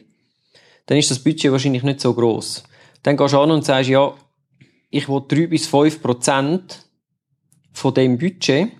dann 0.86 0.98
ist 0.98 1.10
das 1.10 1.18
Budget 1.18 1.50
wahrscheinlich 1.50 1.82
nicht 1.82 2.00
so 2.00 2.12
groß. 2.14 2.64
Dann 3.02 3.16
gehst 3.16 3.34
du 3.34 3.38
an 3.38 3.50
und 3.50 3.64
sagst, 3.64 3.90
ja, 3.90 4.14
ich 4.90 5.08
will 5.08 5.22
3 5.26 5.46
bis 5.46 5.66
5 5.66 6.02
Prozent 6.02 6.86
von 7.72 7.94
dem 7.94 8.18
Budget 8.18 8.70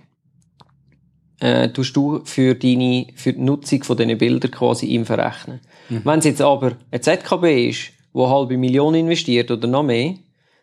äh, 1.45 1.69
tust 1.69 1.95
du 1.95 2.23
für, 2.25 2.55
deine, 2.55 3.07
für 3.15 3.35
die 3.35 3.40
Nutzung 3.42 3.85
von 3.85 3.99
diesen 3.99 4.17
Bildern 4.17 4.51
quasi 4.51 4.87
ihm 4.87 5.05
verrechnen. 5.05 5.61
Mhm. 5.90 6.01
Wenn 6.03 6.19
es 6.21 6.25
jetzt 6.25 6.40
aber 6.40 6.73
ein 6.90 7.03
ZKB 7.03 7.69
ist, 7.69 7.90
wo 8.15 8.31
halbe 8.31 8.57
Million 8.57 8.95
investiert 8.95 9.51
oder 9.51 9.69
noch 9.69 9.83
mehr, 9.83 10.15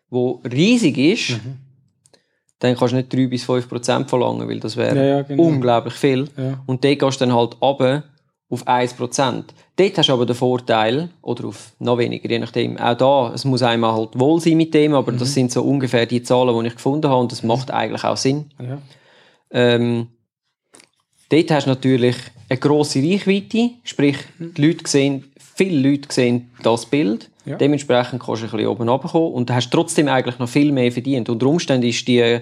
wo 0.09 0.41
riesig 0.43 0.97
ist, 0.97 1.29
mhm. 1.31 1.57
dann 2.57 2.75
kannst 2.75 2.93
du 2.93 2.97
nicht 2.97 3.13
3 3.13 3.27
bis 3.27 3.43
5 3.43 3.69
Prozent 3.69 4.09
verlangen, 4.09 4.49
weil 4.49 4.59
das 4.59 4.75
wäre 4.75 4.95
ja, 4.95 5.03
ja, 5.03 5.21
genau. 5.21 5.43
unglaublich 5.43 5.93
viel. 5.93 6.27
Ja. 6.35 6.63
Und 6.65 6.83
dort 6.83 6.97
gehst 6.99 7.21
du 7.21 7.25
dann 7.25 7.35
halt 7.35 7.61
runter 7.61 8.03
auf 8.49 8.67
1%. 8.67 9.43
Dort 9.75 9.97
hast 9.97 10.09
du 10.09 10.13
aber 10.13 10.25
den 10.25 10.35
Vorteil, 10.35 11.09
oder 11.21 11.45
auf 11.45 11.73
noch 11.77 11.99
weniger, 11.99 12.27
je 12.27 12.39
nachdem, 12.39 12.77
auch 12.77 12.97
da, 12.97 13.31
es 13.35 13.45
muss 13.45 13.61
einem 13.61 13.85
halt 13.85 14.19
wohl 14.19 14.41
sein 14.41 14.57
mit 14.57 14.73
dem, 14.73 14.95
aber 14.95 15.11
mhm. 15.11 15.19
das 15.19 15.35
sind 15.35 15.51
so 15.51 15.61
ungefähr 15.61 16.07
die 16.07 16.23
Zahlen, 16.23 16.59
die 16.59 16.67
ich 16.69 16.75
gefunden 16.75 17.07
habe 17.07 17.21
und 17.21 17.31
das 17.31 17.43
macht 17.43 17.69
eigentlich 17.69 18.03
auch 18.03 18.17
Sinn. 18.17 18.49
Ähm, 19.51 20.07
dort 21.31 21.51
hast 21.51 21.65
du 21.65 21.69
natürlich 21.69 22.15
eine 22.49 22.59
grosse 22.59 22.99
Reichweite, 22.99 23.71
sprich, 23.83 24.17
die 24.39 24.61
Leute 24.61 24.87
sehen, 24.87 25.31
viele 25.55 25.89
Leute 25.89 26.11
sehen 26.11 26.51
das 26.63 26.85
Bild, 26.85 27.29
ja. 27.45 27.57
dementsprechend 27.57 28.21
kannst 28.21 28.41
du 28.41 28.47
ein 28.47 28.51
bisschen 28.51 28.67
oben 28.67 28.89
runterkommen 28.89 29.33
und 29.33 29.51
hast 29.51 29.71
trotzdem 29.71 30.07
eigentlich 30.07 30.39
noch 30.39 30.49
viel 30.49 30.71
mehr 30.71 30.91
verdient. 30.91 31.29
Unter 31.29 31.47
Umständen 31.47 31.87
ist 31.87 32.07
die, 32.07 32.39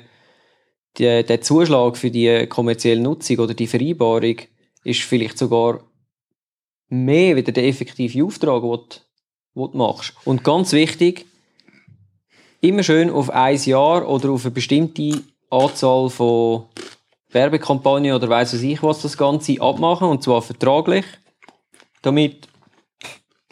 die, 0.98 1.24
der 1.24 1.42
Zuschlag 1.42 1.98
für 1.98 2.12
die 2.12 2.48
kommerzielle 2.48 3.02
Nutzung 3.02 3.40
oder 3.40 3.54
die 3.54 3.68
Vereinbarung 3.68 4.36
ist 4.84 5.02
vielleicht 5.02 5.38
sogar 5.38 5.82
mehr 6.90 7.36
wieder 7.36 7.52
den 7.52 7.66
effektiven 7.66 8.24
Auftrag, 8.24 8.62
den 8.62 8.72
du, 8.72 8.80
den 9.56 9.72
du 9.72 9.78
machst. 9.78 10.14
Und 10.26 10.44
ganz 10.44 10.74
wichtig, 10.74 11.26
immer 12.62 12.84
schön 12.84 13.10
auf 13.10 13.30
ein 13.30 13.58
Jahr 13.58 14.10
oder 14.10 14.32
auf 14.32 14.46
eine 14.46 14.52
bestimmte 14.52 15.22
Anzahl 15.50 16.10
von 16.10 16.66
Werbekampagnen 17.32 18.14
oder 18.14 18.30
weiss 18.30 18.54
was 18.54 18.62
ich 18.62 18.82
was 18.84 19.02
das 19.02 19.18
Ganze 19.18 19.62
abmachen 19.62 20.08
und 20.08 20.24
zwar 20.24 20.42
vertraglich, 20.42 21.06
damit, 22.02 22.48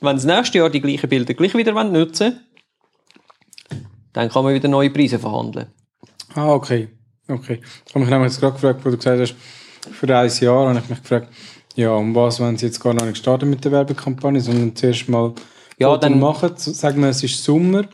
wenn 0.02 0.16
das 0.16 0.26
nächste 0.26 0.58
Jahr 0.60 0.70
die 0.70 0.82
gleichen 0.82 1.10
Bilder 1.10 1.34
gleich 1.34 1.54
wieder 1.54 1.84
nutzen 1.84 2.42
dann 4.14 4.30
kann 4.30 4.44
man 4.44 4.54
wieder 4.56 4.68
neue 4.68 4.90
Preise 4.90 5.20
verhandeln. 5.20 5.68
Ah, 6.34 6.52
okay. 6.54 6.90
Okay. 7.28 7.62
Ich 7.86 7.94
habe 7.94 8.00
mich 8.00 8.10
nämlich 8.10 8.32
jetzt 8.32 8.40
gerade 8.40 8.54
gefragt, 8.54 8.84
wo 8.84 8.90
du 8.90 8.98
gesagt 8.98 9.20
hast, 9.22 9.36
für 9.92 10.08
ein 10.18 10.30
Jahr 10.40 10.70
habe 10.70 10.80
ich 10.80 10.90
mich 10.90 11.02
gefragt, 11.02 11.32
ja, 11.76 11.92
um 11.92 12.16
was, 12.16 12.40
wenn 12.40 12.58
sie 12.58 12.66
jetzt 12.66 12.80
gar 12.80 12.94
noch 12.96 13.06
nicht 13.06 13.18
starten 13.18 13.50
mit 13.50 13.64
der 13.64 13.72
Werbekampagne, 13.72 14.42
sondern 14.42 14.76
zuerst 14.76 15.08
mal 15.08 15.34
Ja, 15.78 15.90
Fotos 15.90 16.02
dann- 16.10 16.20
machen. 16.20 16.52
Sagen 16.58 17.02
wir, 17.02 17.10
es 17.10 17.24
ist 17.24 17.44
Sommer. 17.44 17.86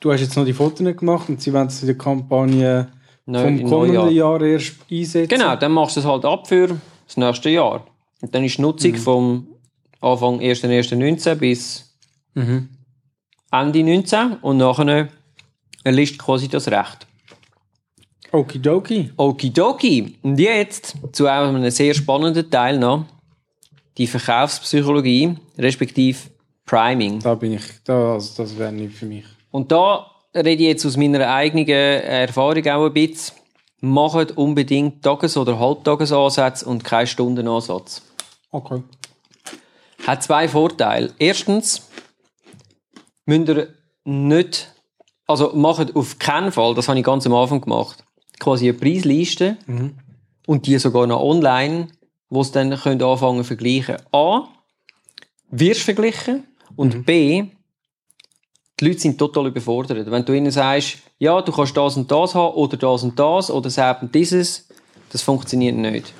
Du 0.00 0.10
hast 0.12 0.20
jetzt 0.22 0.36
noch 0.36 0.44
die 0.44 0.52
Fotos 0.52 0.80
nicht 0.80 0.98
gemacht 0.98 1.28
und 1.28 1.40
sie 1.40 1.52
wollen 1.52 1.68
es 1.68 1.80
in 1.82 1.86
der 1.88 1.98
Kampagne 1.98 2.88
Neu- 3.30 3.42
vom 3.42 3.62
kommenden 3.68 3.94
Neujahr. 3.96 4.10
Jahr 4.10 4.42
erst 4.42 4.76
einsetzen. 4.90 5.28
Genau, 5.28 5.54
dann 5.56 5.72
machst 5.72 5.96
du 5.96 6.00
es 6.00 6.06
halt 6.06 6.24
ab 6.24 6.48
für 6.48 6.80
das 7.06 7.16
nächste 7.16 7.50
Jahr. 7.50 7.86
Und 8.20 8.34
dann 8.34 8.42
ist 8.44 8.56
die 8.58 8.62
Nutzung 8.62 8.94
vom 8.96 9.46
Anfang 10.00 10.40
1.1.19 10.40 11.34
bis 11.36 11.84
Mhm. 12.34 12.68
Ende 13.50 13.82
19 13.82 14.34
und 14.42 14.58
nachher 14.58 15.08
erlischt 15.84 16.18
quasi 16.18 16.48
das 16.48 16.68
Recht. 16.68 17.06
Okidoki. 18.32 19.10
Okidoki. 19.16 20.16
Und 20.22 20.38
jetzt 20.38 20.94
zu 21.12 21.26
einem 21.26 21.68
sehr 21.70 21.94
spannenden 21.94 22.50
Teil 22.50 22.78
noch. 22.78 23.04
Die 23.96 24.06
Verkaufspsychologie, 24.06 25.34
respektive 25.56 26.18
Priming. 26.66 27.18
Da 27.20 27.34
bin 27.34 27.54
ich, 27.54 27.62
da, 27.84 28.12
also 28.14 28.42
das 28.42 28.56
wäre 28.56 28.70
nicht 28.70 28.94
für 28.94 29.06
mich. 29.06 29.24
Und 29.50 29.72
da 29.72 30.06
rede 30.34 30.62
ich 30.62 30.68
jetzt 30.68 30.86
aus 30.86 30.96
meiner 30.96 31.28
eigenen 31.28 31.68
Erfahrung 31.68 32.66
auch 32.66 32.86
ein 32.86 32.92
bisschen. 32.92 33.36
Macht 33.80 34.36
unbedingt 34.36 35.04
Tages- 35.04 35.36
oder 35.36 35.58
Halbtagesansätze 35.60 36.66
und 36.66 36.82
keinen 36.82 37.06
Stundenansatz. 37.06 38.02
Okay. 38.50 38.82
Hat 40.04 40.22
zwei 40.22 40.48
Vorteile. 40.48 41.12
Erstens, 41.18 41.88
müsst 43.24 43.48
ihr 43.48 43.68
nicht, 44.04 44.74
also 45.26 45.52
macht 45.54 45.94
auf 45.94 46.18
keinen 46.18 46.50
Fall, 46.50 46.74
das 46.74 46.88
habe 46.88 46.98
ich 46.98 47.04
ganz 47.04 47.26
am 47.26 47.34
Anfang 47.34 47.60
gemacht, 47.60 48.04
quasi 48.40 48.68
eine 48.68 48.78
Preisliste 48.78 49.58
und 50.46 50.66
die 50.66 50.78
sogar 50.78 51.06
noch 51.06 51.20
online, 51.20 51.88
wo 52.30 52.40
es 52.40 52.50
dann 52.50 52.74
könnt 52.76 53.02
anfangen 53.02 53.42
zu 53.42 53.44
vergleichen. 53.44 53.98
A, 54.12 54.48
wirst 55.50 55.82
verglichen 55.82 56.48
und 56.74 57.04
B, 57.06 57.44
die 58.78 58.86
Leute 58.86 59.00
sind 59.00 59.18
total 59.18 59.46
überfordert. 59.46 60.10
Wenn 60.10 60.24
du 60.24 60.32
ihnen 60.32 60.50
sagst, 60.50 60.98
ja, 61.18 61.40
du 61.42 61.52
kannst 61.52 61.76
das 61.76 61.96
und 61.96 62.10
das 62.10 62.34
haben 62.34 62.54
oder 62.54 62.76
das 62.76 63.02
und 63.02 63.18
das 63.18 63.50
oder 63.50 63.70
selbst 63.70 64.02
und 64.02 64.14
dieses, 64.14 64.68
das 65.10 65.22
funktioniert 65.22 65.76
nicht. 65.76 66.12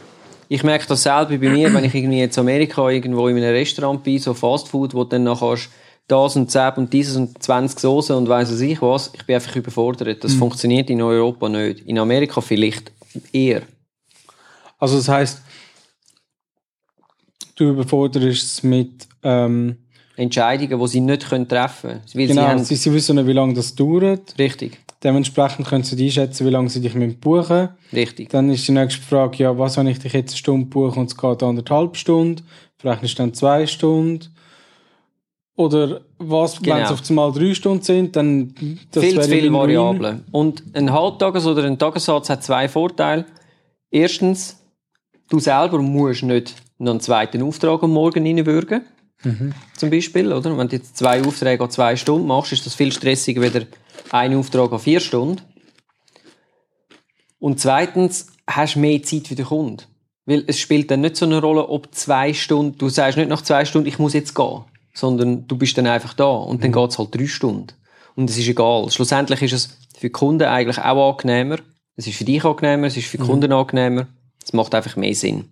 Ich 0.49 0.63
merke 0.63 0.87
das 0.87 1.03
selber 1.03 1.37
bei 1.37 1.51
mir, 1.51 1.73
wenn 1.73 1.85
ich 1.85 1.95
irgendwie 1.95 2.21
jetzt 2.21 2.37
in 2.37 2.43
Amerika 2.43 2.89
irgendwo 2.89 3.29
in 3.29 3.37
einem 3.37 3.55
Restaurant 3.55 4.03
bin, 4.03 4.19
so 4.19 4.35
Fast 4.35 4.69
Food, 4.69 4.95
wo 4.95 5.05
du 5.05 5.11
dann 5.11 5.25
nachher 5.25 5.51
hast, 5.51 5.71
das 6.09 6.37
und 6.37 6.55
das 6.55 6.79
und 6.79 6.93
dieses 6.93 7.17
und 7.17 7.41
20 7.43 7.79
Soßen 7.79 8.17
und 8.17 8.29
weiss 8.29 8.51
was 8.51 8.61
ich 8.61 8.81
was, 8.81 9.11
ich 9.15 9.27
bin 9.27 9.37
einfach 9.37 9.55
überfordert. 9.55 10.25
Das 10.25 10.33
funktioniert 10.35 10.89
in 10.89 11.03
Europa 11.03 11.51
nicht. 11.51 11.81
In 11.81 11.99
Amerika 11.99 12.41
vielleicht 12.41 12.93
eher. 13.31 13.63
Also 14.79 14.97
das 14.97 15.09
heißt, 15.09 15.43
du 17.57 17.71
überforderst 17.71 18.43
es 18.43 18.63
mit, 18.63 19.07
ähm, 19.23 19.77
Entscheidungen, 20.19 20.81
die 20.81 20.89
sie 20.89 21.01
nicht 21.01 21.29
können 21.29 21.49
treffen 21.49 21.91
können. 21.91 22.01
Weil 22.13 22.23
sie 22.23 22.27
genau, 22.27 22.43
haben, 22.43 22.65
sie, 22.65 22.75
sie 22.77 22.93
wissen 22.93 23.17
nicht, 23.17 23.27
wie 23.27 23.33
lange 23.33 23.55
das 23.55 23.75
dauert. 23.75 24.35
richtig, 24.39 24.79
Dementsprechend 25.03 25.69
können 25.69 25.85
sie 25.85 26.05
einschätzen, 26.05 26.45
wie 26.45 26.51
lange 26.51 26.69
sie 26.69 26.81
dich 26.81 26.93
buchen. 27.21 27.69
richtig. 27.93 28.31
Dann 28.31 28.51
ist 28.51 28.67
die 28.67 28.73
nächste 28.73 29.01
Frage, 29.01 29.37
ja, 29.45 29.57
was, 29.57 29.77
wenn 29.77 29.87
ich 29.87 30.01
dich 30.01 30.13
jetzt 30.13 30.33
eine 30.33 30.39
Stunde 30.39 30.67
buche 30.67 30.99
und 30.99 31.07
es 31.07 31.17
geht 31.17 31.43
anderthalb 31.43 31.97
Stunden? 31.97 32.43
Vielleicht 32.79 33.05
ist 33.05 33.19
dann 33.19 33.33
zwei 33.33 33.67
Stunden. 33.67 34.27
Oder 35.55 36.01
was, 36.19 36.57
wenn 36.57 36.65
Genau. 36.65 36.85
es 36.85 36.91
auf 36.93 37.09
einmal 37.11 37.33
drei 37.33 37.55
Stunden 37.55 37.83
sind, 37.83 38.15
dann 38.17 38.55
das 38.93 39.05
viel 39.05 39.21
zu 39.21 39.29
viele. 39.29 39.53
Variablen. 39.53 40.25
Und 40.33 40.63
ein 40.75 40.91
Halbtages- 40.91 41.47
oder 41.47 41.65
ein 41.65 41.79
Tagessatz 41.79 42.29
hat 42.31 42.43
zwei 42.45 42.69
Vorteile. 42.69 43.25
Erstens, 43.91 44.61
du 45.29 45.39
selber 45.41 45.79
musst 45.79 46.23
nicht 46.25 46.55
noch 46.79 46.93
einen 46.93 47.01
zweiten 47.01 47.43
Auftrag 47.43 47.83
am 47.83 47.93
Morgen 47.93 48.25
reinwürgen. 48.25 48.83
Zum 49.77 49.91
Beispiel, 49.91 50.33
oder? 50.33 50.57
Wenn 50.57 50.69
du 50.69 50.77
jetzt 50.77 50.97
zwei 50.97 51.23
Aufträge 51.25 51.63
an 51.63 51.71
zwei 51.71 51.97
Stunden 51.97 52.27
machst, 52.27 52.53
ist 52.53 52.67
das 52.67 52.75
viel 52.75 52.93
stressiger, 52.93 53.43
wieder 53.43 53.67
ein 54.11 54.35
Auftrag 54.37 54.73
an 54.73 54.79
vier 54.79 55.01
Stunden. 55.01 55.43
Und 57.41 57.61
zweitens, 57.61 58.29
hast 58.47 58.77
du 58.77 58.81
mehr 58.81 59.03
Zeit 59.03 59.29
für 59.29 59.35
den 59.35 59.47
Kunden. 59.47 59.85
Weil 60.27 60.45
es 60.47 60.59
spielt 60.59 60.91
dann 60.91 61.01
nicht 61.01 61.17
so 61.17 61.25
eine 61.25 61.41
Rolle, 61.41 61.69
ob 61.69 61.95
zwei 61.95 62.35
Stunden, 62.35 62.77
du 62.79 62.89
sagst 62.89 63.17
nicht 63.17 63.31
nach 63.31 63.43
zwei 63.43 63.65
Stunden, 63.65 63.89
ich 63.89 63.99
muss 63.99 64.13
jetzt 64.13 64.35
gehen, 64.35 64.65
sondern 64.95 65.47
du 65.47 65.57
bist 65.57 65.79
dann 65.79 65.87
einfach 65.87 66.15
da 66.15 66.29
und 66.29 66.63
dann 66.63 66.73
geht's 66.73 66.99
halt 66.99 67.15
drei 67.15 67.27
Stunden. 67.27 67.69
Und 68.15 68.29
es 68.29 68.37
ist 68.37 68.49
egal. 68.49 68.91
Schlussendlich 68.91 69.43
ist 69.43 69.53
es 69.53 69.67
für 69.95 70.09
die 70.09 70.11
Kunden 70.11 70.47
eigentlich 70.47 70.79
auch 70.79 71.13
angenehmer. 71.13 71.59
Es 71.97 72.07
ist 72.07 72.19
für 72.19 72.25
dich 72.25 72.45
angenehmer, 72.45 72.89
es 72.89 72.97
ist 72.97 73.07
für 73.07 73.19
die 73.19 73.25
Kunden 73.25 73.53
angenehmer. 73.53 74.07
Es 74.45 74.53
macht 74.53 74.75
einfach 74.75 74.97
mehr 74.97 75.15
Sinn. 75.15 75.47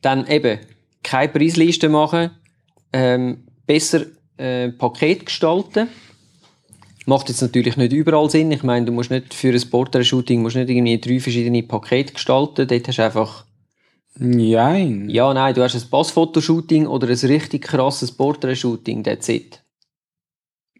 Dann 0.00 0.26
eben, 0.26 0.60
keine 1.02 1.32
Preisliste 1.32 1.88
machen, 1.88 2.30
ähm, 2.92 3.44
besser 3.66 4.06
äh, 4.36 4.70
Paket 4.70 5.26
gestalten. 5.26 5.88
Macht 7.06 7.28
jetzt 7.28 7.42
natürlich 7.42 7.76
nicht 7.76 7.92
überall 7.92 8.30
Sinn. 8.30 8.52
Ich 8.52 8.62
meine, 8.62 8.86
du 8.86 8.92
musst 8.92 9.10
nicht 9.10 9.34
für 9.34 9.52
ein 9.52 9.70
Portrait-Shooting 9.70 10.40
musst 10.40 10.56
nicht 10.56 10.70
irgendwie 10.70 11.00
drei 11.00 11.18
verschiedene 11.18 11.64
Pakete 11.64 12.12
gestalten. 12.12 12.68
Dort 12.68 12.88
hast 12.88 12.98
du 12.98 13.04
einfach, 13.04 13.44
Nein. 14.18 15.08
ja, 15.08 15.32
nein, 15.32 15.54
du 15.54 15.62
hast 15.62 15.74
ein 15.74 15.90
Passfotoshooting 15.90 16.86
oder 16.86 17.08
ein 17.08 17.14
richtig 17.14 17.62
krasses 17.62 18.12
Portrait-Shooting. 18.12 19.02
That's 19.02 19.28
it. 19.28 19.62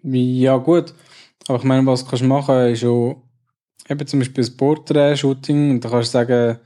Ja, 0.02 0.56
gut. 0.58 0.94
Aber 1.48 1.58
ich 1.58 1.64
meine, 1.64 1.86
was 1.86 2.04
du 2.04 2.10
kannst 2.10 2.24
machen, 2.24 2.68
ist 2.68 2.84
auch 2.84 3.22
eben 3.88 4.06
zum 4.06 4.20
Beispiel 4.20 4.44
ein 4.44 4.56
Portrait-Shooting 4.56 5.70
und 5.70 5.84
da 5.84 5.88
kannst 5.88 6.14
du 6.14 6.18
sagen, 6.18 6.58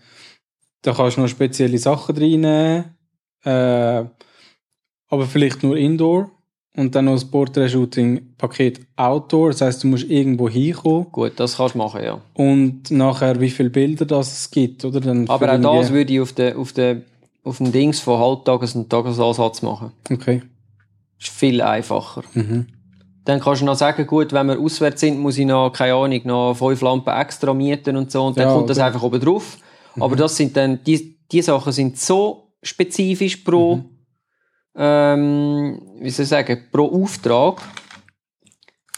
da 0.83 0.93
kannst 0.93 1.17
du 1.17 1.23
noch 1.23 1.29
spezielle 1.29 1.79
Sachen 1.79 2.17
reinnehmen, 2.17 2.96
äh, 3.45 4.05
aber 5.09 5.27
vielleicht 5.27 5.63
nur 5.63 5.77
Indoor 5.77 6.31
und 6.77 6.95
dann 6.95 7.07
noch 7.07 7.15
das 7.15 7.25
Portrait-Shooting-Paket 7.25 8.81
Outdoor, 8.97 9.51
das 9.51 9.61
heißt, 9.61 9.85
du 9.85 9.89
musst 9.89 10.05
irgendwo 10.11 10.49
hinkommen 10.49 11.07
Gut, 11.13 11.33
das 11.37 11.57
kannst 11.57 11.75
du 11.75 11.79
machen, 11.79 12.03
ja. 12.03 12.21
und 12.35 12.91
nachher, 12.91 13.41
wie 13.41 13.51
viele 13.51 13.71
Bilder 13.71 14.05
das 14.05 14.41
es 14.41 14.51
gibt, 14.51 14.85
oder? 14.85 15.01
Dann 15.01 15.29
Aber 15.29 15.53
auch 15.53 15.81
das 15.81 15.93
würde 15.93 16.13
ich 16.13 16.21
auf 16.21 16.33
den, 16.33 16.57
auf 16.57 16.73
den, 16.73 17.05
auf 17.45 17.59
dem 17.59 17.73
Dings 17.73 18.01
von 18.01 18.21
Halbtages- 18.21 18.75
und 18.75 18.91
Tagesansatz 18.91 19.63
machen. 19.63 19.93
Okay. 20.11 20.43
Ist 21.19 21.31
viel 21.31 21.63
einfacher. 21.63 22.23
Mhm. 22.35 22.67
Dann 23.25 23.41
kannst 23.41 23.63
du 23.63 23.67
noch 23.67 23.75
sagen, 23.75 24.07
gut, 24.07 24.33
wenn 24.33 24.47
wir 24.47 24.61
auswärts 24.61 25.01
sind, 25.01 25.19
muss 25.19 25.39
ich 25.39 25.47
noch, 25.47 25.71
keine 25.73 25.95
Ahnung, 25.95 26.21
noch 26.25 26.55
fünf 26.55 26.81
Lampen 26.81 27.13
extra 27.13 27.53
mieten 27.55 27.97
und 27.97 28.11
so. 28.11 28.25
Und 28.25 28.37
dann 28.37 28.49
Ja, 28.49 28.55
kommt 28.55 28.71
das 28.71 28.79
einfach 28.79 29.03
oben 29.03 29.21
drauf. 29.21 29.59
Aber 29.99 30.15
das 30.15 30.37
sind 30.37 30.57
dann, 30.57 30.79
die, 30.85 31.17
die 31.33 31.43
Sachen 31.43 31.73
sind 31.73 31.99
so 31.99 32.46
spezifisch 32.67 33.37
pro, 33.37 33.85
ähm, 34.75 35.81
wie 36.01 36.11
soll 36.11 36.25
ich 36.25 36.29
sagen, 36.29 36.65
pro 36.71 37.03
Auftrag. 37.03 37.63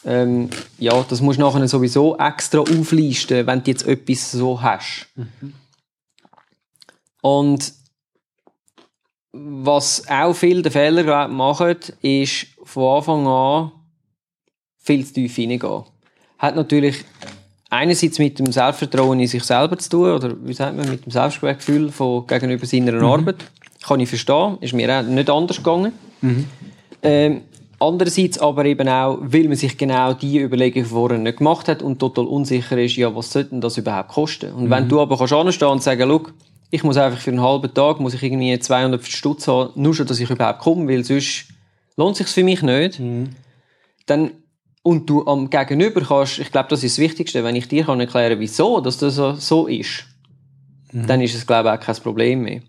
Ähm, 0.04 0.48
ja, 0.78 1.04
das 1.08 1.20
musst 1.20 1.38
du 1.38 1.42
nachher 1.42 1.66
sowieso 1.68 2.16
extra 2.16 2.60
auflisten, 2.60 3.46
wenn 3.46 3.62
du 3.62 3.70
jetzt 3.70 3.86
etwas 3.86 4.32
so 4.32 4.60
hast. 4.60 5.08
Und 7.20 7.72
was 9.32 10.08
auch 10.08 10.32
viele 10.34 10.62
den 10.62 10.72
Fehler 10.72 11.28
machen, 11.28 11.76
ist 12.00 12.46
von 12.64 12.96
Anfang 12.96 13.26
an 13.26 13.72
viel 14.78 15.04
zu 15.04 15.14
tief 15.14 15.36
hineingehen. 15.36 15.84
Hat 16.38 16.56
natürlich 16.56 17.04
einerseits 17.70 18.18
mit 18.18 18.38
dem 18.38 18.50
Selbstvertrauen 18.50 19.20
in 19.20 19.26
sich 19.26 19.44
selber 19.44 19.76
zu 19.78 19.90
tun, 19.90 20.10
oder 20.12 20.34
wie 20.42 20.54
sagt 20.54 20.76
man, 20.76 20.88
mit 20.88 21.04
dem 21.04 21.12
Selbstwertgefühl 21.12 21.92
von 21.92 22.26
gegenüber 22.26 22.66
seiner 22.66 23.02
Arbeit. 23.02 23.44
Kann 23.88 24.00
ich 24.00 24.08
verstehen, 24.08 24.58
ist 24.60 24.74
mir 24.74 24.92
auch 24.94 25.02
nicht 25.02 25.30
anders 25.30 25.56
gegangen. 25.56 25.92
Ähm, 27.02 27.40
andererseits 27.78 28.38
aber 28.38 28.64
eben 28.66 28.88
auch, 28.88 29.18
weil 29.20 29.44
man 29.44 29.56
sich 29.56 29.78
genau 29.78 30.12
die 30.12 30.40
Überlegung 30.40 30.84
vorher 30.84 31.18
nicht 31.18 31.38
gemacht 31.38 31.68
hat 31.68 31.82
und 31.82 31.98
total 31.98 32.26
unsicher 32.26 32.76
ist, 32.78 32.96
ja, 32.96 33.14
was 33.14 33.32
sollte 33.32 33.50
denn 33.50 33.60
das 33.60 33.78
überhaupt 33.78 34.10
kosten? 34.10 34.52
Und 34.52 34.68
wenn 34.70 34.88
du 34.88 35.00
aber 35.00 35.16
kannst 35.16 35.32
anstehen 35.32 35.68
und 35.68 35.82
sagen, 35.82 36.08
schau, 36.08 36.22
ich 36.70 36.84
muss 36.84 36.96
einfach 36.96 37.18
für 37.18 37.30
einen 37.30 37.40
halben 37.40 37.72
Tag, 37.72 37.98
muss 38.00 38.14
ich 38.14 38.22
irgendwie 38.22 38.58
200 38.58 39.04
Stutz 39.06 39.48
haben, 39.48 39.70
nur 39.74 39.94
schon, 39.94 40.06
dass 40.06 40.20
ich 40.20 40.28
überhaupt 40.28 40.58
komme, 40.58 40.86
weil 40.88 41.02
sonst 41.04 41.46
lohnt 41.96 42.16
sich 42.16 42.26
für 42.26 42.44
mich 42.44 42.62
nicht. 42.62 43.00
Dann, 44.06 44.30
und 44.82 45.08
du 45.08 45.26
am 45.26 45.48
Gegenüber 45.48 46.02
kannst, 46.02 46.38
ich 46.38 46.50
glaube, 46.52 46.68
das 46.68 46.84
ist 46.84 46.98
das 46.98 47.02
Wichtigste, 47.02 47.42
wenn 47.44 47.56
ich 47.56 47.68
dir 47.68 47.84
kann 47.84 48.00
erklären, 48.00 48.38
wieso, 48.38 48.80
dass 48.80 48.98
das 48.98 49.14
so, 49.14 49.34
so 49.34 49.66
ist, 49.66 50.04
dann 51.06 51.20
ist 51.20 51.34
es, 51.34 51.46
glaube 51.46 51.68
ich, 51.68 51.74
auch 51.74 51.80
kein 51.80 51.96
Problem 51.96 52.42
mehr. 52.42 52.60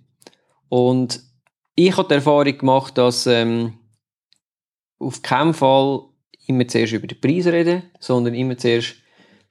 Und 0.70 1.22
ich 1.76 1.96
habe 1.98 2.08
die 2.08 2.16
Erfahrung 2.16 2.58
gemacht, 2.58 2.98
dass 2.98 3.28
ähm, 3.28 3.74
auf 5.00 5.22
keinen 5.22 5.54
Fall 5.54 6.02
immer 6.48 6.68
zuerst 6.68 6.94
über 6.94 7.08
den 7.08 7.20
Preis 7.20 7.48
reden, 7.48 7.84
sondern 8.00 8.34
immer 8.34 8.58
zuerst 8.58 8.96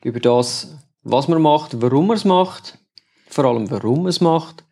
über 0.03 0.21
das, 0.21 0.77
was 1.03 1.29
man 1.29 1.43
macht, 1.43 1.81
warum 1.81 2.09
man 2.09 2.17
es 2.17 2.25
macht, 2.25 2.79
vor 3.29 3.45
allem 3.45 3.71
warum 3.71 4.03
man 4.03 4.09
es 4.09 4.21
macht 4.21 4.65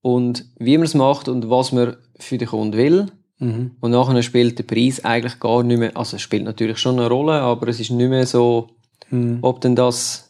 und 0.00 0.44
wie 0.58 0.76
man 0.78 0.86
es 0.86 0.94
macht 0.94 1.28
und 1.28 1.50
was 1.50 1.72
man 1.72 1.96
für 2.18 2.38
den 2.38 2.48
Kunden 2.48 2.76
will. 2.76 3.06
Mhm. 3.38 3.76
Und 3.80 3.90
nachher 3.90 4.22
spielt 4.22 4.58
der 4.58 4.64
Preis 4.64 5.04
eigentlich 5.04 5.40
gar 5.40 5.62
nicht 5.62 5.78
mehr, 5.78 5.96
also 5.96 6.16
es 6.16 6.22
spielt 6.22 6.44
natürlich 6.44 6.78
schon 6.78 6.98
eine 6.98 7.08
Rolle, 7.08 7.40
aber 7.40 7.68
es 7.68 7.80
ist 7.80 7.90
nicht 7.90 8.08
mehr 8.08 8.26
so, 8.26 8.68
Mhm. 9.10 9.38
ob 9.42 9.60
denn 9.60 9.74
das 9.74 10.29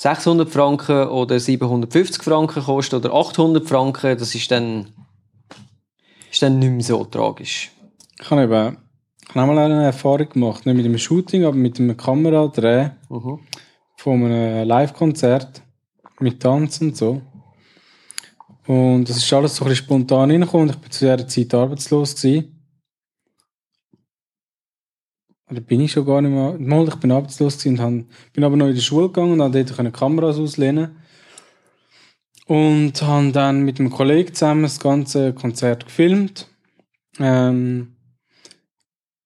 600 0.00 0.48
Franken 0.48 1.08
oder 1.08 1.38
750 1.38 2.22
Franken 2.22 2.62
kostet 2.62 3.04
oder 3.04 3.14
800 3.14 3.68
Franken, 3.68 4.16
das 4.16 4.34
ist 4.34 4.50
dann, 4.50 4.86
ist 6.30 6.40
dann 6.40 6.58
nicht 6.58 6.70
mehr 6.70 6.82
so 6.82 7.04
tragisch. 7.04 7.70
Ich 8.18 8.30
habe 8.30 8.44
eben 8.44 8.78
ich 9.28 9.34
habe 9.34 9.42
auch 9.42 9.54
mal 9.54 9.58
eine 9.58 9.84
Erfahrung 9.84 10.30
gemacht, 10.30 10.64
nicht 10.64 10.74
mit 10.74 10.86
einem 10.86 10.96
Shooting, 10.96 11.44
aber 11.44 11.54
mit 11.54 11.78
einem 11.78 11.98
Kameradreh 11.98 12.92
von 13.98 14.24
einem 14.24 14.66
Live-Konzert 14.66 15.60
mit 16.18 16.40
Tanz 16.40 16.80
und 16.80 16.96
so. 16.96 17.20
Und 18.66 19.04
das 19.04 19.18
ist 19.18 19.30
alles 19.34 19.54
so 19.54 19.66
ein 19.66 19.68
bisschen 19.68 19.84
spontan 19.84 20.30
reingekommen 20.30 20.70
ich 20.70 20.76
bin 20.76 20.90
zu 20.90 21.04
dieser 21.04 21.28
Zeit 21.28 21.52
arbeitslos 21.52 22.16
gewesen. 22.16 22.59
Oder 25.50 25.60
bin 25.60 25.80
ich 25.80 25.92
schon 25.92 26.06
gar 26.06 26.22
nicht 26.22 26.32
mehr, 26.32 26.56
mal, 26.58 26.86
ich 26.86 26.94
bin 26.96 27.10
arbeitslos 27.10 27.64
und 27.66 27.80
hab, 27.80 27.92
bin 28.32 28.44
aber 28.44 28.56
noch 28.56 28.68
in 28.68 28.74
die 28.74 28.80
Schule 28.80 29.08
gegangen 29.08 29.32
und 29.32 29.42
habe 29.42 29.64
dort 29.64 29.92
Kameras 29.92 30.38
auslehnen 30.38 30.96
und 32.50 33.00
habe 33.02 33.30
dann 33.30 33.62
mit 33.62 33.78
einem 33.78 33.90
Kollegen 33.90 34.34
zusammen 34.34 34.64
das 34.64 34.80
ganze 34.80 35.32
Konzert 35.32 35.86
gefilmt. 35.86 36.48
Ähm, 37.20 37.94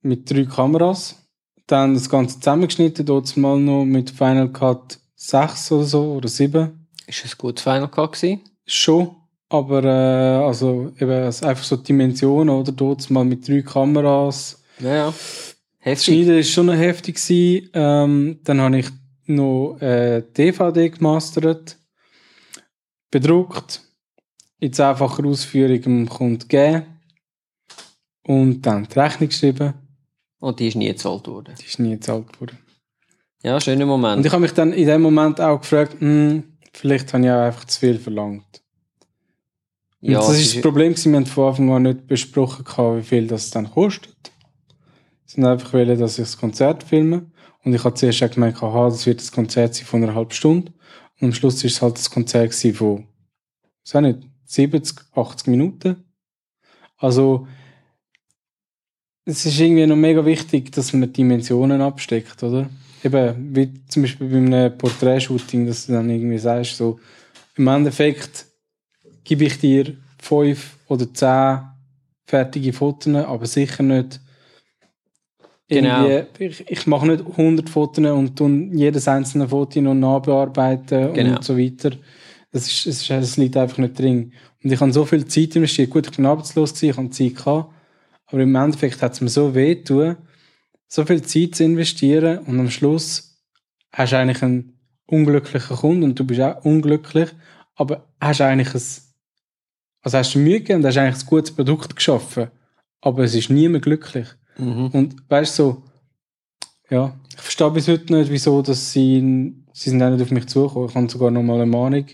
mit 0.03 0.31
drei 0.31 0.45
Kameras. 0.45 1.27
Dann 1.66 1.95
das 1.95 2.11
Ganze 2.11 2.39
zusammengeschnitten, 2.39 3.07
dort 3.07 3.35
mal 3.39 3.59
noch 3.59 3.87
mit 3.87 4.11
Final 4.11 4.51
Cut 4.53 4.99
6 5.16 5.72
oder 5.72 5.85
so, 5.85 6.12
oder 6.12 6.29
7. 6.29 6.87
Ist 7.07 7.25
es 7.25 7.39
gut 7.39 7.61
Final 7.61 7.89
Cut 7.89 8.12
gewesen? 8.12 8.43
Schon, 8.66 9.16
aber 9.49 9.83
äh, 9.85 10.45
also 10.45 10.93
eben 10.99 11.11
einfach 11.11 11.64
so 11.64 11.77
Dimensionen, 11.77 12.55
oder? 12.55 12.72
Dort 12.72 13.09
mal 13.11 13.25
mit 13.25 13.49
drei 13.49 13.62
Kameras. 13.62 14.62
Ja, 14.81 14.95
ja. 14.95 15.14
Heftig. 15.85 16.14
Schneiden 16.14 16.39
ist 16.39 16.51
schon 16.51 16.66
noch 16.66 16.74
heftig 16.74 17.16
gewesen. 17.16 17.68
Ähm, 17.74 18.41
dann 18.43 18.61
habe 18.62 18.78
ich 18.78 18.87
noch 19.26 19.76
äh, 19.82 20.22
DVD 20.22 20.89
gemastert, 20.89 21.76
bedruckt, 23.11 23.82
in 24.61 24.72
zehnfacher 24.72 25.26
Ausführung 25.26 25.82
dem 25.82 26.09
Kunden 26.09 26.39
gegeben 26.39 26.87
und 28.26 28.62
dann 28.62 28.89
die 28.89 28.99
Rechnung 28.99 29.28
geschrieben. 29.28 29.74
Und 30.41 30.59
die 30.59 30.68
ist 30.68 30.76
nie 30.76 30.89
gezahlt 30.89 31.26
worden. 31.26 31.55
Die 31.61 31.66
ist 31.66 31.78
nie 31.78 31.91
gezahlt 31.91 32.41
worden. 32.41 32.59
Ja, 33.43 33.61
schöner 33.61 33.82
Und 33.85 33.91
Moment. 33.91 34.24
ich 34.24 34.32
habe 34.32 34.41
mich 34.41 34.55
dann 34.55 34.72
in 34.72 34.87
dem 34.87 35.03
Moment 35.03 35.39
auch 35.39 35.61
gefragt, 35.61 36.01
hm, 36.01 36.45
vielleicht 36.72 37.12
habe 37.12 37.24
ich 37.24 37.30
auch 37.30 37.43
einfach 37.43 37.66
zu 37.66 37.78
viel 37.80 37.99
verlangt. 37.99 38.62
Und 40.01 40.12
Ja, 40.12 40.20
das 40.20 40.41
ist 40.41 40.55
das 40.55 40.62
Problem, 40.62 40.97
wir 40.97 41.14
haben 41.14 41.26
von 41.26 41.49
Anfang 41.49 41.72
an 41.72 41.82
nicht 41.82 42.07
besprochen, 42.07 42.64
wie 42.97 43.03
viel 43.03 43.26
das 43.26 43.51
dann 43.51 43.70
kostet. 43.70 44.32
Haben 45.37 45.47
einfach 45.47 45.72
wollen, 45.72 45.99
dass 45.99 46.18
ich 46.18 46.24
das 46.24 46.39
Konzert 46.39 46.82
filme. 46.82 47.30
Und 47.64 47.74
ich 47.74 47.82
habe 47.85 47.95
zuerst 47.95 48.35
gemeint, 48.35 48.62
aha, 48.62 48.87
das 48.87 49.07
wird 49.07 49.20
das 49.20 49.32
Konzert 49.32 49.74
sein 49.74 49.87
von 49.87 50.03
einer 50.03 50.14
halben 50.14 50.32
Stunde. 50.32 50.72
Und 51.20 51.28
am 51.28 51.32
Schluss 51.32 51.64
ist 51.64 51.74
es 51.74 51.82
halt 51.82 51.97
das 51.97 52.11
Konzert 52.11 52.55
von, 52.55 53.07
weiß 53.85 53.97
auch 53.97 54.01
nicht, 54.01 54.20
70, 54.45 55.01
80 55.14 55.47
Minuten. 55.49 56.05
Also, 56.99 57.47
es 59.24 59.47
ist 59.47 59.59
irgendwie 59.59 59.87
noch 59.87 59.97
mega 59.97 60.24
wichtig, 60.24 60.70
dass 60.72 60.93
man 60.93 61.12
Dimensionen 61.12 61.80
absteckt, 61.80 62.43
oder? 62.43 62.68
Eben, 63.03 63.57
wie 63.57 63.72
zum 63.89 64.03
Beispiel 64.03 64.28
bei 64.28 64.37
einem 64.37 64.78
Porträtshooting, 64.78 65.66
dass 65.66 65.87
du 65.87 65.93
dann 65.93 66.11
irgendwie 66.11 66.39
sagst, 66.39 66.76
so, 66.76 67.01
im 67.57 67.66
Endeffekt 67.68 68.47
gebe 69.24 69.45
ich 69.45 69.59
dir 69.59 69.97
fünf 70.18 70.78
oder 70.89 71.12
zehn 71.12 71.61
fertige 72.26 72.72
Fotos, 72.72 73.14
aber 73.14 73.47
sicher 73.47 73.82
nicht 73.82 74.20
Genau. 75.69 76.25
ich, 76.39 76.65
ich 76.69 76.87
mache 76.87 77.07
nicht 77.07 77.25
100 77.27 77.71
Fotos 77.71 78.05
und 78.05 78.37
tun 78.37 78.77
jedes 78.77 79.09
einzelne 79.09 79.49
Foto 79.49 79.81
noch 79.81 79.95
nachbearbeiten 79.95 81.15
Genau. 81.15 81.37
und 81.37 81.45
so 81.45 81.57
weiter. 81.57 81.91
Das, 82.53 82.67
ist, 82.67 82.87
es 82.87 83.03
ist, 83.03 83.11
es 83.11 83.37
liegt 83.37 83.57
einfach 83.57 83.79
nicht 83.79 83.99
drin. 83.99 84.33
Und 84.62 84.71
ich 84.73 84.81
habe 84.81 84.93
so 84.93 85.05
viel 85.05 85.25
Zeit 85.27 85.57
investiert. 85.57 85.91
Gut, 85.91 86.07
ich 86.07 86.17
bin 86.17 86.27
arbeitslos 86.27 86.75
gewesen, 86.75 86.91
ich 86.91 86.97
habe 86.97 87.11
Zeit 87.11 87.37
gehabt. 87.37 87.73
Aber 88.27 88.43
im 88.43 88.55
Endeffekt 88.55 89.01
hat 89.03 89.12
es 89.15 89.21
mir 89.21 89.29
so 89.29 89.55
weh 89.55 89.75
getan, 89.75 90.17
so 90.89 91.05
viel 91.05 91.23
Zeit 91.23 91.55
zu 91.55 91.65
investieren 91.65 92.39
und 92.41 92.61
am 92.61 92.71
Schluss 92.71 93.41
hast 93.93 94.12
du 94.12 94.19
eigentlich 94.19 94.43
einen 94.43 94.79
unglücklichen 95.07 95.77
Kunden 95.77 96.05
und 96.05 96.19
du 96.19 96.25
bist 96.25 96.41
auch 96.41 96.65
unglücklich, 96.65 97.31
aber 97.75 98.07
hast 98.21 98.41
eigentlich 98.41 98.75
ein, 98.75 98.83
also 100.03 100.19
hast 100.19 100.35
du 100.35 100.39
Mühe 100.39 100.61
gegeben 100.61 100.81
und 100.81 100.87
hast 100.87 100.97
eigentlich 100.97 101.23
ein 101.23 101.29
gutes 101.29 101.55
Produkt 101.55 101.97
geschaffen, 101.97 102.49
aber 103.01 103.25
es 103.25 103.35
ist 103.35 103.51
niemand 103.51 103.85
glücklich. 103.85 104.29
Mhm. 104.59 104.87
Und 104.89 105.31
weißt 105.31 105.59
du, 105.59 105.63
so, 105.63 105.83
ja, 106.91 107.15
ich 107.31 107.41
verstehe 107.41 107.71
bis 107.71 107.89
heute 107.89 108.15
nicht, 108.15 108.31
wieso, 108.31 108.63
dass 108.63 108.93
sie, 108.93 109.55
sie 109.73 109.91
sind 109.91 110.03
auch 110.03 110.11
nicht 110.11 110.23
auf 110.23 110.31
mich 110.31 110.47
zugekommen. 110.47 110.89
Ich 110.89 110.95
habe 110.95 111.09
sogar 111.09 111.31
noch 111.31 111.43
mal 111.43 111.55
eine 111.61 111.67
Mahnung 111.67 112.07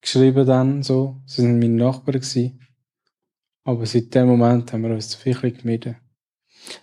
geschrieben 0.00 0.46
dann, 0.46 0.82
so. 0.82 1.16
Sie 1.26 1.42
sind 1.42 1.58
meine 1.58 1.74
Nachbarn 1.74 2.20
gewesen. 2.20 2.58
Aber 3.64 3.86
seit 3.86 4.14
dem 4.14 4.26
Moment 4.26 4.72
haben 4.72 4.82
wir 4.82 4.90
uns 4.90 5.08
zu 5.10 5.18
viel 5.18 5.34
gemieden. 5.34 5.96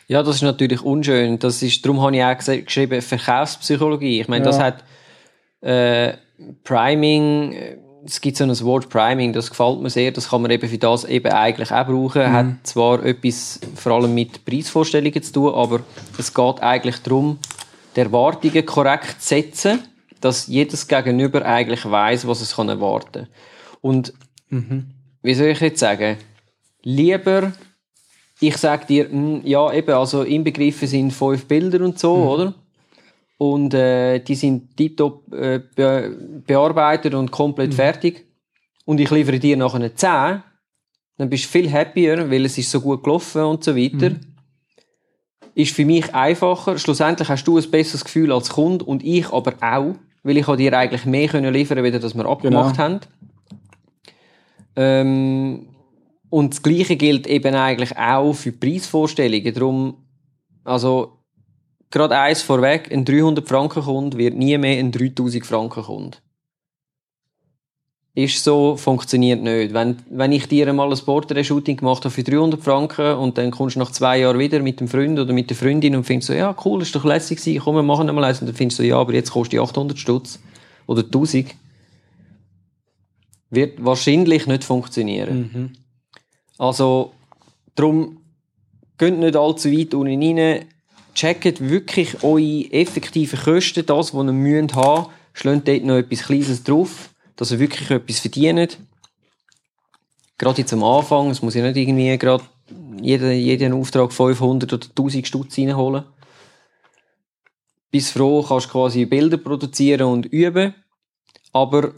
Ja, 0.07 0.23
das 0.23 0.37
ist 0.37 0.41
natürlich 0.41 0.81
unschön. 0.81 1.39
Das 1.39 1.61
ist, 1.61 1.85
darum 1.85 2.01
habe 2.01 2.15
ich 2.15 2.23
auch 2.23 2.37
geschrieben, 2.37 3.01
Verkaufspsychologie. 3.01 4.21
Ich 4.21 4.27
meine, 4.27 4.45
das 4.45 4.57
Ja. 4.57 4.63
hat 4.65 4.83
äh, 5.61 6.17
Priming, 6.63 7.51
äh, 7.53 7.77
es 8.05 8.21
gibt 8.21 8.37
so 8.37 8.43
ein 8.43 8.59
Wort 8.61 8.89
Priming, 8.89 9.33
das 9.33 9.49
gefällt 9.49 9.81
mir 9.81 9.89
sehr. 9.89 10.11
Das 10.11 10.29
kann 10.29 10.41
man 10.41 10.51
eben 10.51 10.67
für 10.67 10.77
das 10.77 11.05
eben 11.05 11.31
eigentlich 11.31 11.71
auch 11.71 11.85
brauchen. 11.85 12.31
Hat 12.31 12.45
zwar 12.63 13.03
etwas 13.03 13.59
vor 13.75 13.93
allem 13.93 14.13
mit 14.13 14.45
Preisvorstellungen 14.45 15.21
zu 15.21 15.31
tun, 15.31 15.53
aber 15.53 15.81
es 16.17 16.33
geht 16.33 16.61
eigentlich 16.61 16.97
darum, 16.99 17.39
die 17.95 18.01
Erwartungen 18.01 18.65
korrekt 18.65 19.21
zu 19.21 19.27
setzen, 19.27 19.79
dass 20.21 20.47
jedes 20.47 20.87
Gegenüber 20.87 21.45
eigentlich 21.45 21.89
weiß, 21.89 22.27
was 22.27 22.41
es 22.41 22.55
kann 22.55 22.69
erwarten. 22.69 23.27
Und 23.81 24.13
wie 25.21 25.33
soll 25.33 25.47
ich 25.47 25.59
jetzt 25.59 25.79
sagen? 25.79 26.17
Lieber 26.81 27.53
ich 28.39 28.57
sag 28.57 28.87
dir, 28.87 29.09
hm, 29.09 29.41
ja, 29.43 29.71
eben, 29.73 29.93
also 29.93 30.23
inbegriffen 30.23 30.87
sind 30.87 31.11
fünf 31.11 31.45
Bilder 31.45 31.83
und 31.83 31.99
so, 31.99 32.15
oder? 32.15 32.53
Und 33.39 33.73
äh, 33.73 34.19
die 34.19 34.35
sind 34.35 34.75
tiptop 34.75 35.33
äh, 35.33 35.61
be 35.75 36.43
bearbeitet 36.45 37.13
und 37.13 37.31
komplett 37.31 37.73
fertig. 37.73 38.27
Und 38.85 38.99
ich 38.99 39.09
liefere 39.11 39.39
dir 39.39 39.55
nachher 39.55 39.77
eine 39.77 39.95
10, 39.95 40.43
dann 41.17 41.29
bist 41.29 41.45
du 41.45 41.47
viel 41.49 41.71
happier, 41.71 42.29
weil 42.29 42.43
es 42.43 42.57
ist 42.57 42.69
so 42.69 42.81
gut 42.81 43.01
gelaufen 43.01 43.43
und 43.43 43.63
so 43.63 43.75
weiter. 43.77 44.11
Ist 45.55 45.73
für 45.73 45.85
mich 45.85 46.13
einfacher. 46.13 46.77
Schlussendlich 46.77 47.29
hast 47.29 47.45
du 47.45 47.57
ein 47.57 47.71
besseres 47.71 48.03
Gefühl 48.03 48.33
als 48.33 48.49
Kunde 48.49 48.83
und 48.83 49.03
ich 49.05 49.31
aber 49.31 49.53
auch, 49.61 49.95
weil 50.23 50.35
ich 50.37 50.45
habe 50.47 50.57
dir 50.57 50.77
eigentlich 50.77 51.05
mehr 51.05 51.29
können 51.29 51.53
liefern, 51.53 51.81
wie 51.81 51.91
das 51.91 52.15
wir 52.15 52.25
abgemacht 52.25 52.75
Genau. 52.75 52.83
haben. 52.83 52.99
Ähm, 54.75 55.67
und 56.29 56.53
das 56.53 56.61
Gleiche 56.61 56.97
gilt 56.97 57.25
eben 57.25 57.55
eigentlich 57.55 57.97
auch 57.97 58.33
für 58.33 58.51
Preisvorstellungen. 58.51 59.53
Darum, 59.53 59.97
also, 60.65 61.18
gerade 61.91 62.17
eins 62.17 62.41
vorweg, 62.41 62.91
ein 62.91 63.05
300 63.05 63.47
Franken 63.47 63.83
Kunde 63.83 64.17
wird 64.17 64.35
nie 64.35 64.57
mehr 64.57 64.79
ein 64.79 64.91
3000 64.91 65.45
Franken 65.45 65.83
Kunde. 65.83 66.17
Ist 68.15 68.43
so, 68.43 68.75
funktioniert 68.75 69.41
nicht. 69.41 69.73
Wenn, 69.73 69.97
wenn 70.09 70.31
ich 70.31 70.47
dir 70.47 70.67
einmal 70.67 70.91
ein 70.91 70.97
Portrait-Shooting 70.97 71.77
gemacht 71.77 72.03
habe 72.03 72.13
für 72.13 72.23
300 72.23 72.61
Franken 72.61 73.15
und 73.15 73.37
dann 73.37 73.51
kommst 73.51 73.75
du 73.75 73.79
nach 73.79 73.91
zwei 73.91 74.19
Jahren 74.19 74.39
wieder 74.39 74.59
mit 74.59 74.79
dem 74.79 74.87
Freund 74.87 75.17
oder 75.19 75.31
mit 75.31 75.49
der 75.49 75.55
Freundin 75.55 75.95
und 75.95 76.03
findest 76.03 76.27
so, 76.27 76.33
ja, 76.33 76.55
cool, 76.65 76.81
ist 76.81 76.93
doch 76.95 77.05
lässig 77.05 77.39
gewesen, 77.39 77.61
komm, 77.63 77.75
wir 77.75 77.83
machen 77.83 78.09
einmal 78.09 78.25
eins. 78.25 78.41
Und 78.41 78.47
dann 78.47 78.55
findest 78.55 78.79
du 78.79 78.83
so, 78.83 78.89
ja, 78.89 78.97
aber 78.97 79.13
jetzt 79.13 79.31
kostet 79.31 79.53
die 79.53 79.59
800 79.59 79.97
Stutz 79.97 80.39
oder 80.85 81.03
1000. 81.03 81.55
Wird 83.51 83.83
wahrscheinlich 83.83 84.47
nicht 84.47 84.63
funktionieren. 84.63 85.37
Mhm. 85.53 85.71
Also, 86.57 87.13
darum, 87.75 88.17
geht 88.97 89.17
nicht 89.17 89.35
allzu 89.35 89.71
weit 89.71 89.93
unten 89.93 90.21
rein. 90.37 90.65
Checkt 91.19 91.59
wirklich 91.59 92.23
eure 92.23 92.71
effektiven 92.71 93.37
Kosten, 93.37 93.85
das, 93.85 94.13
was 94.13 94.25
ihr 94.25 94.31
müsst 94.31 94.73
haben. 94.73 95.11
Schlägt 95.33 95.67
dort 95.67 95.83
noch 95.83 95.97
etwas 95.97 96.23
Kleines 96.23 96.63
drauf, 96.63 97.09
dass 97.35 97.51
ihr 97.51 97.59
wirklich 97.59 97.91
etwas 97.91 98.19
verdient. 98.19 98.79
Gerade 100.37 100.61
jetzt 100.61 100.71
am 100.71 100.81
Anfang, 100.81 101.29
es 101.29 101.41
muss 101.41 101.55
ja 101.55 101.63
nicht 101.63 101.75
irgendwie 101.75 102.17
gerade 102.17 102.45
jeden, 103.01 103.33
jeden 103.33 103.73
Auftrag 103.73 104.13
500 104.13 104.71
oder 104.71 104.87
1000 104.87 105.27
Stutz 105.27 105.57
reinholen. 105.57 106.05
Bis 107.91 108.11
froh 108.11 108.41
kannst 108.41 108.67
du 108.67 108.71
quasi 108.71 109.03
Bilder 109.03 109.35
produzieren 109.35 110.07
und 110.07 110.25
üben. 110.27 110.73
Aber 111.51 111.95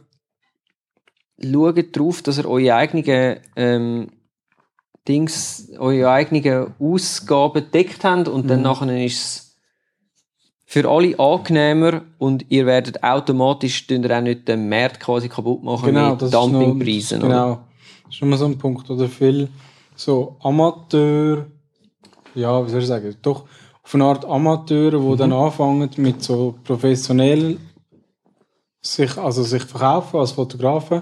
schaut 1.40 1.96
darauf, 1.96 2.24
dass 2.24 2.40
ihr 2.40 2.50
eure 2.50 2.74
eigenen 2.74 3.40
ähm, 3.56 4.08
Dings, 5.08 5.72
eure 5.80 6.10
eigenen 6.12 6.74
Ausgaben 6.80 7.54
gedeckt 7.66 8.04
habt 8.04 8.28
und 8.28 8.50
dann 8.50 8.62
nachher 8.62 9.04
ist 9.04 9.16
es 9.18 9.58
für 10.66 10.88
alle 10.90 11.18
angenehmer 11.20 12.02
und 12.20 12.46
ihr 12.50 12.66
werdet 12.66 13.04
automatisch 13.04 13.90
ihr 13.90 14.18
auch 14.18 14.22
nicht 14.22 14.48
den 14.48 14.70
Markt 14.70 15.00
quasi 15.00 15.28
kaputt 15.28 15.64
machen 15.64 15.88
Genau, 15.88 16.12
mit 16.12 16.22
das 16.22 16.30
ist 16.30 16.34
noch- 16.34 16.50
Dumpingpreisen. 16.50 17.20
oder? 17.24 17.28
Genau. 17.30 17.60
Das 18.06 18.16
ist 18.16 18.22
immer 18.22 18.38
so 18.38 18.46
ein 18.46 18.58
Punkt. 18.58 18.90
Oder 18.90 19.08
viel 19.10 19.50
so 19.96 20.38
Amateur, 20.42 21.46
ja, 22.36 22.66
wie 22.66 22.70
soll 22.70 22.82
ich 22.82 22.88
sagen, 22.88 23.16
doch 23.22 23.46
auf 23.84 23.96
eine 23.96 24.06
Art 24.06 24.24
Amateure, 24.24 25.00
die 25.12 25.18
dann 25.18 25.34
anfangen 25.34 25.90
mit 25.98 26.22
so 26.24 26.56
professionell 26.64 27.58
sich, 28.82 29.18
also 29.18 29.44
sich 29.44 29.64
verkaufen 29.64 30.20
als 30.20 30.32
Fotografen, 30.32 31.02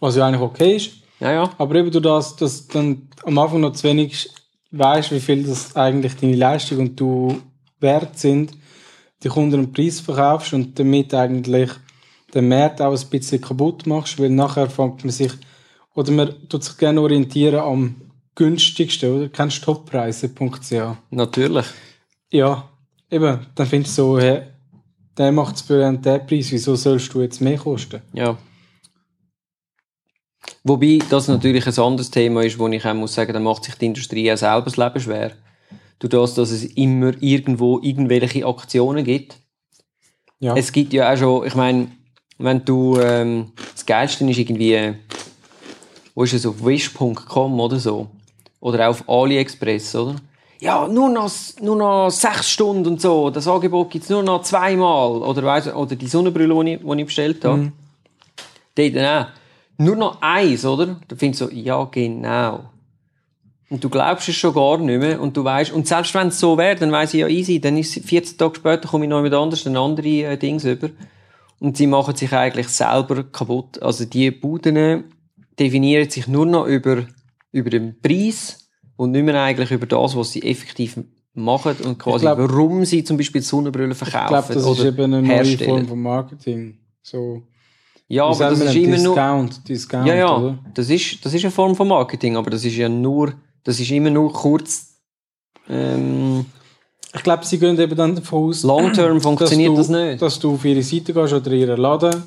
was 0.00 0.16
ja 0.16 0.26
eigentlich 0.26 0.40
okay 0.40 0.76
ist. 0.76 0.92
Ja, 1.24 1.32
ja. 1.32 1.50
Aber 1.56 1.74
eben 1.76 1.90
durch 1.90 2.02
das, 2.02 2.36
dass 2.36 2.66
du 2.66 2.74
dann 2.74 3.08
am 3.24 3.38
Anfang 3.38 3.62
noch 3.62 3.72
zu 3.72 3.88
wenig 3.88 4.28
weißt, 4.72 5.10
wie 5.10 5.20
viel 5.20 5.42
das 5.42 5.74
eigentlich 5.74 6.16
deine 6.16 6.36
Leistung 6.36 6.80
und 6.80 7.00
du 7.00 7.40
wert 7.80 8.18
sind, 8.18 8.52
die 9.22 9.28
Kunden 9.28 9.54
einen 9.54 9.72
Preis 9.72 10.00
verkaufst 10.00 10.52
und 10.52 10.78
damit 10.78 11.14
eigentlich 11.14 11.70
den 12.34 12.48
Markt 12.48 12.82
auch 12.82 12.92
ein 12.92 13.08
bisschen 13.08 13.40
kaputt 13.40 13.86
machst, 13.86 14.18
weil 14.18 14.28
nachher 14.28 14.68
fängt 14.68 15.02
man 15.02 15.12
sich, 15.12 15.32
oder 15.94 16.12
man 16.12 16.34
tut 16.50 16.62
sich 16.62 16.76
gerne 16.76 17.00
orientieren 17.00 17.60
am 17.60 17.94
günstigsten, 18.34 19.10
oder? 19.10 19.28
Kennst 19.30 19.62
du 19.62 19.72
toppreise.ch? 19.72 20.74
Natürlich. 21.10 21.66
Ja, 22.30 22.68
eben, 23.10 23.46
dann 23.54 23.66
findest 23.66 23.96
du 23.96 24.02
so, 24.02 24.18
hey, 24.18 24.42
der 25.16 25.32
macht 25.32 25.56
es 25.56 25.62
für 25.62 25.78
den 25.78 26.02
Preis, 26.02 26.52
wieso 26.52 26.74
sollst 26.74 27.14
du 27.14 27.22
jetzt 27.22 27.40
mehr 27.40 27.56
kosten? 27.56 28.02
Ja. 28.12 28.36
Wobei 30.62 30.98
das 31.10 31.28
natürlich 31.28 31.66
ein 31.66 31.78
anderes 31.78 32.10
Thema 32.10 32.42
ist, 32.42 32.58
wo 32.58 32.68
ich 32.68 32.84
auch 32.84 32.94
muss 32.94 33.14
sagen, 33.14 33.32
da 33.32 33.40
macht 33.40 33.64
sich 33.64 33.74
die 33.74 33.86
Industrie 33.86 34.32
auch 34.32 34.38
selber 34.38 34.62
das 34.62 34.76
Leben 34.76 35.00
schwer. 35.00 35.32
Durch 35.98 36.10
das, 36.10 36.34
dass 36.34 36.50
es 36.50 36.64
immer 36.64 37.12
irgendwo 37.20 37.80
irgendwelche 37.80 38.46
Aktionen 38.46 39.04
gibt. 39.04 39.36
Ja, 40.40 40.56
Es 40.56 40.72
gibt 40.72 40.92
ja 40.92 41.12
auch 41.12 41.16
schon, 41.16 41.46
ich 41.46 41.54
meine, 41.54 41.88
wenn 42.38 42.64
du, 42.64 42.98
ähm, 42.98 43.52
das 43.72 43.86
Geilste 43.86 44.28
ist 44.28 44.38
irgendwie, 44.38 44.94
wo 46.14 46.24
ist 46.24 46.32
es, 46.32 46.46
auf 46.46 46.64
wish.com 46.64 47.60
oder 47.60 47.78
so. 47.78 48.08
Oder 48.60 48.88
auch 48.88 48.90
auf 48.90 49.08
AliExpress, 49.08 49.94
oder? 49.94 50.16
Ja, 50.60 50.88
nur 50.88 51.10
noch, 51.10 51.30
nur 51.60 51.76
noch 51.76 52.10
sechs 52.10 52.48
Stunden 52.50 52.86
und 52.86 53.00
so. 53.00 53.28
Das 53.28 53.46
Angebot 53.46 53.90
gibt's 53.90 54.08
nur 54.08 54.22
noch 54.22 54.42
zweimal. 54.42 55.22
Oder, 55.22 55.42
weiss, 55.42 55.72
oder 55.72 55.94
die 55.94 56.06
Sonnenbrille, 56.06 56.64
die 56.64 56.72
ich, 56.72 56.80
die 56.80 57.00
ich 57.00 57.06
bestellt 57.06 57.44
habe. 57.44 57.72
Dort 58.74 58.96
dann 58.96 59.04
auch. 59.04 59.26
Nur 59.78 59.96
noch 59.96 60.20
eins, 60.20 60.64
oder? 60.64 61.00
Da 61.08 61.16
findest 61.16 61.42
du 61.42 61.46
so, 61.46 61.52
ja, 61.52 61.84
genau. 61.84 62.70
Und 63.70 63.82
du 63.82 63.88
glaubst 63.88 64.28
es 64.28 64.36
schon 64.36 64.54
gar 64.54 64.78
nicht 64.78 65.00
mehr. 65.00 65.20
Und 65.20 65.36
du 65.36 65.42
weißt, 65.42 65.72
und 65.72 65.88
selbst 65.88 66.14
wenn 66.14 66.28
es 66.28 66.38
so 66.38 66.56
wäre, 66.58 66.76
dann 66.76 66.92
weiss 66.92 67.14
ich 67.14 67.20
ja 67.20 67.28
easy, 67.28 67.60
dann 67.60 67.76
ist 67.76 67.96
es 67.96 68.04
14 68.04 68.38
Tage 68.38 68.56
später 68.56 68.88
komme 68.88 69.04
ich 69.04 69.10
noch 69.10 69.22
mit 69.22 69.32
anders 69.32 69.66
ein 69.66 69.76
andere 69.76 70.06
äh, 70.06 70.36
Dings 70.36 70.64
über. 70.64 70.90
Und 71.58 71.76
sie 71.76 71.86
machen 71.86 72.14
sich 72.14 72.32
eigentlich 72.32 72.68
selber 72.68 73.24
kaputt. 73.24 73.82
Also 73.82 74.04
die 74.04 74.30
Buden 74.30 75.04
definieren 75.58 76.10
sich 76.10 76.28
nur 76.28 76.46
noch 76.46 76.66
über, 76.66 77.06
über 77.52 77.70
den 77.70 78.00
Preis 78.00 78.68
und 78.96 79.12
nicht 79.12 79.24
mehr 79.24 79.42
eigentlich 79.42 79.70
über 79.70 79.86
das, 79.86 80.14
was 80.14 80.32
sie 80.32 80.42
effektiv 80.42 80.98
machen 81.32 81.76
und 81.84 81.98
quasi 81.98 82.26
glaub- 82.26 82.38
warum 82.38 82.84
sie 82.84 83.02
zum 83.02 83.16
Beispiel 83.16 83.42
Sonnenbrillen 83.42 83.94
verkaufen 83.94 84.24
ich 84.24 84.28
glaube, 84.28 84.54
das 84.54 84.56
ist 84.62 84.66
oder 84.80 84.88
eben 84.88 85.04
eine 85.04 85.22
neue 85.22 85.36
herstellen. 85.36 85.70
Form 85.70 85.88
von 85.88 86.02
Marketing. 86.02 86.78
So, 87.02 87.42
ja, 88.08 88.24
aber 88.24 88.50
das 88.50 88.60
ist 88.60 88.74
immer 88.74 88.98
nur 88.98 89.14
Discount, 89.14 89.68
Discount, 89.68 90.06
ja, 90.06 90.14
ja, 90.14 90.36
oder? 90.36 90.58
das 90.74 90.90
ist, 90.90 91.24
das 91.24 91.32
ist 91.32 91.44
eine 91.44 91.50
Form 91.50 91.74
von 91.74 91.88
Marketing, 91.88 92.36
aber 92.36 92.50
das 92.50 92.64
ist 92.64 92.76
ja 92.76 92.88
nur, 92.88 93.32
das 93.62 93.80
ist 93.80 93.90
immer 93.90 94.10
nur 94.10 94.32
kurz, 94.32 94.94
ähm, 95.68 96.44
Ich 97.14 97.22
glaube, 97.22 97.44
sie 97.46 97.58
gehen 97.58 97.78
eben 97.78 97.96
dann 97.96 98.16
davon 98.16 98.50
aus, 98.50 98.62
long-term 98.62 99.20
funktioniert 99.22 99.72
du, 99.72 99.76
das 99.76 99.88
nicht. 99.88 100.20
dass 100.20 100.38
du 100.38 100.54
auf 100.54 100.64
ihre 100.64 100.82
Seite 100.82 101.14
gehst 101.14 101.32
oder 101.32 101.50
ihren 101.52 101.80
Laden 101.80 102.22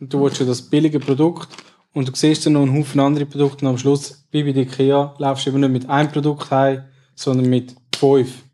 und 0.00 0.12
du 0.12 0.22
willst 0.22 0.38
ja 0.40 0.46
das 0.46 0.62
billige 0.62 1.00
Produkt 1.00 1.48
und 1.94 2.08
du 2.08 2.12
siehst 2.14 2.46
dann 2.46 2.52
noch 2.52 2.62
einen 2.62 2.78
Haufen 2.78 3.00
andere 3.00 3.26
Produkte 3.26 3.64
und 3.64 3.72
am 3.72 3.78
Schluss, 3.78 4.24
wie 4.30 4.44
bei 4.44 4.60
Ikea, 4.60 5.14
laufst 5.18 5.46
du 5.46 5.50
eben 5.50 5.60
nicht 5.60 5.72
mit 5.72 5.90
einem 5.90 6.12
Produkt 6.12 6.50
heim, 6.50 6.84
sondern 7.14 7.48
mit 7.48 7.74
fünf. 7.96 8.44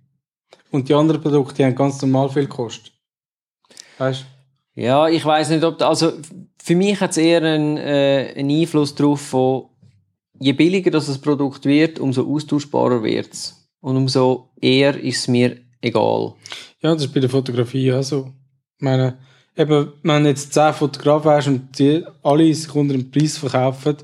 Und 0.70 0.88
die 0.88 0.94
anderen 0.94 1.20
Produkte, 1.20 1.54
die 1.54 1.64
haben 1.64 1.74
ganz 1.74 2.00
normal 2.00 2.30
viel 2.30 2.46
gekostet. 2.46 2.92
Weißt 3.98 4.24
Ja, 4.74 5.08
ich 5.08 5.24
weiß 5.24 5.50
nicht, 5.50 5.62
ob, 5.62 5.80
also, 5.82 6.12
für 6.64 6.76
mich 6.76 6.98
hat 6.98 7.10
es 7.10 7.18
eher 7.18 7.42
einen, 7.42 7.76
äh, 7.76 8.32
einen 8.36 8.48
Einfluss 8.48 8.94
darauf 8.94 9.20
von, 9.20 9.66
je 10.40 10.54
billiger 10.54 10.90
das 10.90 11.10
ein 11.10 11.20
Produkt 11.20 11.66
wird, 11.66 11.98
umso 11.98 12.26
austauschbarer 12.26 13.02
wird's. 13.02 13.68
Und 13.80 13.98
umso 13.98 14.48
eher 14.58 14.98
ist 14.98 15.18
es 15.18 15.28
mir 15.28 15.60
egal. 15.82 16.34
Ja, 16.80 16.94
das 16.94 17.04
ist 17.04 17.12
bei 17.12 17.20
der 17.20 17.28
Fotografie 17.28 17.84
ja 17.84 18.02
so. 18.02 18.32
Ich 18.78 18.82
meine, 18.82 19.18
eben, 19.54 19.92
wenn 20.02 20.22
du 20.22 20.30
jetzt 20.30 20.54
zehn 20.54 20.72
Fotografen 20.72 21.32
hast 21.32 21.48
und 21.48 21.78
die 21.78 22.02
alle 22.22 22.54
sich 22.54 22.74
unter 22.74 22.94
dem 22.94 23.10
Preis 23.10 23.36
verkaufen, 23.36 23.98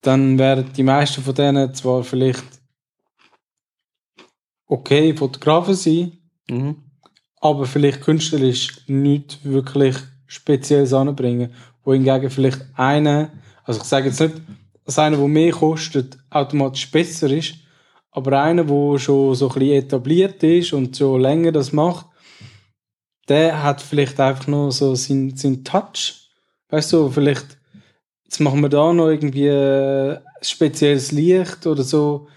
dann 0.00 0.40
werden 0.40 0.72
die 0.76 0.82
meisten 0.82 1.22
von 1.22 1.34
denen 1.36 1.72
zwar 1.74 2.02
vielleicht 2.02 2.44
okay 4.66 5.14
Fotografen 5.14 5.74
sein, 5.74 6.18
Mhm. 6.48 6.82
aber 7.40 7.66
vielleicht 7.66 8.00
künstlerisch 8.00 8.84
nicht 8.88 9.44
wirklich 9.44 9.96
Spezielles 10.26 10.92
anbringen. 10.92 11.52
Wohingegen 11.84 12.30
vielleicht 12.30 12.64
einer, 12.74 13.30
also 13.64 13.80
ich 13.80 13.86
sage 13.86 14.08
jetzt 14.08 14.20
nicht, 14.20 14.34
dass 14.84 14.98
einer, 14.98 15.16
der 15.16 15.28
mehr 15.28 15.52
kostet, 15.52 16.18
automatisch 16.30 16.90
besser 16.90 17.30
ist, 17.30 17.54
aber 18.10 18.42
einer, 18.42 18.64
der 18.64 18.98
schon 18.98 19.34
so 19.34 19.48
ein 19.48 19.54
bisschen 19.54 19.84
etabliert 19.84 20.42
ist 20.42 20.72
und 20.72 20.96
schon 20.96 21.20
länger 21.20 21.52
das 21.52 21.72
macht, 21.72 22.06
der 23.28 23.62
hat 23.62 23.82
vielleicht 23.82 24.18
einfach 24.20 24.46
noch 24.46 24.70
so 24.70 24.94
seinen, 24.94 25.36
seinen 25.36 25.64
Touch. 25.64 26.30
Weißt 26.68 26.92
du, 26.92 27.10
vielleicht, 27.10 27.58
jetzt 28.24 28.40
machen 28.40 28.60
wir 28.60 28.68
da 28.68 28.92
noch 28.92 29.08
irgendwie 29.08 29.48
äh, 29.48 30.16
ein 30.16 30.22
spezielles 30.42 31.12
Licht 31.12 31.66
oder 31.66 31.82
so. 31.82 32.28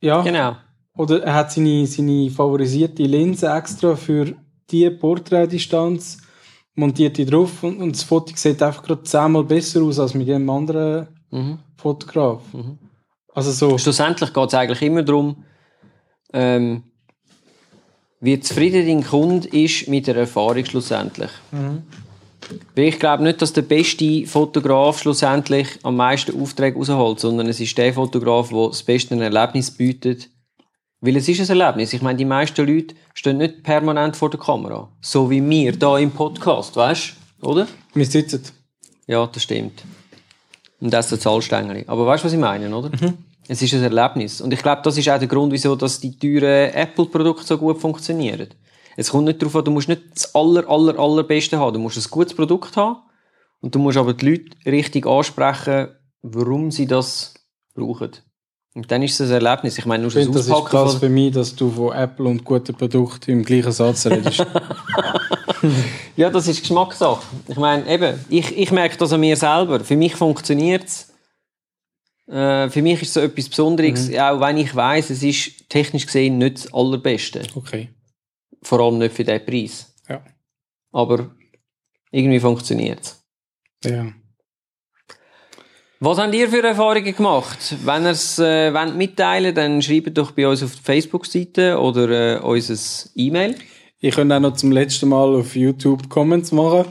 Ja. 0.00 0.22
Genau. 0.22 0.56
Oder 0.96 1.22
er 1.22 1.34
hat 1.34 1.52
seine, 1.52 1.86
seine 1.86 2.30
favorisierte 2.30 3.04
Linse 3.04 3.48
extra 3.48 3.94
für 3.94 4.34
die 4.70 4.90
Porträtdistanz, 4.90 6.18
montiert 6.78 7.18
die 7.18 7.26
drauf 7.26 7.62
und, 7.62 7.78
und 7.78 7.94
das 7.94 8.02
Foto 8.04 8.32
sieht 8.34 8.62
einfach 8.62 8.82
gerade 8.82 9.02
zehnmal 9.02 9.44
besser 9.44 9.82
aus 9.82 9.98
als 9.98 10.14
mit 10.14 10.26
jedem 10.26 10.48
anderen 10.48 11.08
Mhm. 11.30 11.58
Fotograf. 11.76 12.42
Also 13.34 13.52
so, 13.52 13.78
Schlussendlich 13.78 14.32
geht 14.32 14.48
es 14.48 14.54
eigentlich 14.54 14.82
immer 14.82 15.02
darum, 15.02 15.44
ähm, 16.32 16.84
wie 18.20 18.40
zufrieden 18.40 18.86
dein 18.86 19.04
Kunde 19.04 19.46
ist 19.48 19.88
mit 19.88 20.06
der 20.06 20.16
Erfahrung 20.16 20.64
schlussendlich. 20.64 21.30
Weil 22.74 22.84
ich 22.84 22.98
glaube 22.98 23.22
nicht, 23.22 23.42
dass 23.42 23.52
der 23.52 23.62
beste 23.62 24.26
Fotograf 24.26 25.00
schlussendlich 25.00 25.68
am 25.82 25.96
meisten 25.96 26.40
Aufträge 26.40 26.78
rausholt, 26.78 27.20
sondern 27.20 27.46
es 27.46 27.60
ist 27.60 27.76
der 27.76 27.92
Fotograf, 27.92 28.48
der 28.48 28.68
das 28.68 28.82
beste 28.82 29.14
Erlebnis 29.20 29.70
bietet. 29.70 30.30
Weil 31.00 31.16
es 31.16 31.28
ist 31.28 31.40
ein 31.40 31.58
Erlebnis. 31.58 31.92
Ich 31.92 32.02
meine, 32.02 32.16
die 32.16 32.24
meisten 32.24 32.66
Leute 32.66 32.94
stehen 33.14 33.38
nicht 33.38 33.62
permanent 33.62 34.16
vor 34.16 34.30
der 34.30 34.40
Kamera. 34.40 34.88
So 35.00 35.30
wie 35.30 35.48
wir 35.48 35.76
da 35.76 35.96
im 35.98 36.10
Podcast, 36.10 36.74
weißt 36.76 37.12
du? 37.40 37.48
Oder? 37.48 37.68
wir 37.94 38.06
sitzen. 38.06 38.42
Ja, 39.06 39.26
das 39.26 39.42
stimmt. 39.44 39.84
Und 40.80 40.92
das 40.92 41.10
ist 41.12 41.22
Zahlstängel. 41.22 41.84
Aber 41.86 42.06
weißt 42.06 42.24
du, 42.24 42.26
was 42.26 42.32
ich 42.32 42.38
meine, 42.38 42.74
oder? 42.74 42.90
Es 43.48 43.62
ist 43.62 43.72
ein 43.74 43.82
Erlebnis. 43.82 44.40
Und 44.40 44.52
ich 44.52 44.62
glaube, 44.62 44.82
das 44.82 44.98
ist 44.98 45.08
auch 45.08 45.18
der 45.18 45.28
Grund, 45.28 45.52
wieso 45.52 45.74
dass 45.74 46.00
die 46.00 46.18
teuren 46.18 46.74
Apple-Produkte 46.74 47.44
so 47.44 47.56
gut 47.56 47.80
funktionieren. 47.80 48.48
Es 48.96 49.10
kommt 49.10 49.24
nicht 49.24 49.40
darauf 49.40 49.56
an, 49.56 49.64
du 49.64 49.70
musst 49.70 49.88
nicht 49.88 50.02
das 50.14 50.34
aller, 50.34 50.68
aller, 50.68 50.98
allerbeste 50.98 51.58
haben. 51.58 51.74
Du 51.74 51.80
musst 51.80 51.96
ein 51.96 52.10
gutes 52.10 52.34
Produkt 52.34 52.76
haben. 52.76 52.98
Und 53.60 53.74
du 53.74 53.78
musst 53.78 53.96
aber 53.96 54.14
die 54.14 54.30
Leute 54.30 54.56
richtig 54.66 55.06
ansprechen, 55.06 55.88
warum 56.22 56.70
sie 56.70 56.86
das 56.86 57.34
brauchen. 57.74 58.10
Und 58.78 58.88
dann 58.92 59.02
ist 59.02 59.18
es 59.18 59.28
ein 59.28 59.44
Erlebnis. 59.44 59.76
Ich 59.76 59.86
meine, 59.86 60.04
nur 60.04 60.08
Ich 60.10 60.14
das 60.14 60.22
finde, 60.22 60.38
das 60.38 60.46
ist 60.46 60.70
von... 60.70 61.00
für 61.00 61.08
mich, 61.08 61.32
dass 61.32 61.56
du 61.56 61.68
von 61.68 61.92
Apple 61.92 62.26
und 62.26 62.44
guten 62.44 62.76
Produkten 62.76 63.32
im 63.32 63.42
gleichen 63.42 63.72
Satz 63.72 64.06
redest. 64.06 64.46
Ja, 66.14 66.30
das 66.30 66.46
ist 66.46 66.60
Geschmackssache. 66.60 67.20
Ich 67.48 67.56
meine, 67.56 67.88
eben, 67.92 68.24
ich, 68.28 68.56
ich 68.56 68.70
merke 68.70 68.96
das 68.96 69.12
an 69.12 69.18
mir 69.18 69.36
selber. 69.36 69.80
Für 69.80 69.96
mich 69.96 70.14
funktioniert 70.14 70.84
es. 70.84 71.12
Äh, 72.28 72.70
für 72.70 72.80
mich 72.80 73.02
ist 73.02 73.08
es 73.08 73.14
so 73.14 73.20
etwas 73.20 73.48
Besonderes, 73.48 74.08
auch 74.16 74.40
wenn 74.40 74.58
ich 74.58 74.74
weiß, 74.74 75.10
es 75.10 75.24
ist 75.24 75.68
technisch 75.68 76.06
gesehen 76.06 76.38
nicht 76.38 76.64
das 76.64 76.72
Allerbeste. 76.72 77.42
Okay. 77.56 77.88
Vor 78.62 78.78
allem 78.78 78.98
nicht 78.98 79.14
für 79.14 79.24
diesen 79.24 79.44
Preis. 79.44 79.92
Ja. 80.08 80.22
Aber 80.92 81.34
irgendwie 82.12 82.38
funktioniert 82.38 83.00
es. 83.00 83.24
Ja. 83.90 84.12
Was 86.00 86.18
habt 86.18 86.32
ihr 86.32 86.48
für 86.48 86.62
Erfahrungen 86.62 87.12
gemacht? 87.12 87.74
Wenn 87.84 88.04
ihr 88.04 88.10
es 88.10 88.38
äh, 88.38 88.72
wollt 88.72 88.94
mitteilen 88.94 89.52
dann 89.52 89.82
schreibt 89.82 90.16
doch 90.16 90.30
bei 90.30 90.46
uns 90.46 90.62
auf 90.62 90.76
die 90.76 90.82
Facebook-Seite 90.82 91.76
oder 91.76 92.36
äh, 92.36 92.38
unser 92.38 93.10
E-Mail. 93.16 93.56
Ich 93.98 94.14
könnte 94.14 94.36
auch 94.36 94.40
noch 94.40 94.54
zum 94.54 94.70
letzten 94.70 95.08
Mal 95.08 95.34
auf 95.34 95.56
YouTube 95.56 96.08
Comments 96.08 96.52
machen. 96.52 96.84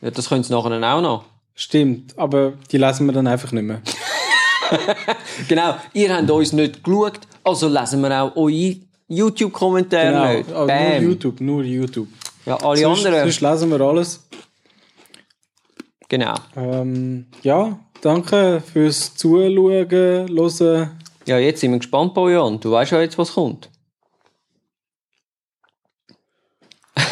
Ja, 0.00 0.10
das 0.10 0.30
könnt 0.30 0.48
ihr 0.48 0.56
nachher 0.56 0.94
auch 0.94 1.02
noch. 1.02 1.24
Stimmt, 1.54 2.18
aber 2.18 2.54
die 2.72 2.78
lesen 2.78 3.04
wir 3.04 3.12
dann 3.12 3.26
einfach 3.26 3.52
nicht 3.52 3.64
mehr. 3.64 3.82
genau, 5.48 5.76
ihr 5.92 6.16
habt 6.16 6.30
uns 6.30 6.54
nicht 6.54 6.82
geschaut, 6.82 7.20
also 7.44 7.68
lesen 7.68 8.00
wir 8.00 8.22
auch 8.22 8.34
eure 8.34 8.76
YouTube-Kommentare 9.08 10.36
nicht. 10.36 10.46
Genau, 10.46 10.60
aber 10.60 10.74
nur 10.74 10.90
Bam. 10.90 11.02
YouTube, 11.02 11.40
nur 11.42 11.62
YouTube. 11.64 12.08
Ja, 12.46 12.56
alle 12.56 12.80
Sonst, 12.80 13.04
anderen. 13.04 13.30
sonst 13.30 13.40
lesen 13.42 13.70
wir 13.70 13.80
alles. 13.82 14.26
Genau. 16.08 16.34
Ähm, 16.56 17.26
ja, 17.42 17.78
danke 18.06 18.62
fürs 18.72 19.16
Zuschauen, 19.16 19.90
Hören. 19.90 20.90
Ja, 21.26 21.38
jetzt 21.38 21.60
sind 21.60 21.72
wir 21.72 21.78
gespannt, 21.78 22.14
Bojan. 22.14 22.60
Du 22.60 22.70
weißt 22.70 22.92
ja 22.92 23.00
jetzt, 23.00 23.18
was 23.18 23.32
kommt. 23.32 23.68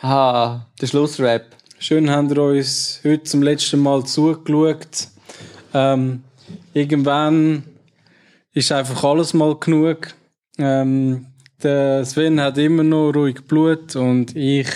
ah, 0.00 0.60
der 0.80 0.86
Schlussrap. 0.86 1.54
Schön 1.78 2.08
habt 2.10 2.30
ihr 2.30 2.42
uns 2.42 3.00
heute 3.04 3.24
zum 3.24 3.42
letzten 3.42 3.80
Mal 3.80 4.06
zugeschaut. 4.06 5.08
Ähm, 5.74 6.24
irgendwann 6.72 7.64
ist 8.54 8.72
einfach 8.72 9.04
alles 9.04 9.34
mal 9.34 9.54
genug. 9.56 10.14
Ähm, 10.56 11.26
der 11.62 12.06
Sven 12.06 12.40
hat 12.40 12.56
immer 12.56 12.84
noch 12.84 13.10
ruhig 13.10 13.44
Blut 13.46 13.96
und 13.96 14.34
ich 14.34 14.68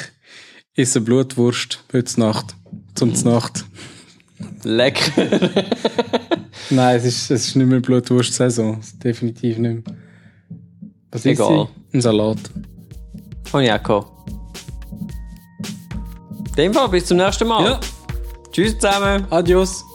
esse 0.75 1.01
Blutwurst 1.01 1.83
heute 1.95 2.21
Nacht. 2.21 2.55
Zum 2.95 3.15
Nacht. 3.25 3.65
Lecker. 4.67 5.13
Nein, 6.71 6.97
es 6.97 7.05
ist, 7.05 7.31
es 7.31 7.49
ist 7.49 7.57
nicht 7.57 7.67
mehr 7.67 7.81
Blutwurst-Saison. 7.81 8.81
Definitiv 9.03 9.59
nicht 9.59 9.87
mehr. 9.87 9.97
Was 11.13 11.21
ist 11.21 11.27
Egal. 11.33 11.69
Ein 11.93 12.01
Salat. 12.01 12.39
Habe 13.53 13.65
ich 13.65 13.73
auch 13.73 13.83
gehabt. 13.83 14.11
In 16.49 16.55
dem 16.57 16.75
Fall, 16.75 16.89
bis 16.89 17.07
zum 17.07 17.19
nächsten 17.19 17.47
Mal. 17.47 17.65
Ja. 17.65 17.81
Tschüss 18.51 18.79
zusammen. 18.79 19.27
Adios. 19.31 19.86